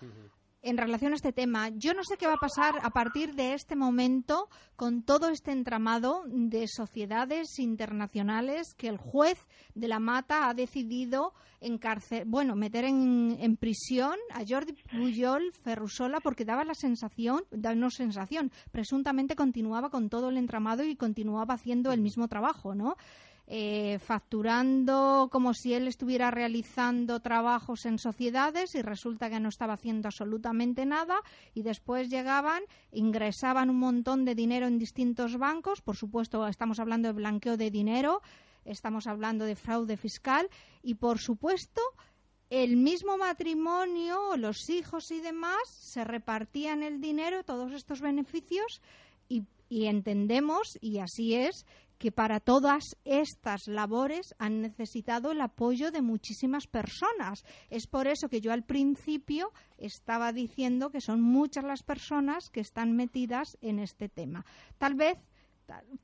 en 0.61 0.77
relación 0.77 1.13
a 1.13 1.15
este 1.15 1.31
tema. 1.33 1.69
Yo 1.69 1.93
no 1.93 2.03
sé 2.03 2.17
qué 2.17 2.27
va 2.27 2.33
a 2.33 2.37
pasar 2.37 2.75
a 2.81 2.89
partir 2.89 3.35
de 3.35 3.53
este 3.53 3.75
momento 3.75 4.49
con 4.75 5.03
todo 5.03 5.29
este 5.29 5.51
entramado 5.51 6.23
de 6.27 6.67
sociedades 6.67 7.59
internacionales 7.59 8.73
que 8.77 8.87
el 8.87 8.97
juez 8.97 9.37
de 9.73 9.87
la 9.87 9.99
Mata 9.99 10.49
ha 10.49 10.53
decidido 10.53 11.33
encarcelar, 11.61 12.25
bueno, 12.25 12.55
meter 12.55 12.85
en, 12.85 13.37
en, 13.39 13.57
prisión 13.57 14.15
a 14.33 14.43
Jordi 14.47 14.73
Pujol 14.73 15.51
Ferrusola 15.63 16.19
porque 16.21 16.45
daba 16.45 16.63
la 16.63 16.73
sensación, 16.73 17.43
no 17.51 17.89
sensación, 17.89 18.51
presuntamente 18.71 19.35
continuaba 19.35 19.89
con 19.89 20.09
todo 20.09 20.29
el 20.29 20.37
entramado 20.37 20.83
y 20.83 20.95
continuaba 20.95 21.55
haciendo 21.55 21.91
el 21.91 22.01
mismo 22.01 22.27
trabajo, 22.27 22.75
¿no? 22.75 22.95
Eh, 23.51 23.97
facturando 23.97 25.27
como 25.31 25.55
si 25.55 25.73
él 25.73 25.87
estuviera 25.87 26.29
realizando 26.29 27.19
trabajos 27.19 27.87
en 27.87 27.97
sociedades 27.97 28.75
y 28.75 28.83
resulta 28.83 29.27
que 29.31 29.39
no 29.39 29.49
estaba 29.49 29.73
haciendo 29.73 30.07
absolutamente 30.07 30.85
nada 30.85 31.19
y 31.55 31.63
después 31.63 32.11
llegaban, 32.11 32.61
ingresaban 32.91 33.71
un 33.71 33.79
montón 33.79 34.23
de 34.23 34.35
dinero 34.35 34.67
en 34.67 34.77
distintos 34.77 35.39
bancos, 35.39 35.81
por 35.81 35.95
supuesto 35.95 36.45
estamos 36.45 36.79
hablando 36.79 37.07
de 37.07 37.13
blanqueo 37.13 37.57
de 37.57 37.71
dinero, 37.71 38.21
estamos 38.65 39.07
hablando 39.07 39.45
de 39.45 39.55
fraude 39.55 39.97
fiscal 39.97 40.47
y 40.83 40.93
por 40.93 41.17
supuesto 41.17 41.81
el 42.51 42.77
mismo 42.77 43.17
matrimonio, 43.17 44.37
los 44.37 44.69
hijos 44.69 45.09
y 45.09 45.21
demás 45.21 45.67
se 45.69 46.03
repartían 46.03 46.83
el 46.83 47.01
dinero, 47.01 47.43
todos 47.43 47.73
estos 47.73 47.99
beneficios 47.99 48.79
y, 49.27 49.45
y 49.69 49.87
entendemos, 49.87 50.77
y 50.81 50.99
así 50.99 51.33
es, 51.33 51.65
que 51.99 52.11
para 52.11 52.39
todas 52.39 52.95
estas 53.03 53.67
labores 53.67 54.33
han 54.39 54.61
necesitado 54.61 55.31
el 55.31 55.41
apoyo 55.41 55.91
de 55.91 56.01
muchísimas 56.01 56.65
personas. 56.65 57.43
Es 57.69 57.87
por 57.87 58.07
eso 58.07 58.29
que 58.29 58.41
yo 58.41 58.53
al 58.53 58.63
principio 58.63 59.51
estaba 59.77 60.31
diciendo 60.31 60.89
que 60.89 61.01
son 61.01 61.21
muchas 61.21 61.65
las 61.65 61.83
personas 61.83 62.49
que 62.49 62.61
están 62.61 62.95
metidas 62.95 63.57
en 63.61 63.79
este 63.79 64.07
tema. 64.07 64.45
Tal 64.77 64.95
vez 64.95 65.17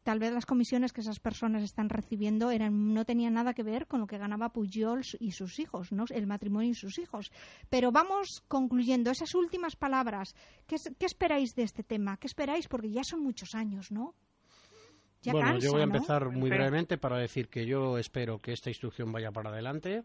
tal, 0.04 0.20
vez 0.20 0.32
las 0.32 0.46
comisiones 0.46 0.94
que 0.94 1.02
esas 1.02 1.20
personas 1.20 1.64
están 1.64 1.90
recibiendo 1.90 2.52
eran, 2.52 2.94
no 2.94 3.04
tenían 3.04 3.34
nada 3.34 3.56
que 3.56 3.64
ver 3.64 3.88
con 3.88 4.00
lo 4.00 4.06
que 4.06 4.20
ganaba 4.20 4.50
Pujol 4.50 5.02
y 5.20 5.32
sus 5.32 5.58
hijos, 5.58 5.92
¿no? 5.92 6.06
el 6.10 6.28
matrimonio 6.28 6.70
y 6.70 6.76
sus 6.76 7.00
hijos. 7.00 7.32
Pero 7.70 7.92
vamos 7.92 8.44
concluyendo 8.48 9.10
esas 9.10 9.34
últimas 9.34 9.76
palabras. 9.76 10.36
¿Qué, 10.68 10.76
¿Qué 11.00 11.06
esperáis 11.08 11.56
de 11.56 11.64
este 11.64 11.84
tema? 11.84 12.18
¿Qué 12.18 12.28
esperáis? 12.28 12.68
Porque 12.68 12.92
ya 12.92 13.04
son 13.04 13.24
muchos 13.24 13.56
años, 13.56 13.92
¿no? 13.92 14.14
Bueno, 15.32 15.58
yo 15.60 15.72
voy 15.72 15.82
a 15.82 15.86
empezar 15.86 16.30
muy 16.30 16.50
brevemente 16.50 16.98
para 16.98 17.18
decir 17.18 17.48
que 17.48 17.66
yo 17.66 17.98
espero 17.98 18.40
que 18.40 18.54
esta 18.54 18.70
instrucción 18.70 19.12
vaya 19.12 19.32
para 19.32 19.50
adelante 19.50 20.04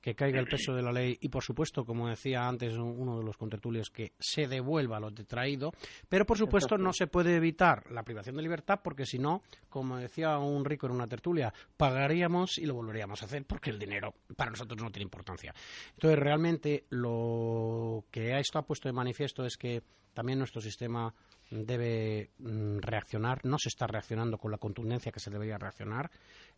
que 0.00 0.14
caiga 0.14 0.40
el 0.40 0.48
peso 0.48 0.74
de 0.74 0.82
la 0.82 0.92
ley 0.92 1.18
y, 1.20 1.28
por 1.28 1.42
supuesto, 1.42 1.84
como 1.84 2.08
decía 2.08 2.48
antes 2.48 2.74
uno 2.76 3.18
de 3.18 3.24
los 3.24 3.36
contertulios, 3.36 3.90
que 3.90 4.12
se 4.18 4.48
devuelva 4.48 4.98
lo 4.98 5.10
detraído. 5.10 5.72
Pero, 6.08 6.24
por 6.24 6.38
supuesto, 6.38 6.78
no 6.78 6.92
se 6.92 7.06
puede 7.06 7.36
evitar 7.36 7.90
la 7.90 8.02
privación 8.02 8.36
de 8.36 8.42
libertad 8.42 8.80
porque, 8.82 9.04
si 9.04 9.18
no, 9.18 9.42
como 9.68 9.98
decía 9.98 10.38
un 10.38 10.64
rico 10.64 10.86
en 10.86 10.92
una 10.92 11.06
tertulia, 11.06 11.52
pagaríamos 11.76 12.58
y 12.58 12.64
lo 12.64 12.74
volveríamos 12.74 13.22
a 13.22 13.26
hacer 13.26 13.44
porque 13.44 13.70
el 13.70 13.78
dinero 13.78 14.14
para 14.36 14.50
nosotros 14.50 14.80
no 14.82 14.90
tiene 14.90 15.04
importancia. 15.04 15.54
Entonces, 15.92 16.18
realmente, 16.18 16.84
lo 16.88 18.04
que 18.10 18.38
esto 18.38 18.58
ha 18.58 18.66
puesto 18.66 18.88
de 18.88 18.94
manifiesto 18.94 19.44
es 19.44 19.56
que 19.56 19.82
también 20.14 20.38
nuestro 20.38 20.60
sistema 20.60 21.14
debe 21.50 22.30
mm, 22.38 22.78
reaccionar, 22.78 23.44
no 23.44 23.58
se 23.58 23.68
está 23.68 23.86
reaccionando 23.86 24.38
con 24.38 24.50
la 24.50 24.58
contundencia 24.58 25.12
que 25.12 25.20
se 25.20 25.30
debería 25.30 25.58
reaccionar 25.58 26.10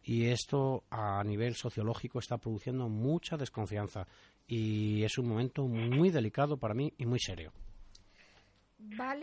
y 0.02 0.26
esto 0.26 0.84
a 0.90 1.22
nivel 1.24 1.54
sociológico 1.54 2.18
está 2.18 2.38
produciendo 2.38 2.88
mucha 2.88 3.36
desconfianza 3.36 4.06
y 4.46 5.02
es 5.04 5.18
un 5.18 5.28
momento 5.28 5.66
muy 5.66 6.10
delicado 6.10 6.56
para 6.56 6.74
mí 6.74 6.92
y 6.98 7.06
muy 7.06 7.18
serio. 7.18 7.52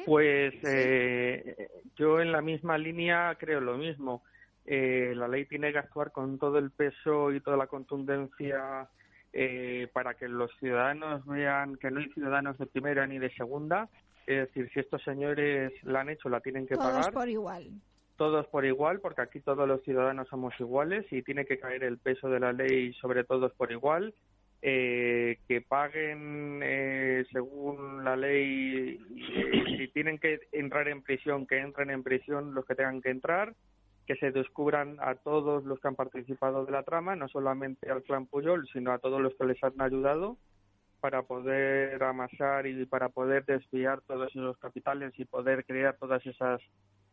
Pues 0.06 0.54
eh, 0.64 1.70
yo 1.96 2.22
en 2.22 2.32
la 2.32 2.42
misma 2.42 2.78
línea 2.78 3.36
creo 3.38 3.60
lo 3.60 3.78
mismo. 3.78 4.24
Eh, 4.66 5.14
la 5.16 5.28
ley 5.28 5.46
tiene 5.46 5.72
que 5.72 5.80
actuar 5.80 6.12
con 6.12 6.38
todo 6.38 6.58
el 6.58 6.72
peso 6.72 7.32
y 7.32 7.42
toda 7.42 7.58
la 7.58 7.68
contundencia 7.68 8.88
eh, 9.34 9.88
para 9.94 10.14
que 10.14 10.28
los 10.28 10.52
ciudadanos 10.60 11.26
vean 11.26 11.76
que 11.78 11.92
no 11.92 12.00
hay 12.00 12.10
ciudadanos 12.10 12.58
de 12.58 12.68
primera 12.68 13.06
ni 13.06 13.20
de 13.20 13.32
segunda, 13.32 13.90
es 14.30 14.48
decir, 14.48 14.70
si 14.72 14.80
estos 14.80 15.02
señores 15.04 15.74
la 15.84 16.02
han 16.02 16.10
hecho, 16.10 16.30
la 16.30 16.40
tienen 16.40 16.68
que 16.68 16.76
pagar. 16.76 17.02
Todos 17.02 17.14
por 17.14 17.30
igual. 17.30 17.72
Todos 18.16 18.48
por 18.48 18.64
igual, 18.64 19.00
porque 19.00 19.24
aquí 19.24 19.40
todos 19.40 19.68
los 19.68 19.82
ciudadanos 19.84 20.28
somos 20.28 20.54
iguales 20.60 21.06
y 21.12 21.24
tiene 21.24 21.46
que 21.46 21.58
caer 21.58 21.84
el 21.84 21.98
peso 21.98 22.30
de 22.30 22.40
la 22.40 22.54
ley 22.54 22.94
sobre 22.94 23.24
todos 23.24 23.52
por 23.54 23.72
igual. 23.72 24.14
Eh, 24.62 25.40
que 25.48 25.62
paguen 25.62 26.60
eh, 26.62 27.26
según 27.32 28.04
la 28.04 28.18
ley, 28.18 29.00
si 29.78 29.88
tienen 29.94 30.20
que 30.20 30.42
entrar 30.52 30.90
en 30.90 31.02
prisión, 31.02 31.48
que 31.48 31.60
entren 31.60 31.90
en 31.90 32.04
prisión 32.04 32.54
los 32.54 32.66
que 32.66 32.76
tengan 32.76 33.02
que 33.02 33.10
entrar, 33.10 33.56
que 34.06 34.18
se 34.18 34.32
descubran 34.32 34.98
a 35.00 35.16
todos 35.16 35.64
los 35.64 35.80
que 35.80 35.88
han 35.88 35.96
participado 35.96 36.66
de 36.66 36.74
la 36.74 36.84
trama, 36.84 37.16
no 37.16 37.30
solamente 37.30 37.90
al 37.90 38.04
clan 38.04 38.28
Puyol, 38.28 38.68
sino 38.74 38.92
a 38.92 39.00
todos 39.00 39.22
los 39.22 39.34
que 39.36 39.46
les 39.46 39.64
han 39.64 39.80
ayudado 39.80 40.38
para 41.00 41.24
poder 41.24 42.02
amasar 42.04 42.68
y 42.68 42.86
para 42.86 43.10
poder 43.10 43.46
desviar 43.46 44.02
todos 44.02 44.30
esos 44.30 44.58
capitales 44.58 45.14
y 45.18 45.26
poder 45.26 45.66
crear 45.66 45.98
todas 45.98 46.26
esas 46.26 46.62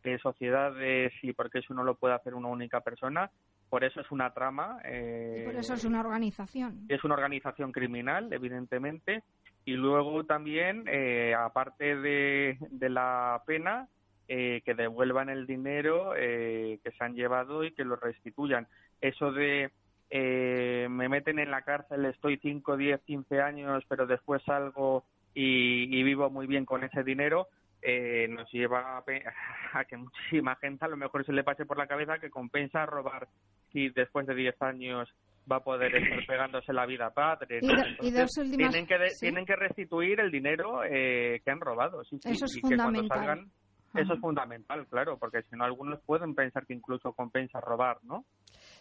eh, 0.03 0.17
sociedades 0.19 1.11
y 1.21 1.33
porque 1.33 1.59
eso 1.59 1.73
no 1.73 1.83
lo 1.83 1.95
puede 1.95 2.15
hacer 2.15 2.35
una 2.35 2.47
única 2.47 2.81
persona. 2.81 3.31
Por 3.69 3.83
eso 3.83 3.99
es 3.99 4.09
una 4.11 4.33
trama. 4.33 4.79
Eh, 4.85 5.43
por 5.45 5.55
eso 5.55 5.73
es 5.73 5.83
una 5.83 5.99
organización. 5.99 6.85
Es 6.87 7.03
una 7.03 7.15
organización 7.15 7.71
criminal, 7.71 8.31
evidentemente. 8.31 9.23
Y 9.65 9.73
luego 9.73 10.23
también, 10.23 10.85
eh, 10.87 11.35
aparte 11.37 11.97
de, 11.97 12.57
de, 12.69 12.89
la 12.89 13.41
pena, 13.45 13.89
eh, 14.29 14.61
que 14.63 14.73
devuelvan 14.73 15.27
el 15.27 15.45
dinero 15.45 16.13
que 16.13 16.93
se 16.97 17.03
han 17.03 17.15
llevado 17.15 17.65
y 17.65 17.73
que 17.73 17.83
lo 17.83 17.97
restituyan. 17.97 18.67
Eso 19.01 19.33
de 19.33 19.71
eh, 20.09 20.87
me 20.89 21.09
meten 21.09 21.39
en 21.39 21.51
la 21.51 21.63
cárcel, 21.63 22.05
estoy 22.05 22.37
5, 22.37 22.77
10, 22.77 23.01
15 23.01 23.41
años, 23.41 23.83
pero 23.87 24.07
después 24.07 24.41
salgo 24.43 25.03
y, 25.33 26.03
vivo 26.03 26.29
muy 26.29 26.47
bien 26.47 26.65
con 26.65 26.83
ese 26.83 27.03
dinero, 27.03 27.47
eh, 27.81 28.27
nos 28.29 28.51
lleva 28.51 29.03
a, 29.73 29.85
que 29.85 29.97
muchísima 29.97 30.55
gente 30.55 30.85
a 30.85 30.87
lo 30.87 30.97
mejor 30.97 31.25
se 31.25 31.33
le 31.33 31.43
pase 31.43 31.65
por 31.65 31.77
la 31.77 31.87
cabeza 31.87 32.19
que 32.19 32.29
compensa 32.29 32.85
robar 32.85 33.27
si 33.71 33.89
después 33.89 34.25
de 34.25 34.35
10 34.35 34.61
años 34.61 35.09
va 35.49 35.57
a 35.57 35.63
poder 35.63 35.95
estar 35.95 36.25
pegándose 36.27 36.73
la 36.73 36.85
vida 36.85 37.09
padre. 37.11 37.59
tienen, 37.59 38.87
que 38.87 38.97
tienen 39.19 39.45
que 39.45 39.55
restituir 39.55 40.19
el 40.19 40.31
dinero 40.31 40.83
eh, 40.83 41.41
que 41.43 41.51
han 41.51 41.59
robado. 41.59 42.03
Sí, 42.05 42.19
Eso 42.23 42.45
es 42.45 42.59
fundamental. 42.61 43.45
Eso 43.93 44.13
es 44.13 44.19
fundamental, 44.19 44.85
claro, 44.87 45.17
porque 45.17 45.41
si 45.43 45.55
no 45.55 45.63
algunos 45.63 45.99
pueden 46.01 46.35
pensar 46.35 46.65
que 46.65 46.73
incluso 46.73 47.13
compensa 47.13 47.59
robar, 47.61 47.97
¿no? 48.03 48.25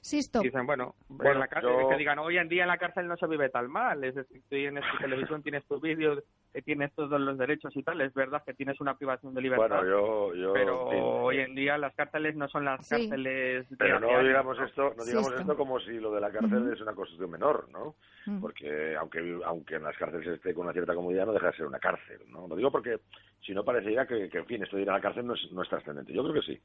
Sisto. 0.07 0.39
Dicen, 0.39 0.65
bueno, 0.65 0.95
en 1.21 1.41
la 1.41 1.49
cárcel, 1.49 1.73
que 1.91 1.97
digan, 1.97 2.21
hoy 2.21 2.39
en 2.39 2.49
día 2.49 2.63
en 2.63 2.69
la 2.69 2.79
cárcel 2.79 3.09
no 3.09 3.17
se 3.17 3.27
vive 3.27 3.49
tal 3.49 3.69
mal, 3.69 4.05
es 4.05 4.15
decir, 4.15 4.41
tienes 4.49 4.85
tu 4.93 4.99
televisión, 4.99 5.43
tienes 5.43 5.65
tu 5.65 5.81
vídeo, 5.81 6.23
eh, 6.55 6.63
tienes 6.63 6.93
todos 6.95 7.21
los 7.21 7.37
derechos 7.37 7.77
y 7.77 7.83
tal, 7.83 8.01
es 8.01 8.15
verdad 8.15 8.41
que 8.47 8.55
tienes 8.55 8.81
una 8.81 8.97
privación 8.97 9.35
de 9.35 9.41
libertad, 9.41 9.79
bueno, 9.79 10.33
yo, 10.33 10.53
pero 10.53 11.25
hoy 11.25 11.41
en 11.41 11.57
día 11.57 11.77
las 11.77 11.93
cárceles 11.97 12.37
no 12.37 12.47
son 12.47 12.65
las 12.65 12.89
cárceles... 12.89 13.67
Pero 13.77 13.99
no 13.99 14.23
digamos 14.23 14.57
esto, 14.61 14.95
no 14.97 15.05
digamos 15.05 15.33
esto 15.33 15.57
como 15.57 15.81
si 15.81 15.99
lo 15.99 16.15
de 16.15 16.21
la 16.21 16.31
cárcel 16.31 16.73
es 16.73 16.81
una 16.81 16.95
cuestión 16.95 17.29
menor, 17.29 17.69
¿no? 17.73 17.97
Porque 18.41 18.95
aunque 18.95 19.41
aunque 19.45 19.75
en 19.75 19.83
las 19.83 19.97
cárceles 19.97 20.29
esté 20.29 20.55
con 20.55 20.67
una 20.67 20.73
cierta 20.73 20.95
comodidad, 20.95 21.27
no 21.27 21.33
deja 21.33 21.49
de 21.49 21.57
ser 21.57 21.67
una 21.67 21.81
cárcel, 21.81 22.21
¿no? 22.29 22.47
Lo 22.47 22.55
digo 22.55 22.71
porque 22.71 23.01
si 23.41 23.53
no 23.53 23.65
parecería 23.65 24.07
que, 24.07 24.29
que 24.29 24.39
en 24.39 24.47
fin, 24.47 24.63
esto 24.63 24.77
de 24.77 24.83
ir 24.83 24.91
a 24.91 24.95
la 24.95 25.01
cárcel 25.01 25.27
no 25.27 25.35
es, 25.35 25.51
no 25.51 25.63
es 25.63 25.69
trascendente. 25.69 26.13
Yo 26.13 26.23
creo 26.23 26.35
que 26.35 26.43
sí. 26.43 26.61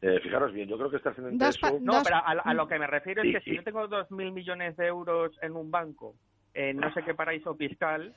Eh, 0.00 0.20
fijaros 0.22 0.52
bien, 0.52 0.68
yo 0.68 0.78
creo 0.78 0.90
que 0.90 0.96
está 0.96 1.10
haciendo 1.10 1.44
eso. 1.44 1.78
No, 1.80 2.00
pero 2.04 2.16
a, 2.24 2.54
lo 2.54 2.68
que 2.68 2.78
me 2.78 2.86
refiero 2.86 3.22
es 3.22 3.34
que 3.34 3.40
si 3.40 3.56
yo 3.56 3.64
tengo 3.64 3.88
dos 3.88 4.10
mil 4.12 4.30
millones 4.32 4.76
de 4.76 4.86
euros 4.86 5.36
en 5.42 5.56
un 5.56 5.70
banco, 5.70 6.14
en 6.54 6.76
no 6.76 6.92
sé 6.94 7.02
qué 7.02 7.14
paraíso 7.14 7.56
fiscal, 7.56 8.14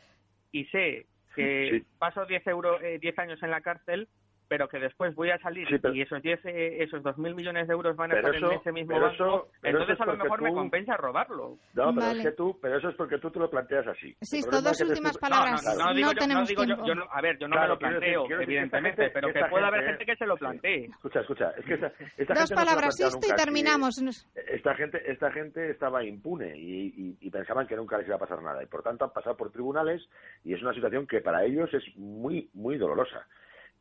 y 0.52 0.66
sé 0.66 1.08
que 1.36 1.84
paso 1.98 2.26
10 2.26 2.46
euros, 2.48 2.82
eh, 2.84 3.00
10 3.00 3.20
años 3.20 3.42
en 3.42 3.52
la 3.52 3.62
cárcel, 3.62 4.08
pero 4.52 4.68
que 4.68 4.80
después 4.80 5.16
voy 5.16 5.30
a 5.30 5.38
salir 5.40 5.66
y 5.72 6.02
esos 6.02 6.22
10, 6.22 6.40
eh, 6.44 6.84
esos 6.84 7.02
2.000 7.02 7.36
millones 7.36 7.70
de 7.70 7.74
euros 7.74 7.96
van 7.96 8.12
a 8.12 8.18
estar 8.18 8.36
en 8.36 8.52
ese 8.52 8.74
mismo 8.74 9.00
banco, 9.00 9.48
entonces 9.64 9.98
a 10.02 10.06
lo 10.06 10.18
mejor 10.18 10.42
me 10.42 10.54
compensa 10.54 10.98
robarlo. 10.98 11.58
No, 11.74 11.96
pero 11.96 12.08
es 12.08 12.22
que 12.22 12.32
tú, 12.34 12.60
pero 12.62 12.78
eso 12.78 12.90
es 12.90 12.96
porque 12.96 13.18
tú 13.20 13.32
te 13.32 13.40
lo 13.40 13.50
planteas 13.50 13.88
así. 13.88 14.14
Sí, 14.20 14.42
dos 14.42 14.82
últimas 14.82 15.18
palabras. 15.18 15.64
No, 15.78 15.94
no, 15.94 16.14
tenemos 16.16 16.50
digo 16.50 16.66
yo, 16.66 16.76
a 17.10 17.22
ver, 17.22 17.38
yo 17.40 17.48
no 17.48 17.62
me 17.62 17.66
lo 17.66 17.80
planteo, 17.80 18.26
evidentemente, 18.42 19.10
pero 19.12 19.32
que 19.32 19.40
puede 19.50 19.66
haber 19.66 19.86
gente 19.86 20.06
que 20.06 20.18
se 20.18 20.26
lo 20.26 20.36
plantee. 20.36 20.84
Escucha, 20.88 21.22
escucha, 21.22 21.52
es 21.52 21.64
que 21.64 21.76
esta, 21.76 21.94
esta 22.18 22.34
Dos 22.34 22.52
palabras, 22.52 23.00
esto 23.00 23.26
y 23.26 23.34
terminamos. 23.34 24.04
Esta 24.36 24.76
gente, 24.76 25.02
esta 25.10 25.32
gente 25.32 25.72
estaba 25.72 26.04
impune 26.04 26.58
y, 26.58 27.16
y 27.22 27.30
pensaban 27.30 27.68
que 27.68 27.78
nunca 27.78 27.98
les 27.98 28.06
iba 28.06 28.18
a 28.18 28.20
pasar 28.20 28.44
nada 28.44 28.62
y 28.62 28.66
por 28.66 28.84
tanto 28.84 29.06
han 29.06 29.14
pasado 29.14 29.38
por 29.38 29.50
tribunales 29.50 30.06
y 30.44 30.54
es 30.54 30.62
una 30.62 30.74
situación 30.74 31.08
que 31.08 31.22
para 31.22 31.46
ellos 31.46 31.74
es 31.74 31.84
muy, 31.96 32.50
muy 32.54 32.78
dolorosa. 32.78 33.26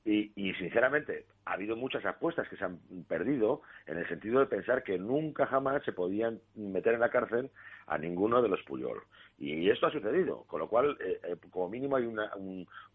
Y, 0.05 0.33
y, 0.35 0.55
sinceramente, 0.55 1.27
ha 1.45 1.53
habido 1.53 1.77
muchas 1.77 2.05
apuestas 2.07 2.49
que 2.49 2.57
se 2.57 2.65
han 2.65 2.79
perdido 3.07 3.61
en 3.87 3.99
el 3.99 4.09
sentido 4.09 4.41
de 4.41 4.47
pensar 4.47 4.83
que 4.83 4.99
nunca 4.99 5.47
jamás 5.47 5.83
se 5.85 5.93
podían 5.93 6.41
meter 6.55 6.95
en 6.95 7.01
la 7.01 7.11
cárcel 7.11 7.51
a 7.87 7.99
ninguno 7.99 8.41
de 8.41 8.49
los 8.49 8.63
Puyol. 8.63 9.03
Y, 9.39 9.69
esto 9.69 9.87
ha 9.87 9.93
sucedido, 9.93 10.45
con 10.45 10.61
lo 10.61 10.69
cual, 10.69 10.97
eh, 11.01 11.21
eh, 11.23 11.37
como 11.51 11.69
mínimo, 11.69 11.97
hay 11.97 12.07
una, 12.07 12.31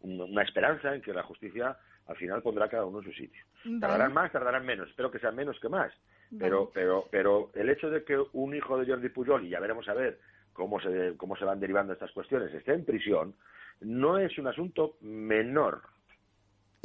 una 0.02 0.42
esperanza 0.42 0.96
en 0.96 1.02
que 1.02 1.14
la 1.14 1.24
justicia 1.24 1.78
al 2.08 2.16
final 2.18 2.42
pondrá 2.42 2.70
cada 2.70 2.86
uno 2.86 3.00
en 3.00 3.06
su 3.06 3.12
sitio. 3.14 3.44
Tardarán 3.80 4.14
más, 4.14 4.32
tardarán 4.32 4.66
menos. 4.66 4.90
Espero 4.90 5.12
que 5.12 5.20
sean 5.20 5.36
menos 5.36 5.60
que 5.60 5.70
más. 5.70 5.92
Pero, 6.38 6.72
pero, 6.74 7.08
pero 7.12 7.52
el 7.54 7.70
hecho 7.70 7.90
de 7.90 8.04
que 8.04 8.18
un 8.34 8.56
hijo 8.56 8.78
de 8.78 8.92
Jordi 8.92 9.10
Puyol, 9.10 9.46
y 9.46 9.50
ya 9.50 9.60
veremos 9.60 9.88
a 9.88 9.94
ver 9.94 10.20
cómo 10.54 10.80
se, 10.80 11.16
cómo 11.18 11.36
se 11.36 11.46
van 11.46 11.60
derivando 11.60 11.94
estas 11.94 12.12
cuestiones, 12.12 12.54
esté 12.54 12.74
en 12.74 12.86
prisión, 12.86 13.36
no 13.82 14.18
es 14.18 14.38
un 14.38 14.48
asunto 14.48 14.98
menor 15.02 15.82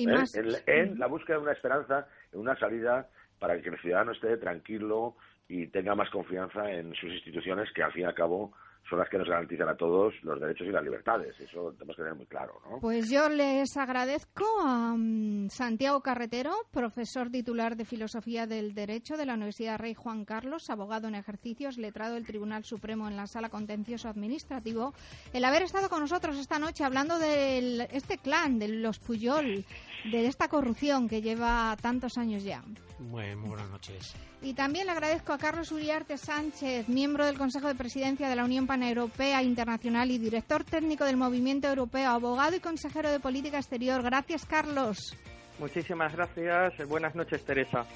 ¿eh? 0.09 0.63
En, 0.67 0.99
la 0.99 1.07
búsqueda 1.07 1.37
de 1.37 1.43
una 1.43 1.53
esperanza, 1.53 2.07
en 2.33 2.41
una 2.41 2.57
salida 2.59 3.09
para 3.39 3.61
que 3.61 3.69
el 3.69 3.79
ciudadano 3.79 4.13
esté 4.13 4.37
tranquilo 4.37 5.17
y 5.49 5.67
tenga 5.69 5.95
más 5.95 6.11
confianza 6.11 6.71
en 6.71 6.95
sus 6.95 7.11
instituciones 7.11 7.69
que 7.75 7.83
al 7.83 7.93
fin 7.93 8.03
y 8.03 8.07
al 8.07 8.15
cabo 8.15 8.53
son 8.89 8.99
las 8.99 9.09
que 9.09 9.19
nos 9.19 9.29
garantizan 9.29 9.69
a 9.69 9.77
todos 9.77 10.15
los 10.23 10.41
derechos 10.41 10.67
y 10.67 10.71
las 10.71 10.83
libertades. 10.83 11.39
Eso 11.39 11.73
tenemos 11.73 11.97
que 11.97 12.03
tener 12.03 12.17
muy 12.17 12.27
claro, 12.27 12.61
¿no? 12.69 12.79
Pues 12.81 13.09
yo 13.09 13.29
les 13.29 13.77
agradezco 13.77 14.45
a 14.63 14.95
mm, 14.97 15.49
Santiago 15.49 16.01
Carretero, 16.01 16.53
profesor 16.73 17.31
titular 17.31 17.77
de 17.77 17.85
Filosofía 17.85 18.47
del 18.47 18.75
Derecho 18.75 19.17
de 19.17 19.27
la 19.27 19.35
Universidad 19.35 19.79
Rey 19.79 19.95
Juan 19.95 20.25
Carlos, 20.25 20.71
abogado 20.71 21.07
en 21.07 21.15
ejercicios, 21.15 21.79
letrado 21.79 22.15
del 22.15 22.27
Tribunal 22.27 22.65
Supremo 22.65 23.07
en 23.07 23.17
la 23.17 23.27
Sala 23.27 23.49
Contencioso 23.49 24.09
Administrativo, 24.09 24.93
el 25.33 25.45
haber 25.45 25.63
estado 25.63 25.89
con 25.89 26.01
nosotros 26.01 26.37
esta 26.37 26.59
noche 26.59 26.85
hablando 26.85 27.19
de 27.19 27.89
este 27.93 28.19
clan, 28.19 28.59
de 28.59 28.69
los 28.69 28.99
Puyol, 28.99 29.65
de 30.05 30.27
esta 30.27 30.49
corrupción 30.49 31.09
que 31.09 31.23
lleva 31.23 31.77
tantos 31.81 32.19
años 32.19 32.43
ya. 32.43 32.63
muy 32.99 33.35
buenas 33.35 33.71
noches. 33.71 34.15
Y 34.43 34.55
también 34.55 34.87
le 34.87 34.93
agradezco 34.93 35.33
a 35.33 35.39
Carlos 35.39 35.71
Uriarte 35.71 36.17
Sánchez, 36.17 36.89
miembro 36.89 37.27
del 37.27 37.37
Consejo 37.37 37.69
de 37.69 37.75
Presidencia 37.75 38.29
de 38.29 38.37
la 38.37 38.45
Unión 38.45 38.67
Paneuropea 38.67 39.43
Internacional 39.43 40.11
y 40.11 40.19
director 40.19 40.65
técnico 40.65 41.05
del 41.05 41.17
Movimiento 41.17 41.69
Europeo, 41.69 42.11
abogado 42.11 42.57
y 42.57 42.61
consejero 42.61 43.11
de 43.11 43.21
Política 43.21 43.59
Exterior. 43.59 44.03
Gracias, 44.03 44.47
Carlos. 44.47 45.17
Muchísimas 45.59 46.15
gracias. 46.15 46.89
Buenas 46.89 47.15
noches, 47.15 47.45
Teresa. 47.45 47.87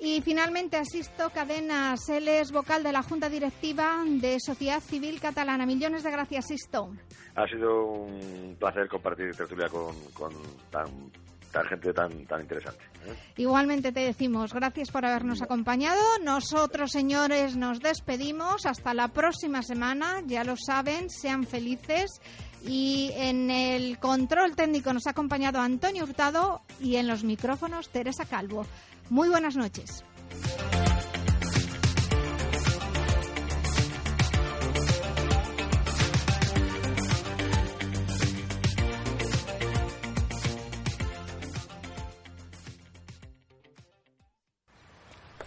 Y 0.00 0.22
finalmente 0.22 0.78
asisto 0.78 1.28
Cadenas, 1.28 2.08
él 2.08 2.26
es 2.26 2.52
vocal 2.52 2.82
de 2.82 2.90
la 2.90 3.02
Junta 3.02 3.28
Directiva 3.28 4.02
de 4.06 4.38
Sociedad 4.40 4.80
Civil 4.80 5.20
Catalana. 5.20 5.66
Millones 5.66 6.02
de 6.02 6.10
gracias, 6.10 6.46
Sisto. 6.46 6.90
Ha 7.34 7.46
sido 7.46 7.84
un 7.84 8.56
placer 8.58 8.88
compartir 8.88 9.36
tertulia 9.36 9.68
con, 9.68 9.94
con 10.14 10.32
tan 10.70 10.86
tan 11.50 11.64
gente 11.66 11.92
tan, 11.92 12.24
tan 12.26 12.40
interesante. 12.40 12.80
¿eh? 13.06 13.14
Igualmente 13.36 13.92
te 13.92 14.00
decimos 14.00 14.52
gracias 14.52 14.90
por 14.90 15.04
habernos 15.04 15.42
acompañado. 15.42 16.00
Nosotros, 16.22 16.92
señores, 16.92 17.56
nos 17.56 17.80
despedimos. 17.80 18.66
Hasta 18.66 18.94
la 18.94 19.08
próxima 19.08 19.62
semana. 19.62 20.22
Ya 20.26 20.44
lo 20.44 20.56
saben, 20.56 21.10
sean 21.10 21.44
felices. 21.44 22.20
Y 22.64 23.10
en 23.14 23.50
el 23.50 23.98
control 23.98 24.54
técnico 24.54 24.92
nos 24.92 25.06
ha 25.06 25.10
acompañado 25.10 25.60
Antonio 25.60 26.04
Hurtado 26.04 26.60
y 26.78 26.96
en 26.96 27.08
los 27.08 27.24
micrófonos 27.24 27.88
Teresa 27.88 28.26
Calvo. 28.26 28.66
Muy 29.08 29.28
buenas 29.28 29.56
noches. 29.56 30.04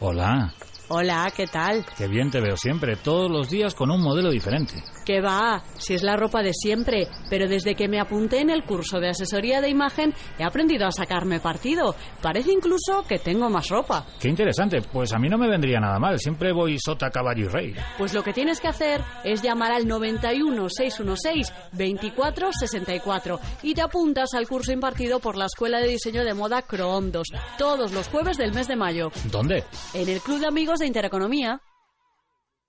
Hola. 0.03 0.51
Hola, 0.89 1.31
¿qué 1.35 1.47
tal? 1.47 1.85
Qué 1.97 2.07
bien 2.07 2.29
te 2.29 2.41
veo 2.41 2.57
siempre, 2.57 2.97
todos 2.97 3.31
los 3.31 3.49
días 3.49 3.73
con 3.73 3.89
un 3.89 4.01
modelo 4.01 4.29
diferente. 4.29 4.83
¿Qué 5.05 5.21
va? 5.21 5.63
Si 5.77 5.93
es 5.93 6.03
la 6.03 6.17
ropa 6.17 6.43
de 6.43 6.53
siempre, 6.53 7.07
pero 7.29 7.47
desde 7.47 7.73
que 7.73 7.87
me 7.87 8.01
apunté 8.01 8.41
en 8.41 8.49
el 8.49 8.63
curso 8.63 8.99
de 8.99 9.09
asesoría 9.09 9.61
de 9.61 9.69
imagen 9.69 10.13
he 10.37 10.43
aprendido 10.43 10.85
a 10.85 10.91
sacarme 10.91 11.39
partido. 11.39 11.95
Parece 12.21 12.51
incluso 12.51 13.05
que 13.07 13.19
tengo 13.19 13.49
más 13.49 13.69
ropa. 13.69 14.05
Qué 14.19 14.27
interesante, 14.27 14.81
pues 14.81 15.13
a 15.13 15.19
mí 15.19 15.29
no 15.29 15.37
me 15.37 15.49
vendría 15.49 15.79
nada 15.79 15.99
mal, 15.99 16.19
siempre 16.19 16.51
voy 16.51 16.77
sota, 16.79 17.09
caballo 17.09 17.45
y 17.45 17.47
rey. 17.47 17.75
Pues 17.97 18.13
lo 18.13 18.21
que 18.21 18.33
tienes 18.33 18.59
que 18.59 18.67
hacer 18.67 19.01
es 19.23 19.41
llamar 19.41 19.71
al 19.71 19.87
91 19.87 20.67
616 20.69 21.53
24 21.71 22.49
64 22.51 23.39
y 23.63 23.73
te 23.73 23.81
apuntas 23.81 24.33
al 24.33 24.47
curso 24.47 24.73
impartido 24.73 25.19
por 25.19 25.37
la 25.37 25.45
Escuela 25.45 25.79
de 25.79 25.87
Diseño 25.87 26.25
de 26.25 26.33
Moda 26.33 26.61
Croondos 26.61 27.27
todos 27.57 27.93
los 27.93 28.07
jueves 28.09 28.37
del 28.37 28.53
mes 28.53 28.67
de 28.67 28.75
mayo. 28.75 29.11
¿Dónde? 29.31 29.63
En 29.93 30.09
el 30.09 30.19
Club 30.19 30.39
de 30.39 30.47
Amigos 30.47 30.81
de 30.83 30.87
Intereconomía. 30.87 31.61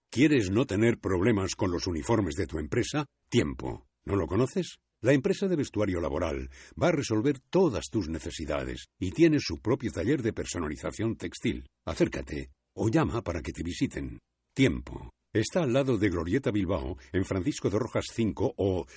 ¿Quieres 0.08 0.48
no 0.48 0.64
tener 0.64 0.98
problemas 0.98 1.56
con 1.56 1.72
los 1.72 1.88
uniformes 1.88 2.36
de 2.36 2.46
tu 2.46 2.60
empresa? 2.60 3.06
Tiempo. 3.28 3.86
¿No 4.04 4.14
lo 4.14 4.28
conoces? 4.28 4.78
La 5.00 5.12
empresa 5.12 5.48
de 5.48 5.56
vestuario 5.56 6.00
laboral 6.00 6.48
va 6.80 6.88
a 6.88 6.92
resolver 6.92 7.40
todas 7.50 7.86
tus 7.90 8.08
necesidades 8.08 8.86
y 9.00 9.10
tiene 9.10 9.38
su 9.40 9.60
propio 9.60 9.90
taller 9.90 10.22
de 10.22 10.32
personalización 10.32 11.16
textil. 11.16 11.66
Acércate 11.84 12.50
o 12.76 12.88
llama 12.88 13.22
para 13.22 13.42
que 13.42 13.52
te 13.52 13.64
visiten. 13.64 14.20
Tiempo. 14.54 15.10
Está 15.32 15.64
al 15.64 15.72
lado 15.72 15.98
de 15.98 16.10
Glorieta 16.10 16.52
Bilbao, 16.52 16.96
en 17.12 17.24
Francisco 17.24 17.68
de 17.68 17.80
Rojas 17.80 18.06
5 18.12 18.54
o 18.56 18.86